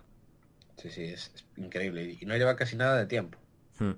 Sí, 0.78 0.90
sí, 0.90 1.04
es, 1.04 1.30
es 1.34 1.44
increíble. 1.58 2.16
Y 2.20 2.24
no 2.26 2.36
lleva 2.36 2.56
casi 2.56 2.74
nada 2.76 2.96
de 2.98 3.06
tiempo. 3.06 3.38
Hmm. 3.78 3.92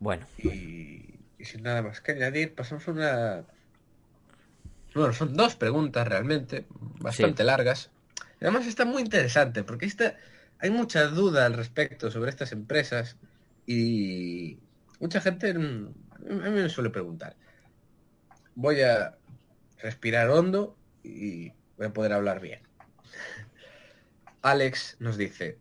Bueno, 0.00 0.26
Y, 0.38 1.14
y 1.38 1.44
sin 1.44 1.62
nada 1.62 1.82
más 1.82 2.00
que 2.00 2.12
añadir, 2.12 2.54
pasamos 2.54 2.86
a 2.86 2.90
una... 2.92 3.44
Bueno, 4.94 5.12
son 5.12 5.34
dos 5.36 5.56
preguntas 5.56 6.06
realmente, 6.06 6.66
bastante 7.00 7.42
Sí. 7.42 7.46
largas. 7.46 7.90
Y 8.40 8.44
además 8.44 8.66
está 8.66 8.84
muy 8.84 9.02
interesante, 9.02 9.64
porque 9.64 9.86
esta, 9.86 10.14
hay 10.60 10.70
mucha 10.70 11.06
duda 11.06 11.46
al 11.46 11.54
respecto 11.54 12.10
sobre 12.10 12.30
estas 12.30 12.52
empresas 12.52 13.16
y 13.66 14.58
mucha 15.00 15.20
gente 15.20 15.54
mm, 15.54 15.94
a 16.30 16.50
mí 16.50 16.62
me 16.62 16.68
suele 16.68 16.90
preguntar. 16.90 17.36
Voy 18.54 18.80
a 18.80 19.16
respirar 19.80 20.30
hondo 20.30 20.76
y 21.02 21.52
voy 21.76 21.86
a 21.86 21.92
poder 21.92 22.12
hablar 22.12 22.40
bien. 22.40 22.60
Alex 24.42 24.96
nos 25.00 25.16
dice, 25.16 25.58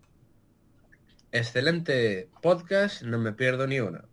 excelente 1.32 2.30
podcast, 2.42 3.02
no 3.02 3.18
me 3.18 3.34
pierdo 3.34 3.68
ni 3.68 3.80
una. 3.80 4.06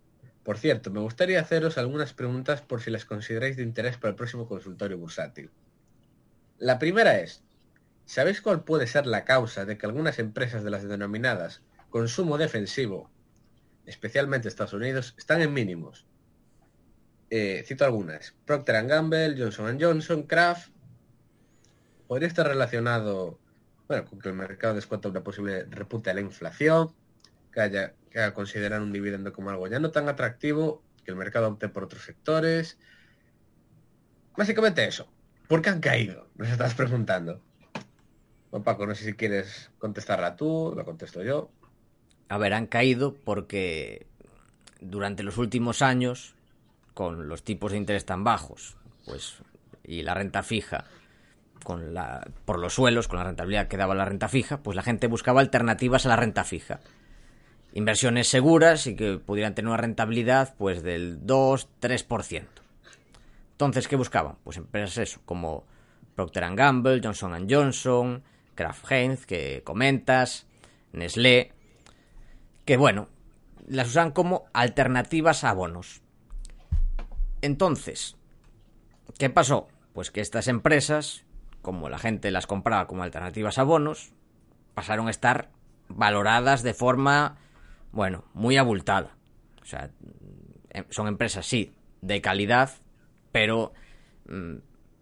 Por 0.42 0.58
cierto, 0.58 0.90
me 0.90 1.00
gustaría 1.00 1.40
haceros 1.40 1.78
algunas 1.78 2.12
preguntas 2.12 2.60
por 2.60 2.82
si 2.82 2.90
las 2.90 3.04
consideráis 3.04 3.56
de 3.56 3.62
interés 3.62 3.96
para 3.96 4.10
el 4.10 4.16
próximo 4.16 4.46
consultorio 4.46 4.98
bursátil. 4.98 5.50
La 6.58 6.78
primera 6.78 7.18
es, 7.18 7.43
¿sabéis 8.06 8.40
cuál 8.40 8.64
puede 8.64 8.86
ser 8.86 9.06
la 9.06 9.24
causa 9.24 9.64
de 9.64 9.78
que 9.78 9.86
algunas 9.86 10.18
empresas 10.18 10.64
de 10.64 10.70
las 10.70 10.86
denominadas 10.86 11.62
consumo 11.90 12.38
defensivo, 12.38 13.10
especialmente 13.86 14.48
Estados 14.48 14.72
Unidos, 14.72 15.14
están 15.18 15.42
en 15.42 15.52
mínimos? 15.52 16.06
Eh, 17.30 17.64
cito 17.66 17.84
algunas. 17.84 18.34
Procter 18.44 18.86
Gamble, 18.86 19.34
Johnson 19.36 19.78
Johnson, 19.80 20.22
Kraft. 20.24 20.70
Podría 22.06 22.28
estar 22.28 22.46
relacionado 22.46 23.38
bueno, 23.88 24.04
con 24.06 24.18
que 24.18 24.28
el 24.28 24.34
mercado 24.34 24.74
descuenta 24.74 25.08
una 25.08 25.22
posible 25.22 25.64
repunte 25.64 26.10
de 26.10 26.14
la 26.14 26.20
inflación, 26.20 26.94
que 27.52 27.60
haya 27.60 27.94
que 28.10 28.32
considerar 28.32 28.80
un 28.80 28.92
dividendo 28.92 29.32
como 29.32 29.50
algo 29.50 29.66
ya 29.68 29.78
no 29.78 29.90
tan 29.90 30.08
atractivo, 30.08 30.82
que 31.04 31.10
el 31.10 31.16
mercado 31.16 31.48
opte 31.48 31.68
por 31.68 31.84
otros 31.84 32.02
sectores. 32.02 32.78
Básicamente 34.36 34.84
eso. 34.84 35.08
¿Por 35.48 35.60
qué 35.60 35.70
han 35.70 35.80
caído? 35.80 36.28
Nos 36.36 36.48
estás 36.48 36.74
preguntando. 36.74 37.42
Paco, 38.62 38.86
no 38.86 38.94
sé 38.94 39.04
si 39.04 39.14
quieres 39.14 39.70
contestarla 39.78 40.36
tú, 40.36 40.72
la 40.76 40.84
contesto 40.84 41.22
yo. 41.22 41.50
a 42.28 42.38
ver, 42.38 42.54
han 42.54 42.66
caído 42.66 43.14
porque 43.14 44.06
durante 44.80 45.22
los 45.22 45.38
últimos 45.38 45.82
años, 45.82 46.34
con 46.94 47.28
los 47.28 47.42
tipos 47.42 47.72
de 47.72 47.78
interés 47.78 48.04
tan 48.04 48.24
bajos, 48.24 48.76
pues, 49.04 49.42
y 49.82 50.02
la 50.02 50.14
renta 50.14 50.42
fija, 50.42 50.84
con 51.64 51.94
la, 51.94 52.28
por 52.44 52.58
los 52.58 52.74
suelos, 52.74 53.08
con 53.08 53.18
la 53.18 53.24
rentabilidad 53.24 53.68
que 53.68 53.76
daba 53.76 53.94
la 53.94 54.04
renta 54.04 54.28
fija, 54.28 54.62
pues 54.62 54.76
la 54.76 54.82
gente 54.82 55.06
buscaba 55.06 55.40
alternativas 55.40 56.06
a 56.06 56.10
la 56.10 56.16
renta 56.16 56.44
fija. 56.44 56.80
Inversiones 57.72 58.28
seguras 58.28 58.86
y 58.86 58.94
que 58.94 59.18
pudieran 59.18 59.54
tener 59.54 59.68
una 59.68 59.78
rentabilidad 59.78 60.54
pues 60.56 60.82
del 60.82 61.20
2-3%. 61.26 62.44
Entonces, 63.52 63.88
¿qué 63.88 63.96
buscaban? 63.96 64.36
Pues 64.44 64.56
empresas 64.58 64.98
eso, 64.98 65.20
como 65.24 65.64
Procter 66.14 66.54
Gamble, 66.54 67.00
Johnson 67.02 67.46
Johnson, 67.48 68.22
Kraft 68.54 68.90
Heinz, 68.90 69.26
que 69.26 69.62
comentas, 69.64 70.46
Nestlé, 70.92 71.52
que 72.64 72.76
bueno, 72.76 73.08
las 73.66 73.88
usan 73.88 74.10
como 74.12 74.44
alternativas 74.52 75.44
a 75.44 75.52
bonos. 75.52 76.02
Entonces, 77.42 78.16
¿qué 79.18 79.30
pasó? 79.30 79.68
Pues 79.92 80.10
que 80.10 80.20
estas 80.20 80.48
empresas, 80.48 81.24
como 81.62 81.88
la 81.88 81.98
gente 81.98 82.30
las 82.30 82.46
compraba 82.46 82.86
como 82.86 83.02
alternativas 83.02 83.58
a 83.58 83.62
bonos, 83.64 84.12
pasaron 84.74 85.08
a 85.08 85.10
estar 85.10 85.50
valoradas 85.88 86.62
de 86.62 86.74
forma, 86.74 87.36
bueno, 87.92 88.24
muy 88.34 88.56
abultada. 88.56 89.16
O 89.62 89.66
sea, 89.66 89.90
em- 90.70 90.86
son 90.90 91.06
empresas, 91.06 91.46
sí, 91.46 91.74
de 92.00 92.20
calidad, 92.20 92.70
pero, 93.32 93.72
mm, 94.28 94.56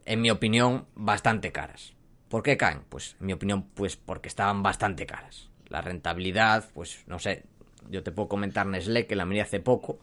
en 0.05 0.21
mi 0.21 0.31
opinión, 0.31 0.87
bastante 0.95 1.53
caras. 1.53 1.95
¿Por 2.33 2.43
qué 2.43 2.57
caen? 2.57 2.81
Pues, 2.89 3.15
en 3.21 3.27
mi 3.27 3.35
opinión, 3.35 3.65
pues 3.75 3.97
porque 3.97 4.29
estaban 4.29 4.63
bastante 4.63 5.05
caras. 5.05 5.51
La 5.69 5.83
rentabilidad, 5.83 6.65
pues, 6.73 7.05
no 7.07 7.19
sé, 7.19 7.45
yo 7.91 8.03
te 8.03 8.11
puedo 8.11 8.27
comentar 8.31 8.67
Nestlé, 8.67 9.07
que 9.07 9.17
la 9.17 9.27
miré 9.27 9.43
hace 9.43 9.61
poco, 9.61 9.99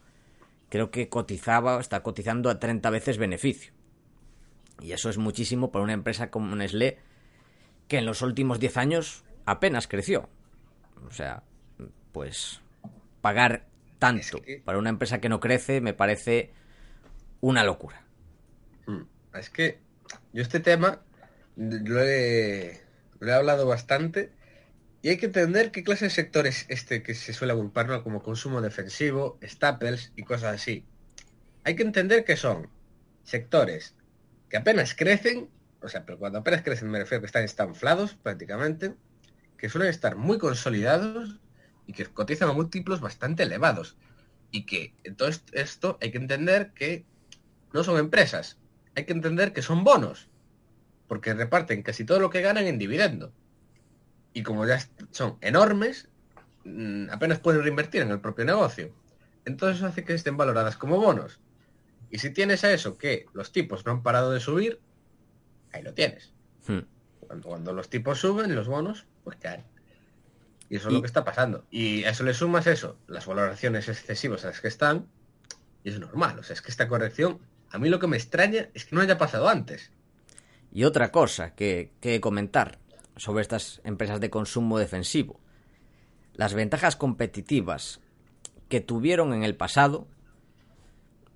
creo 0.69 0.91
que 0.91 1.09
cotizaba, 1.09 1.79
está 1.79 2.03
cotizando 2.03 2.51
a 2.51 2.59
30 2.59 2.91
veces 2.91 3.17
beneficio. 3.17 3.73
Y 4.79 4.91
eso 4.91 5.09
es 5.09 5.17
muchísimo 5.17 5.71
para 5.71 5.83
una 5.83 5.93
empresa 5.93 6.29
como 6.29 6.55
Nestlé, 6.55 6.99
que 7.87 7.97
en 7.97 8.05
los 8.05 8.21
últimos 8.21 8.59
10 8.59 8.77
años 8.77 9.23
apenas 9.47 9.87
creció. 9.87 10.29
O 11.07 11.11
sea, 11.11 11.41
pues 12.11 12.61
pagar 13.21 13.65
tanto 13.97 14.37
Es 14.37 14.43
que- 14.43 14.61
para 14.63 14.77
una 14.77 14.89
empresa 14.91 15.19
que 15.19 15.29
no 15.29 15.39
crece 15.39 15.81
me 15.81 15.95
parece 15.95 16.53
una 17.41 17.63
locura. 17.63 18.03
Mm, 18.85 19.01
Es 19.33 19.49
que 19.49 19.79
yo 20.31 20.43
este 20.43 20.59
tema 20.59 20.99
lo 21.59 22.01
he, 22.03 22.81
lo 23.19 23.29
he 23.29 23.33
hablado 23.33 23.67
bastante 23.67 24.31
y 25.01 25.09
hay 25.09 25.17
que 25.17 25.27
entender 25.27 25.71
qué 25.71 25.83
clase 25.83 26.05
de 26.05 26.11
sectores 26.11 26.65
este 26.69 27.03
que 27.03 27.15
se 27.15 27.33
suele 27.33 27.53
agrupar 27.53 27.87
¿no? 27.89 28.03
como 28.03 28.23
consumo 28.23 28.61
defensivo, 28.61 29.39
staples 29.43 30.13
y 30.15 30.23
cosas 30.23 30.55
así. 30.55 30.85
Hay 31.63 31.75
que 31.75 31.83
entender 31.83 32.25
que 32.25 32.37
son 32.37 32.69
sectores 33.23 33.95
que 34.49 34.57
apenas 34.57 34.95
crecen, 34.95 35.49
o 35.81 35.89
sea, 35.89 36.05
pero 36.05 36.19
cuando 36.19 36.39
apenas 36.39 36.63
crecen 36.63 36.89
me 36.89 36.99
refiero 36.99 37.21
que 37.21 37.27
están 37.27 37.43
estanflados 37.45 38.15
prácticamente, 38.15 38.95
que 39.57 39.69
suelen 39.69 39.89
estar 39.89 40.15
muy 40.17 40.37
consolidados 40.39 41.39
y 41.87 41.93
que 41.93 42.05
cotizan 42.07 42.49
a 42.49 42.53
múltiplos 42.53 43.01
bastante 43.01 43.43
elevados. 43.43 43.97
Y 44.51 44.65
que 44.65 44.95
en 45.03 45.15
todo 45.15 45.29
est- 45.29 45.49
esto 45.53 45.97
hay 46.01 46.11
que 46.11 46.17
entender 46.17 46.73
que 46.73 47.05
no 47.73 47.83
son 47.83 47.99
empresas, 47.99 48.59
hay 48.95 49.05
que 49.05 49.13
entender 49.13 49.53
que 49.53 49.61
son 49.61 49.83
bonos, 49.83 50.28
porque 51.09 51.33
reparten 51.33 51.81
casi 51.81 52.05
todo 52.05 52.19
lo 52.21 52.29
que 52.29 52.41
ganan 52.41 52.67
en 52.67 52.77
dividendo. 52.77 53.33
Y 54.31 54.43
como 54.43 54.65
ya 54.65 54.79
son 55.11 55.37
enormes, 55.41 56.07
mm, 56.63 57.09
apenas 57.09 57.39
pueden 57.39 57.63
reinvertir 57.63 58.03
en 58.03 58.11
el 58.11 58.21
propio 58.21 58.45
negocio. 58.45 58.93
Entonces 59.43 59.77
eso 59.77 59.87
hace 59.87 60.05
que 60.05 60.13
estén 60.13 60.37
valoradas 60.37 60.77
como 60.77 60.99
bonos. 60.99 61.39
Y 62.11 62.19
si 62.19 62.29
tienes 62.29 62.63
a 62.63 62.71
eso 62.71 62.97
que 62.97 63.25
los 63.33 63.51
tipos 63.51 63.85
no 63.85 63.91
han 63.91 64.03
parado 64.03 64.31
de 64.31 64.39
subir, 64.39 64.79
ahí 65.73 65.81
lo 65.81 65.93
tienes. 65.95 66.31
Hmm. 66.67 66.81
Cuando, 67.19 67.49
cuando 67.49 67.73
los 67.73 67.89
tipos 67.89 68.19
suben, 68.19 68.55
los 68.55 68.67
bonos, 68.67 69.07
pues 69.23 69.37
caen. 69.37 69.65
Y 70.69 70.75
eso 70.75 70.89
es 70.89 70.93
lo 70.93 71.01
que 71.01 71.07
está 71.07 71.25
pasando. 71.25 71.65
Y 71.71 72.03
a 72.03 72.11
eso 72.11 72.23
le 72.23 72.35
sumas 72.35 72.67
eso, 72.67 72.99
las 73.07 73.25
valoraciones 73.25 73.89
excesivas 73.89 74.45
a 74.45 74.49
las 74.49 74.61
que 74.61 74.67
están, 74.67 75.07
y 75.83 75.89
es 75.89 75.99
normal. 75.99 76.37
O 76.37 76.43
sea, 76.43 76.53
es 76.53 76.61
que 76.61 76.69
esta 76.69 76.87
corrección, 76.87 77.39
a 77.71 77.79
mí 77.79 77.89
lo 77.89 77.99
que 77.99 78.05
me 78.05 78.17
extraña 78.17 78.69
es 78.75 78.85
que 78.85 78.95
no 78.95 79.01
haya 79.01 79.17
pasado 79.17 79.49
antes. 79.49 79.91
Y 80.71 80.83
otra 80.83 81.11
cosa 81.11 81.55
que, 81.55 81.91
comentar 82.21 82.79
sobre 83.15 83.41
estas 83.41 83.81
empresas 83.83 84.19
de 84.19 84.29
consumo 84.29 84.77
defensivo. 84.77 85.39
Las 86.33 86.53
ventajas 86.53 86.95
competitivas 86.95 87.99
que 88.69 88.79
tuvieron 88.79 89.33
en 89.33 89.43
el 89.43 89.55
pasado 89.55 90.07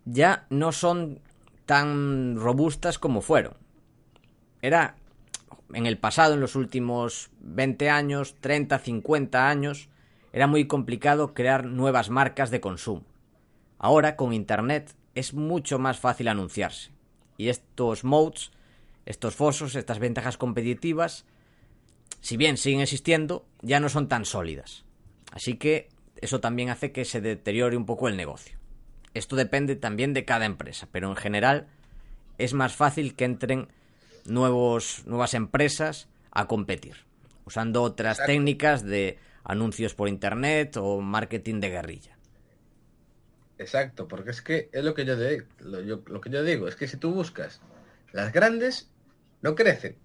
ya 0.05 0.45
no 0.49 0.71
son 0.71 1.19
tan 1.65 2.35
robustas 2.35 2.99
como 2.99 3.21
fueron. 3.21 3.55
Era 4.61 4.95
en 5.73 5.85
el 5.85 5.97
pasado, 5.97 6.35
en 6.35 6.39
los 6.39 6.55
últimos 6.55 7.31
20 7.39 7.89
años, 7.89 8.35
30, 8.39 8.79
50 8.79 9.49
años, 9.49 9.89
era 10.31 10.47
muy 10.47 10.67
complicado 10.67 11.33
crear 11.33 11.65
nuevas 11.65 12.09
marcas 12.09 12.51
de 12.51 12.61
consumo. 12.61 13.03
Ahora, 13.77 14.15
con 14.15 14.33
Internet, 14.33 14.95
es 15.15 15.33
mucho 15.33 15.79
más 15.79 15.99
fácil 15.99 16.27
anunciarse. 16.27 16.91
Y 17.37 17.49
estos 17.49 18.03
modes, 18.03 18.51
estos 19.05 19.35
fosos, 19.35 19.75
estas 19.75 19.99
ventajas 19.99 20.37
competitivas, 20.37 21.25
si 22.21 22.37
bien 22.37 22.57
siguen 22.57 22.81
existiendo, 22.81 23.45
ya 23.61 23.79
no 23.79 23.89
son 23.89 24.07
tan 24.07 24.25
sólidas. 24.25 24.85
Así 25.31 25.55
que 25.55 25.89
eso 26.21 26.39
también 26.39 26.69
hace 26.69 26.91
que 26.91 27.05
se 27.05 27.21
deteriore 27.21 27.75
un 27.75 27.85
poco 27.85 28.07
el 28.07 28.15
negocio. 28.15 28.57
Esto 29.13 29.35
depende 29.35 29.75
también 29.75 30.13
de 30.13 30.25
cada 30.25 30.45
empresa, 30.45 30.87
pero 30.91 31.09
en 31.09 31.15
general 31.15 31.67
es 32.37 32.53
más 32.53 32.75
fácil 32.75 33.15
que 33.15 33.25
entren 33.25 33.67
nuevos, 34.25 35.03
nuevas 35.05 35.33
empresas 35.33 36.07
a 36.31 36.47
competir, 36.47 36.95
usando 37.45 37.83
otras 37.83 38.25
técnicas 38.25 38.83
de 38.83 39.19
anuncios 39.43 39.93
por 39.93 40.07
internet 40.07 40.77
o 40.77 41.01
marketing 41.01 41.59
de 41.59 41.69
guerrilla. 41.69 42.17
Exacto, 43.57 44.07
porque 44.07 44.31
es 44.31 44.41
que 44.41 44.69
es 44.71 44.83
lo 44.83 44.93
que 44.93 45.05
yo, 45.05 45.15
lo 46.05 46.21
que 46.21 46.29
yo 46.29 46.43
digo, 46.43 46.67
es 46.67 46.75
que 46.75 46.87
si 46.87 46.97
tú 46.97 47.13
buscas 47.13 47.61
las 48.11 48.33
grandes, 48.33 48.89
no 49.43 49.55
crecen, 49.55 49.97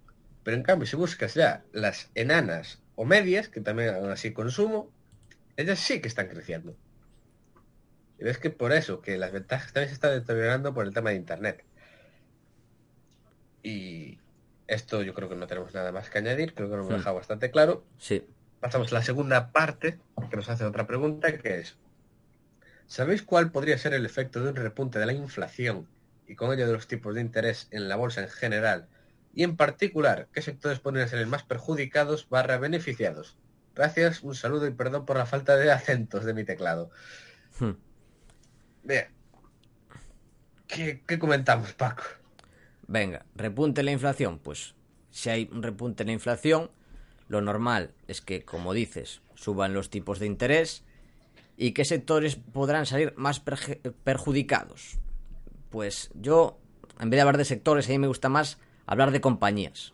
pero 0.43 0.55
en 0.55 0.63
cambio 0.63 0.85
si 0.85 0.95
buscas 0.95 1.33
ya 1.33 1.63
las 1.71 2.11
enanas 2.13 2.81
o 2.95 3.05
medias, 3.05 3.47
que 3.47 3.61
también 3.61 3.89
hagan 3.95 4.11
así 4.11 4.33
consumo, 4.33 4.91
ellas 5.55 5.79
sí 5.79 6.01
que 6.01 6.09
están 6.09 6.27
creciendo. 6.27 6.75
Y 8.19 8.25
ves 8.25 8.37
que 8.37 8.49
por 8.49 8.73
eso, 8.73 9.01
que 9.01 9.17
las 9.17 9.31
ventajas 9.31 9.71
también 9.71 9.87
se 9.87 9.93
están 9.93 10.11
deteriorando 10.11 10.73
por 10.73 10.85
el 10.85 10.93
tema 10.93 11.11
de 11.11 11.15
Internet. 11.15 11.63
Y 13.63 14.19
esto 14.67 15.01
yo 15.03 15.13
creo 15.13 15.29
que 15.29 15.35
no 15.35 15.47
tenemos 15.47 15.73
nada 15.73 15.93
más 15.93 16.09
que 16.09 16.17
añadir, 16.17 16.53
creo 16.53 16.69
que 16.69 16.75
lo 16.75 16.81
hemos 16.81 16.93
hmm. 16.93 16.97
dejado 16.97 17.15
bastante 17.15 17.49
claro. 17.49 17.85
Sí. 17.97 18.25
Pasamos 18.59 18.91
a 18.91 18.95
la 18.95 19.01
segunda 19.03 19.53
parte, 19.53 19.99
que 20.29 20.35
nos 20.35 20.49
hace 20.49 20.65
otra 20.65 20.85
pregunta, 20.85 21.37
que 21.37 21.59
es, 21.59 21.77
¿sabéis 22.87 23.23
cuál 23.23 23.51
podría 23.51 23.77
ser 23.77 23.93
el 23.93 24.05
efecto 24.05 24.43
de 24.43 24.49
un 24.49 24.57
repunte 24.57 24.99
de 24.99 25.05
la 25.05 25.13
inflación 25.13 25.87
y 26.27 26.35
con 26.35 26.51
ello 26.51 26.67
de 26.67 26.73
los 26.73 26.87
tipos 26.87 27.15
de 27.15 27.21
interés 27.21 27.69
en 27.71 27.87
la 27.87 27.95
bolsa 27.95 28.21
en 28.21 28.29
general? 28.29 28.89
Y 29.33 29.43
en 29.43 29.55
particular, 29.55 30.27
¿qué 30.33 30.41
sectores 30.41 30.79
podrían 30.79 31.07
ser 31.07 31.25
más 31.27 31.43
perjudicados 31.43 32.27
barra 32.29 32.57
beneficiados? 32.57 33.37
Gracias, 33.75 34.23
un 34.23 34.35
saludo 34.35 34.67
y 34.67 34.71
perdón 34.71 35.05
por 35.05 35.17
la 35.17 35.25
falta 35.25 35.55
de 35.55 35.71
acentos 35.71 36.25
de 36.25 36.33
mi 36.33 36.43
teclado. 36.43 36.89
Hmm. 37.59 37.71
Bien. 38.83 39.07
¿Qué, 40.67 41.19
comentamos, 41.19 41.73
Paco? 41.73 42.03
Venga, 42.87 43.25
repunte 43.35 43.81
la 43.83 43.91
inflación. 43.91 44.39
Pues 44.39 44.75
si 45.09 45.29
hay 45.29 45.49
un 45.51 45.63
repunte 45.63 46.03
en 46.03 46.07
la 46.07 46.13
inflación, 46.13 46.69
lo 47.27 47.41
normal 47.41 47.93
es 48.07 48.21
que, 48.21 48.43
como 48.43 48.73
dices, 48.73 49.21
suban 49.35 49.73
los 49.73 49.89
tipos 49.89 50.19
de 50.19 50.27
interés 50.27 50.83
y 51.57 51.71
qué 51.71 51.85
sectores 51.85 52.35
podrán 52.35 52.85
salir 52.85 53.13
más 53.17 53.41
perjudicados. 54.03 54.99
Pues 55.69 56.11
yo, 56.13 56.59
en 56.99 57.09
vez 57.09 57.17
de 57.17 57.21
hablar 57.21 57.37
de 57.37 57.45
sectores, 57.45 57.87
a 57.87 57.91
mí 57.91 57.99
me 57.99 58.07
gusta 58.07 58.29
más 58.29 58.59
hablar 58.89 59.11
de 59.11 59.21
compañías. 59.21 59.93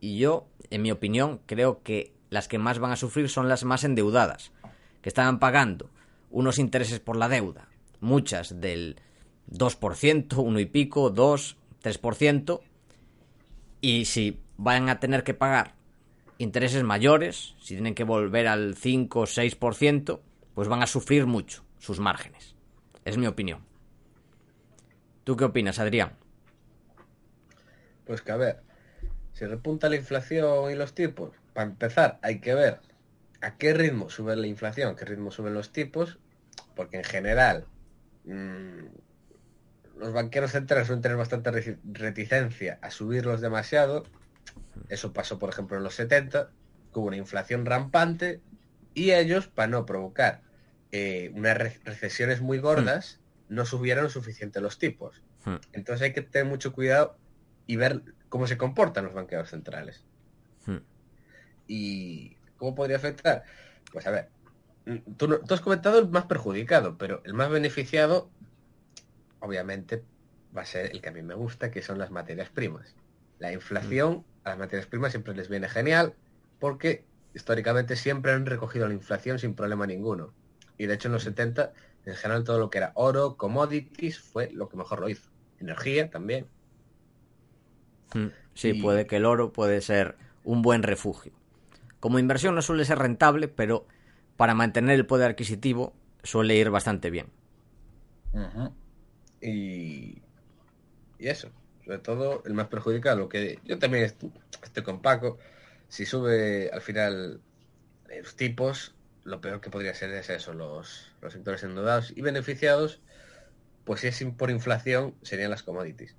Y 0.00 0.18
yo, 0.18 0.46
en 0.68 0.82
mi 0.82 0.90
opinión, 0.90 1.40
creo 1.46 1.82
que 1.82 2.12
las 2.28 2.46
que 2.46 2.58
más 2.58 2.78
van 2.78 2.92
a 2.92 2.96
sufrir 2.96 3.30
son 3.30 3.48
las 3.48 3.64
más 3.64 3.84
endeudadas, 3.84 4.52
que 5.00 5.08
están 5.08 5.38
pagando 5.38 5.88
unos 6.30 6.58
intereses 6.58 7.00
por 7.00 7.16
la 7.16 7.30
deuda 7.30 7.68
muchas 8.00 8.60
del 8.60 9.00
2%, 9.50 10.36
uno 10.36 10.60
y 10.60 10.66
pico, 10.66 11.08
2, 11.08 11.56
3%, 11.82 12.60
y 13.80 14.04
si 14.04 14.38
van 14.58 14.90
a 14.90 15.00
tener 15.00 15.24
que 15.24 15.32
pagar 15.32 15.74
intereses 16.36 16.84
mayores, 16.84 17.54
si 17.58 17.74
tienen 17.74 17.94
que 17.94 18.04
volver 18.04 18.46
al 18.46 18.76
5 18.76 19.20
o 19.20 19.24
6%, 19.24 20.20
pues 20.54 20.68
van 20.68 20.82
a 20.82 20.86
sufrir 20.86 21.26
mucho 21.26 21.64
sus 21.78 21.98
márgenes. 21.98 22.54
Es 23.06 23.16
mi 23.16 23.26
opinión. 23.26 23.64
¿Tú 25.24 25.34
qué 25.34 25.44
opinas, 25.44 25.78
Adrián? 25.78 26.12
Pues 28.08 28.22
que 28.22 28.32
a 28.32 28.36
ver, 28.36 28.62
si 29.34 29.44
repunta 29.44 29.88
la 29.88 29.94
inflación 29.94 30.72
y 30.72 30.74
los 30.74 30.94
tipos, 30.94 31.30
para 31.54 31.70
empezar 31.70 32.18
hay 32.22 32.40
que 32.40 32.54
ver 32.54 32.80
a 33.40 33.56
qué 33.56 33.72
ritmo 33.72 34.10
sube 34.10 34.34
la 34.34 34.48
inflación, 34.48 34.90
a 34.90 34.96
qué 34.96 35.04
ritmo 35.04 35.30
suben 35.30 35.54
los 35.54 35.70
tipos, 35.70 36.18
porque 36.74 36.96
en 36.96 37.04
general 37.04 37.68
Mm, 38.28 38.84
los 39.96 40.12
banqueros 40.12 40.52
centrales 40.52 40.86
suelen 40.86 41.02
tener 41.02 41.16
bastante 41.16 41.78
reticencia 41.92 42.78
a 42.82 42.90
subirlos 42.90 43.40
demasiado. 43.40 44.04
Eso 44.90 45.12
pasó, 45.12 45.38
por 45.38 45.48
ejemplo, 45.48 45.76
en 45.76 45.82
los 45.82 45.94
70, 45.94 46.50
que 46.92 46.98
hubo 46.98 47.06
una 47.06 47.16
inflación 47.16 47.64
rampante 47.64 48.40
y 48.94 49.12
ellos, 49.12 49.48
para 49.48 49.68
no 49.68 49.86
provocar 49.86 50.42
eh, 50.92 51.32
unas 51.34 51.56
recesiones 51.84 52.40
muy 52.42 52.58
gordas, 52.58 53.18
hmm. 53.48 53.54
no 53.54 53.64
subieron 53.64 54.10
suficiente 54.10 54.60
los 54.60 54.78
tipos. 54.78 55.22
Hmm. 55.44 55.56
Entonces 55.72 56.02
hay 56.02 56.12
que 56.12 56.22
tener 56.22 56.46
mucho 56.46 56.72
cuidado 56.72 57.16
y 57.68 57.76
ver 57.76 58.02
cómo 58.28 58.48
se 58.48 58.58
comportan 58.58 59.04
los 59.04 59.14
banqueros 59.14 59.50
centrales. 59.50 60.02
Hmm. 60.66 60.78
¿Y 61.68 62.36
cómo 62.56 62.74
podría 62.74 62.96
afectar? 62.96 63.44
Pues 63.92 64.06
a 64.06 64.10
ver, 64.10 64.30
tú, 65.16 65.38
has 65.48 65.60
comentado 65.60 65.98
el 65.98 66.08
más 66.08 66.24
perjudicado, 66.24 66.96
pero 66.96 67.22
el 67.24 67.34
más 67.34 67.50
beneficiado, 67.50 68.30
obviamente, 69.40 70.02
va 70.56 70.62
a 70.62 70.64
ser 70.66 70.90
el 70.92 71.02
que 71.02 71.10
a 71.10 71.12
mí 71.12 71.22
me 71.22 71.34
gusta, 71.34 71.70
que 71.70 71.82
son 71.82 71.98
las 71.98 72.10
materias 72.10 72.48
primas. 72.48 72.96
La 73.38 73.52
inflación 73.52 74.24
a 74.44 74.50
las 74.50 74.58
materias 74.58 74.86
primas 74.86 75.12
siempre 75.12 75.36
les 75.36 75.50
viene 75.50 75.68
genial, 75.68 76.14
porque 76.58 77.04
históricamente 77.34 77.96
siempre 77.96 78.32
han 78.32 78.46
recogido 78.46 78.88
la 78.88 78.94
inflación 78.94 79.38
sin 79.38 79.54
problema 79.54 79.86
ninguno. 79.86 80.32
Y 80.78 80.86
de 80.86 80.94
hecho 80.94 81.08
en 81.08 81.12
los 81.12 81.24
70, 81.24 81.74
en 82.06 82.14
general 82.14 82.44
todo 82.44 82.58
lo 82.58 82.70
que 82.70 82.78
era 82.78 82.92
oro, 82.94 83.36
commodities, 83.36 84.18
fue 84.18 84.50
lo 84.52 84.70
que 84.70 84.78
mejor 84.78 85.00
lo 85.00 85.10
hizo. 85.10 85.30
Energía 85.60 86.08
también. 86.08 86.46
Mm, 88.14 88.26
sí, 88.54 88.74
puede 88.74 89.06
que 89.06 89.16
el 89.16 89.24
oro 89.24 89.52
puede 89.52 89.80
ser 89.80 90.16
un 90.44 90.62
buen 90.62 90.82
refugio. 90.82 91.32
Como 92.00 92.18
inversión 92.18 92.54
no 92.54 92.62
suele 92.62 92.84
ser 92.84 92.98
rentable, 92.98 93.48
pero 93.48 93.86
para 94.36 94.54
mantener 94.54 94.94
el 94.94 95.06
poder 95.06 95.32
adquisitivo 95.32 95.94
suele 96.22 96.56
ir 96.56 96.70
bastante 96.70 97.10
bien. 97.10 97.26
y, 99.40 100.22
y 101.18 101.28
eso, 101.28 101.50
sobre 101.84 101.98
todo 101.98 102.42
el 102.44 102.54
más 102.54 102.68
perjudicado, 102.68 103.28
que 103.28 103.58
yo 103.64 103.78
también 103.78 104.04
estoy, 104.04 104.30
con 104.84 105.02
Paco, 105.02 105.38
si 105.88 106.06
sube 106.06 106.70
al 106.70 106.80
final 106.82 107.40
los 108.08 108.36
tipos, 108.36 108.94
lo 109.24 109.40
peor 109.40 109.60
que 109.60 109.70
podría 109.70 109.94
ser 109.94 110.10
es 110.12 110.30
eso, 110.30 110.54
los, 110.54 111.12
los 111.20 111.32
sectores 111.32 111.62
endeudados 111.62 112.12
y 112.16 112.22
beneficiados, 112.22 113.00
pues 113.84 114.00
si 114.00 114.08
es 114.08 114.24
por 114.36 114.50
inflación, 114.50 115.14
serían 115.22 115.50
las 115.50 115.62
commodities. 115.62 116.14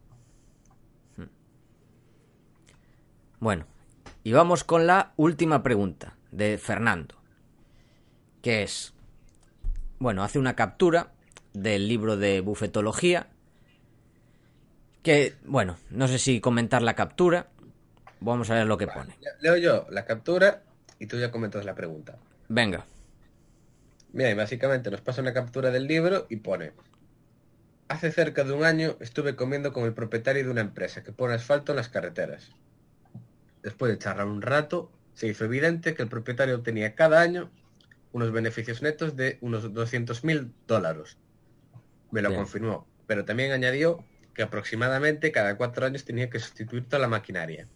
Hmm. 1.18 1.26
Bueno, 3.40 3.66
y 4.24 4.34
vamos 4.34 4.64
con 4.64 4.88
la 4.88 5.14
última 5.18 5.64
pregunta 5.64 6.16
de 6.32 6.58
Fernando 6.58 7.20
que 8.42 8.64
es, 8.64 8.94
bueno, 10.00 10.24
hace 10.24 10.40
una 10.40 10.56
captura 10.56 11.12
del 11.54 11.88
libro 11.88 12.18
de 12.18 12.42
bufetología, 12.42 13.28
que, 15.04 15.36
bueno, 15.46 15.78
no 15.90 16.08
sé 16.08 16.20
si 16.20 16.42
comentar 16.42 16.82
la 16.82 16.96
captura, 16.96 17.48
vamos 18.20 18.50
a 18.50 18.56
ver 18.56 18.68
lo 18.68 18.78
que 18.78 18.88
pone. 18.88 19.18
Leo 19.42 19.58
yo 19.58 19.88
la 19.90 20.06
captura 20.06 20.64
y 21.00 21.08
tú 21.08 21.18
ya 21.18 21.32
comentas 21.32 21.66
la 21.66 21.76
pregunta. 21.76 22.18
Venga. 22.48 22.86
Mira, 24.12 24.32
y 24.32 24.34
básicamente 24.34 24.90
nos 24.90 25.02
pasa 25.02 25.22
una 25.22 25.34
captura 25.34 25.72
del 25.72 25.88
libro 25.88 26.26
y 26.30 26.38
pone, 26.38 26.72
hace 27.88 28.12
cerca 28.12 28.44
de 28.44 28.54
un 28.54 28.64
año 28.64 28.98
estuve 29.00 29.36
comiendo 29.36 29.72
con 29.72 29.86
el 29.86 29.94
propietario 29.94 30.44
de 30.44 30.50
una 30.50 30.62
empresa 30.62 31.04
que 31.04 31.12
pone 31.12 31.36
asfalto 31.36 31.72
en 31.72 31.78
las 31.78 31.90
carreteras. 31.90 32.52
Después 33.70 33.92
de 33.92 34.00
charlar 34.00 34.26
un 34.26 34.42
rato, 34.42 34.92
se 35.14 35.28
hizo 35.28 35.46
evidente 35.46 35.94
que 35.94 36.02
el 36.02 36.10
propietario 36.10 36.64
tenía 36.64 36.96
cada 36.96 37.22
año 37.22 37.52
unos 38.12 38.32
beneficios 38.32 38.82
netos 38.82 39.16
de 39.16 39.38
unos 39.42 39.72
200 39.72 40.24
mil 40.24 40.52
dólares. 40.66 41.20
Me 42.10 42.24
lo 42.24 42.34
confirmó, 42.34 42.88
pero 43.06 43.26
también 43.26 43.52
añadió 43.52 44.04
que 44.34 44.42
aproximadamente 44.42 45.32
cada 45.32 45.56
cuatro 45.56 45.86
años 45.86 46.04
tenía 46.04 46.32
que 46.32 46.40
sustituir 46.40 46.86
toda 46.86 46.98
la 46.98 47.08
maquinaria, 47.08 47.68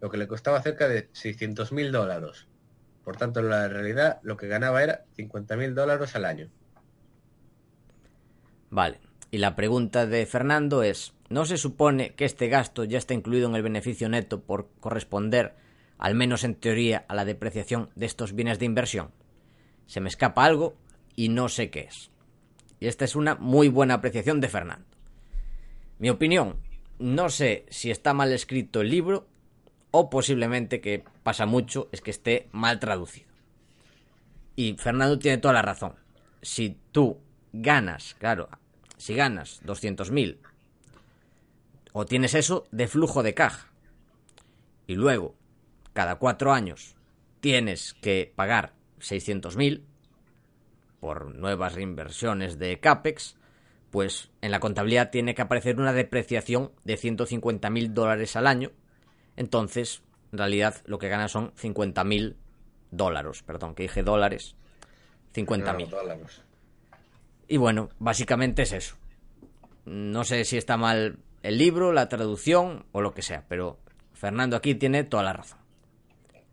lo 0.00 0.08
que 0.08 0.18
le 0.18 0.28
costaba 0.28 0.62
cerca 0.62 0.86
de 0.86 1.08
600 1.10 1.72
mil 1.72 1.90
dólares. 1.90 2.46
Por 3.02 3.16
tanto, 3.16 3.40
en 3.40 3.50
la 3.50 3.66
realidad 3.66 4.20
lo 4.22 4.36
que 4.36 4.46
ganaba 4.46 4.84
era 4.84 5.04
50.000 5.16 5.74
dólares 5.74 6.14
al 6.14 6.26
año. 6.26 6.48
Vale. 8.70 9.00
Y 9.34 9.38
la 9.38 9.56
pregunta 9.56 10.06
de 10.06 10.26
Fernando 10.26 10.84
es, 10.84 11.12
¿no 11.28 11.44
se 11.44 11.56
supone 11.56 12.14
que 12.14 12.24
este 12.24 12.46
gasto 12.46 12.84
ya 12.84 12.98
está 12.98 13.14
incluido 13.14 13.48
en 13.48 13.56
el 13.56 13.64
beneficio 13.64 14.08
neto 14.08 14.44
por 14.44 14.70
corresponder, 14.78 15.56
al 15.98 16.14
menos 16.14 16.44
en 16.44 16.54
teoría, 16.54 17.04
a 17.08 17.16
la 17.16 17.24
depreciación 17.24 17.90
de 17.96 18.06
estos 18.06 18.36
bienes 18.36 18.60
de 18.60 18.66
inversión? 18.66 19.10
Se 19.86 20.00
me 20.00 20.08
escapa 20.08 20.44
algo 20.44 20.76
y 21.16 21.30
no 21.30 21.48
sé 21.48 21.68
qué 21.70 21.80
es. 21.80 22.12
Y 22.78 22.86
esta 22.86 23.04
es 23.04 23.16
una 23.16 23.34
muy 23.34 23.66
buena 23.66 23.94
apreciación 23.94 24.40
de 24.40 24.48
Fernando. 24.48 24.86
Mi 25.98 26.10
opinión, 26.10 26.60
no 27.00 27.28
sé 27.28 27.66
si 27.70 27.90
está 27.90 28.14
mal 28.14 28.32
escrito 28.32 28.82
el 28.82 28.90
libro 28.90 29.26
o 29.90 30.10
posiblemente, 30.10 30.80
que 30.80 31.02
pasa 31.24 31.44
mucho, 31.44 31.88
es 31.90 32.02
que 32.02 32.12
esté 32.12 32.48
mal 32.52 32.78
traducido. 32.78 33.26
Y 34.54 34.74
Fernando 34.74 35.18
tiene 35.18 35.38
toda 35.38 35.54
la 35.54 35.62
razón. 35.62 35.96
Si 36.40 36.78
tú 36.92 37.18
ganas, 37.52 38.14
claro, 38.14 38.48
si 38.96 39.14
ganas 39.14 39.62
200.000 39.64 40.38
o 41.92 42.06
tienes 42.06 42.34
eso 42.34 42.66
de 42.70 42.88
flujo 42.88 43.22
de 43.22 43.34
caja 43.34 43.68
y 44.86 44.94
luego 44.94 45.34
cada 45.92 46.16
cuatro 46.16 46.52
años 46.52 46.96
tienes 47.40 47.94
que 47.94 48.32
pagar 48.34 48.72
600.000 49.00 49.82
por 51.00 51.34
nuevas 51.34 51.74
reinversiones 51.74 52.58
de 52.58 52.80
CAPEX, 52.80 53.36
pues 53.90 54.30
en 54.40 54.50
la 54.50 54.60
contabilidad 54.60 55.10
tiene 55.10 55.34
que 55.34 55.42
aparecer 55.42 55.78
una 55.78 55.92
depreciación 55.92 56.72
de 56.84 56.96
150.000 56.96 57.88
dólares 57.90 58.36
al 58.36 58.46
año. 58.46 58.70
Entonces, 59.36 60.02
en 60.32 60.38
realidad, 60.38 60.76
lo 60.86 60.98
que 60.98 61.08
gana 61.08 61.28
son 61.28 61.52
50.000 61.56 62.34
dólares. 62.90 63.42
Perdón, 63.42 63.74
que 63.74 63.84
dije 63.84 64.02
dólares. 64.02 64.56
50.000. 65.34 65.88
dólares. 65.90 66.42
Y 67.48 67.56
bueno, 67.56 67.90
básicamente 67.98 68.62
es 68.62 68.72
eso. 68.72 68.96
No 69.84 70.24
sé 70.24 70.44
si 70.44 70.56
está 70.56 70.76
mal 70.76 71.18
el 71.42 71.58
libro, 71.58 71.92
la 71.92 72.08
traducción 72.08 72.86
o 72.92 73.02
lo 73.02 73.12
que 73.12 73.22
sea, 73.22 73.44
pero 73.48 73.78
Fernando 74.14 74.56
aquí 74.56 74.74
tiene 74.74 75.04
toda 75.04 75.22
la 75.22 75.34
razón. 75.34 75.58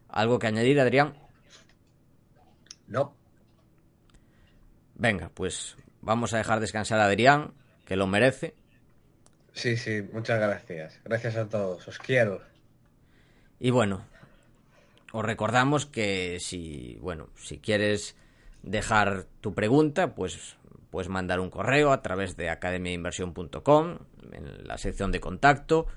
¿Algo 0.10 0.38
que 0.38 0.48
añadir, 0.48 0.80
Adrián? 0.80 1.14
No. 2.88 3.16
Venga, 4.96 5.32
pues 5.34 5.78
vamos 6.02 6.34
a 6.34 6.38
dejar 6.38 6.60
descansar 6.60 7.00
a 7.00 7.06
Adrián, 7.06 7.54
que 7.86 7.96
lo 7.96 8.08
merece. 8.08 8.54
Sí, 9.54 9.78
sí, 9.78 10.02
muchas 10.12 10.39
gracias. 10.39 11.00
Gracias 11.06 11.38
a 11.38 11.48
todos, 11.48 11.88
os 11.88 11.98
quiero. 11.98 12.42
Y 13.60 13.70
bueno, 13.70 14.06
os 15.14 15.24
recordamos 15.24 15.86
que 15.86 16.38
si, 16.42 16.98
bueno, 17.02 17.30
si 17.36 17.60
quieres 17.60 18.18
dejar 18.64 19.26
tu 19.39 19.54
pregunta, 19.54 20.16
pues 20.16 20.58
puedes 20.92 21.10
mandar 21.10 21.39
un 21.39 21.50
correo 21.50 21.92
a 21.92 22.02
través 22.02 22.38
de 22.38 22.50
academiainversión.com 22.50 23.98
en 24.34 24.68
la 24.68 24.78
sección 24.78 25.12
de 25.12 25.20
contacto, 25.20 25.88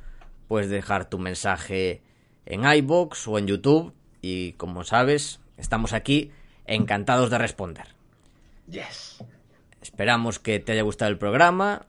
puedes 0.49 0.71
dejar 0.71 1.11
tu 1.11 1.19
mensaje 1.19 2.03
en 2.47 2.65
iBox 2.65 3.29
o 3.29 3.39
en 3.39 3.47
YouTube 3.47 3.93
y 4.23 4.53
como 4.53 4.85
sabes, 4.85 5.41
estamos 5.59 5.93
aquí 5.93 6.31
encantados 6.67 7.29
de 7.31 7.39
responder. 7.39 7.89
Yes. 8.69 9.23
Esperamos 9.83 10.39
que 10.39 10.61
te 10.61 10.73
haya 10.73 10.83
gustado 10.83 11.11
el 11.11 11.19
programa 11.19 11.87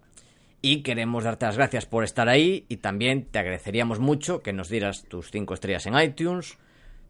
y 0.61 0.81
queremos 0.81 1.23
darte 1.23 1.45
las 1.45 1.57
gracias 1.57 1.85
por 1.85 2.03
estar 2.03 2.27
ahí 2.27 2.65
y 2.67 2.77
también 2.77 3.25
te 3.25 3.39
agradeceríamos 3.39 3.99
mucho 3.99 4.41
que 4.41 4.51
nos 4.51 4.67
dieras 4.67 5.03
tus 5.03 5.31
5 5.31 5.53
estrellas 5.53 5.85
en 5.85 5.97
iTunes, 5.97 6.57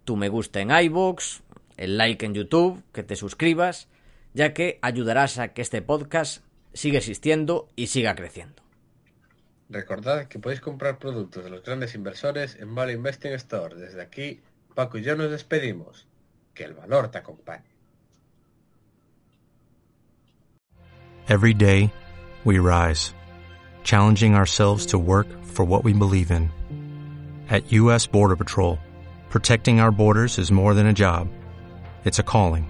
tu 0.04 0.18
me 0.18 0.30
gusta 0.30 0.60
en 0.60 0.72
iBox, 0.72 1.42
el 1.78 1.98
like 1.98 2.26
en 2.26 2.34
YouTube, 2.34 2.84
que 2.94 3.04
te 3.04 3.16
suscribas, 3.16 3.88
ya 4.36 4.54
que 4.54 4.80
ayudarás 4.82 5.40
a 5.40 5.54
que 5.54 5.62
este 5.62 5.82
podcast 5.82 6.44
siga 6.74 7.00
existiendo 7.00 7.70
y 7.76 7.88
siga 7.88 8.16
creciendo. 8.16 8.62
Recordad 9.70 10.28
que 10.28 10.40
podéis 10.40 10.60
comprar 10.60 11.00
productos 11.00 11.44
de 11.44 11.50
los 11.50 11.64
grandes 11.64 11.96
inversores 11.96 12.56
en 12.60 12.76
Value 12.76 12.96
Investing 12.96 13.32
Store. 13.34 13.76
Desde 13.76 14.02
aquí, 14.02 14.42
Paco 14.76 14.98
y 14.98 15.04
yo 15.04 15.16
nos 15.16 15.32
despedimos. 15.32 16.06
Que 16.54 16.66
el 16.66 16.74
valor 16.74 17.10
te 17.10 17.18
acompañe. 17.18 17.66
Every 21.28 21.54
day, 21.54 21.92
we 22.44 22.60
rise, 22.60 23.14
challenging 23.84 24.36
ourselves 24.36 24.86
to 24.88 25.00
work 25.00 25.28
for 25.44 25.66
what 25.66 25.84
we 25.84 25.92
believe 25.94 26.30
in. 26.30 26.52
At 27.50 27.72
U.S. 27.72 28.06
Border 28.06 28.36
Patrol, 28.36 28.78
protecting 29.30 29.80
our 29.80 29.92
borders 29.92 30.38
is 30.38 30.52
more 30.52 30.74
than 30.74 30.88
a 30.88 30.94
job, 30.94 31.30
it's 32.04 32.20
a 32.20 32.24
calling. 32.24 32.70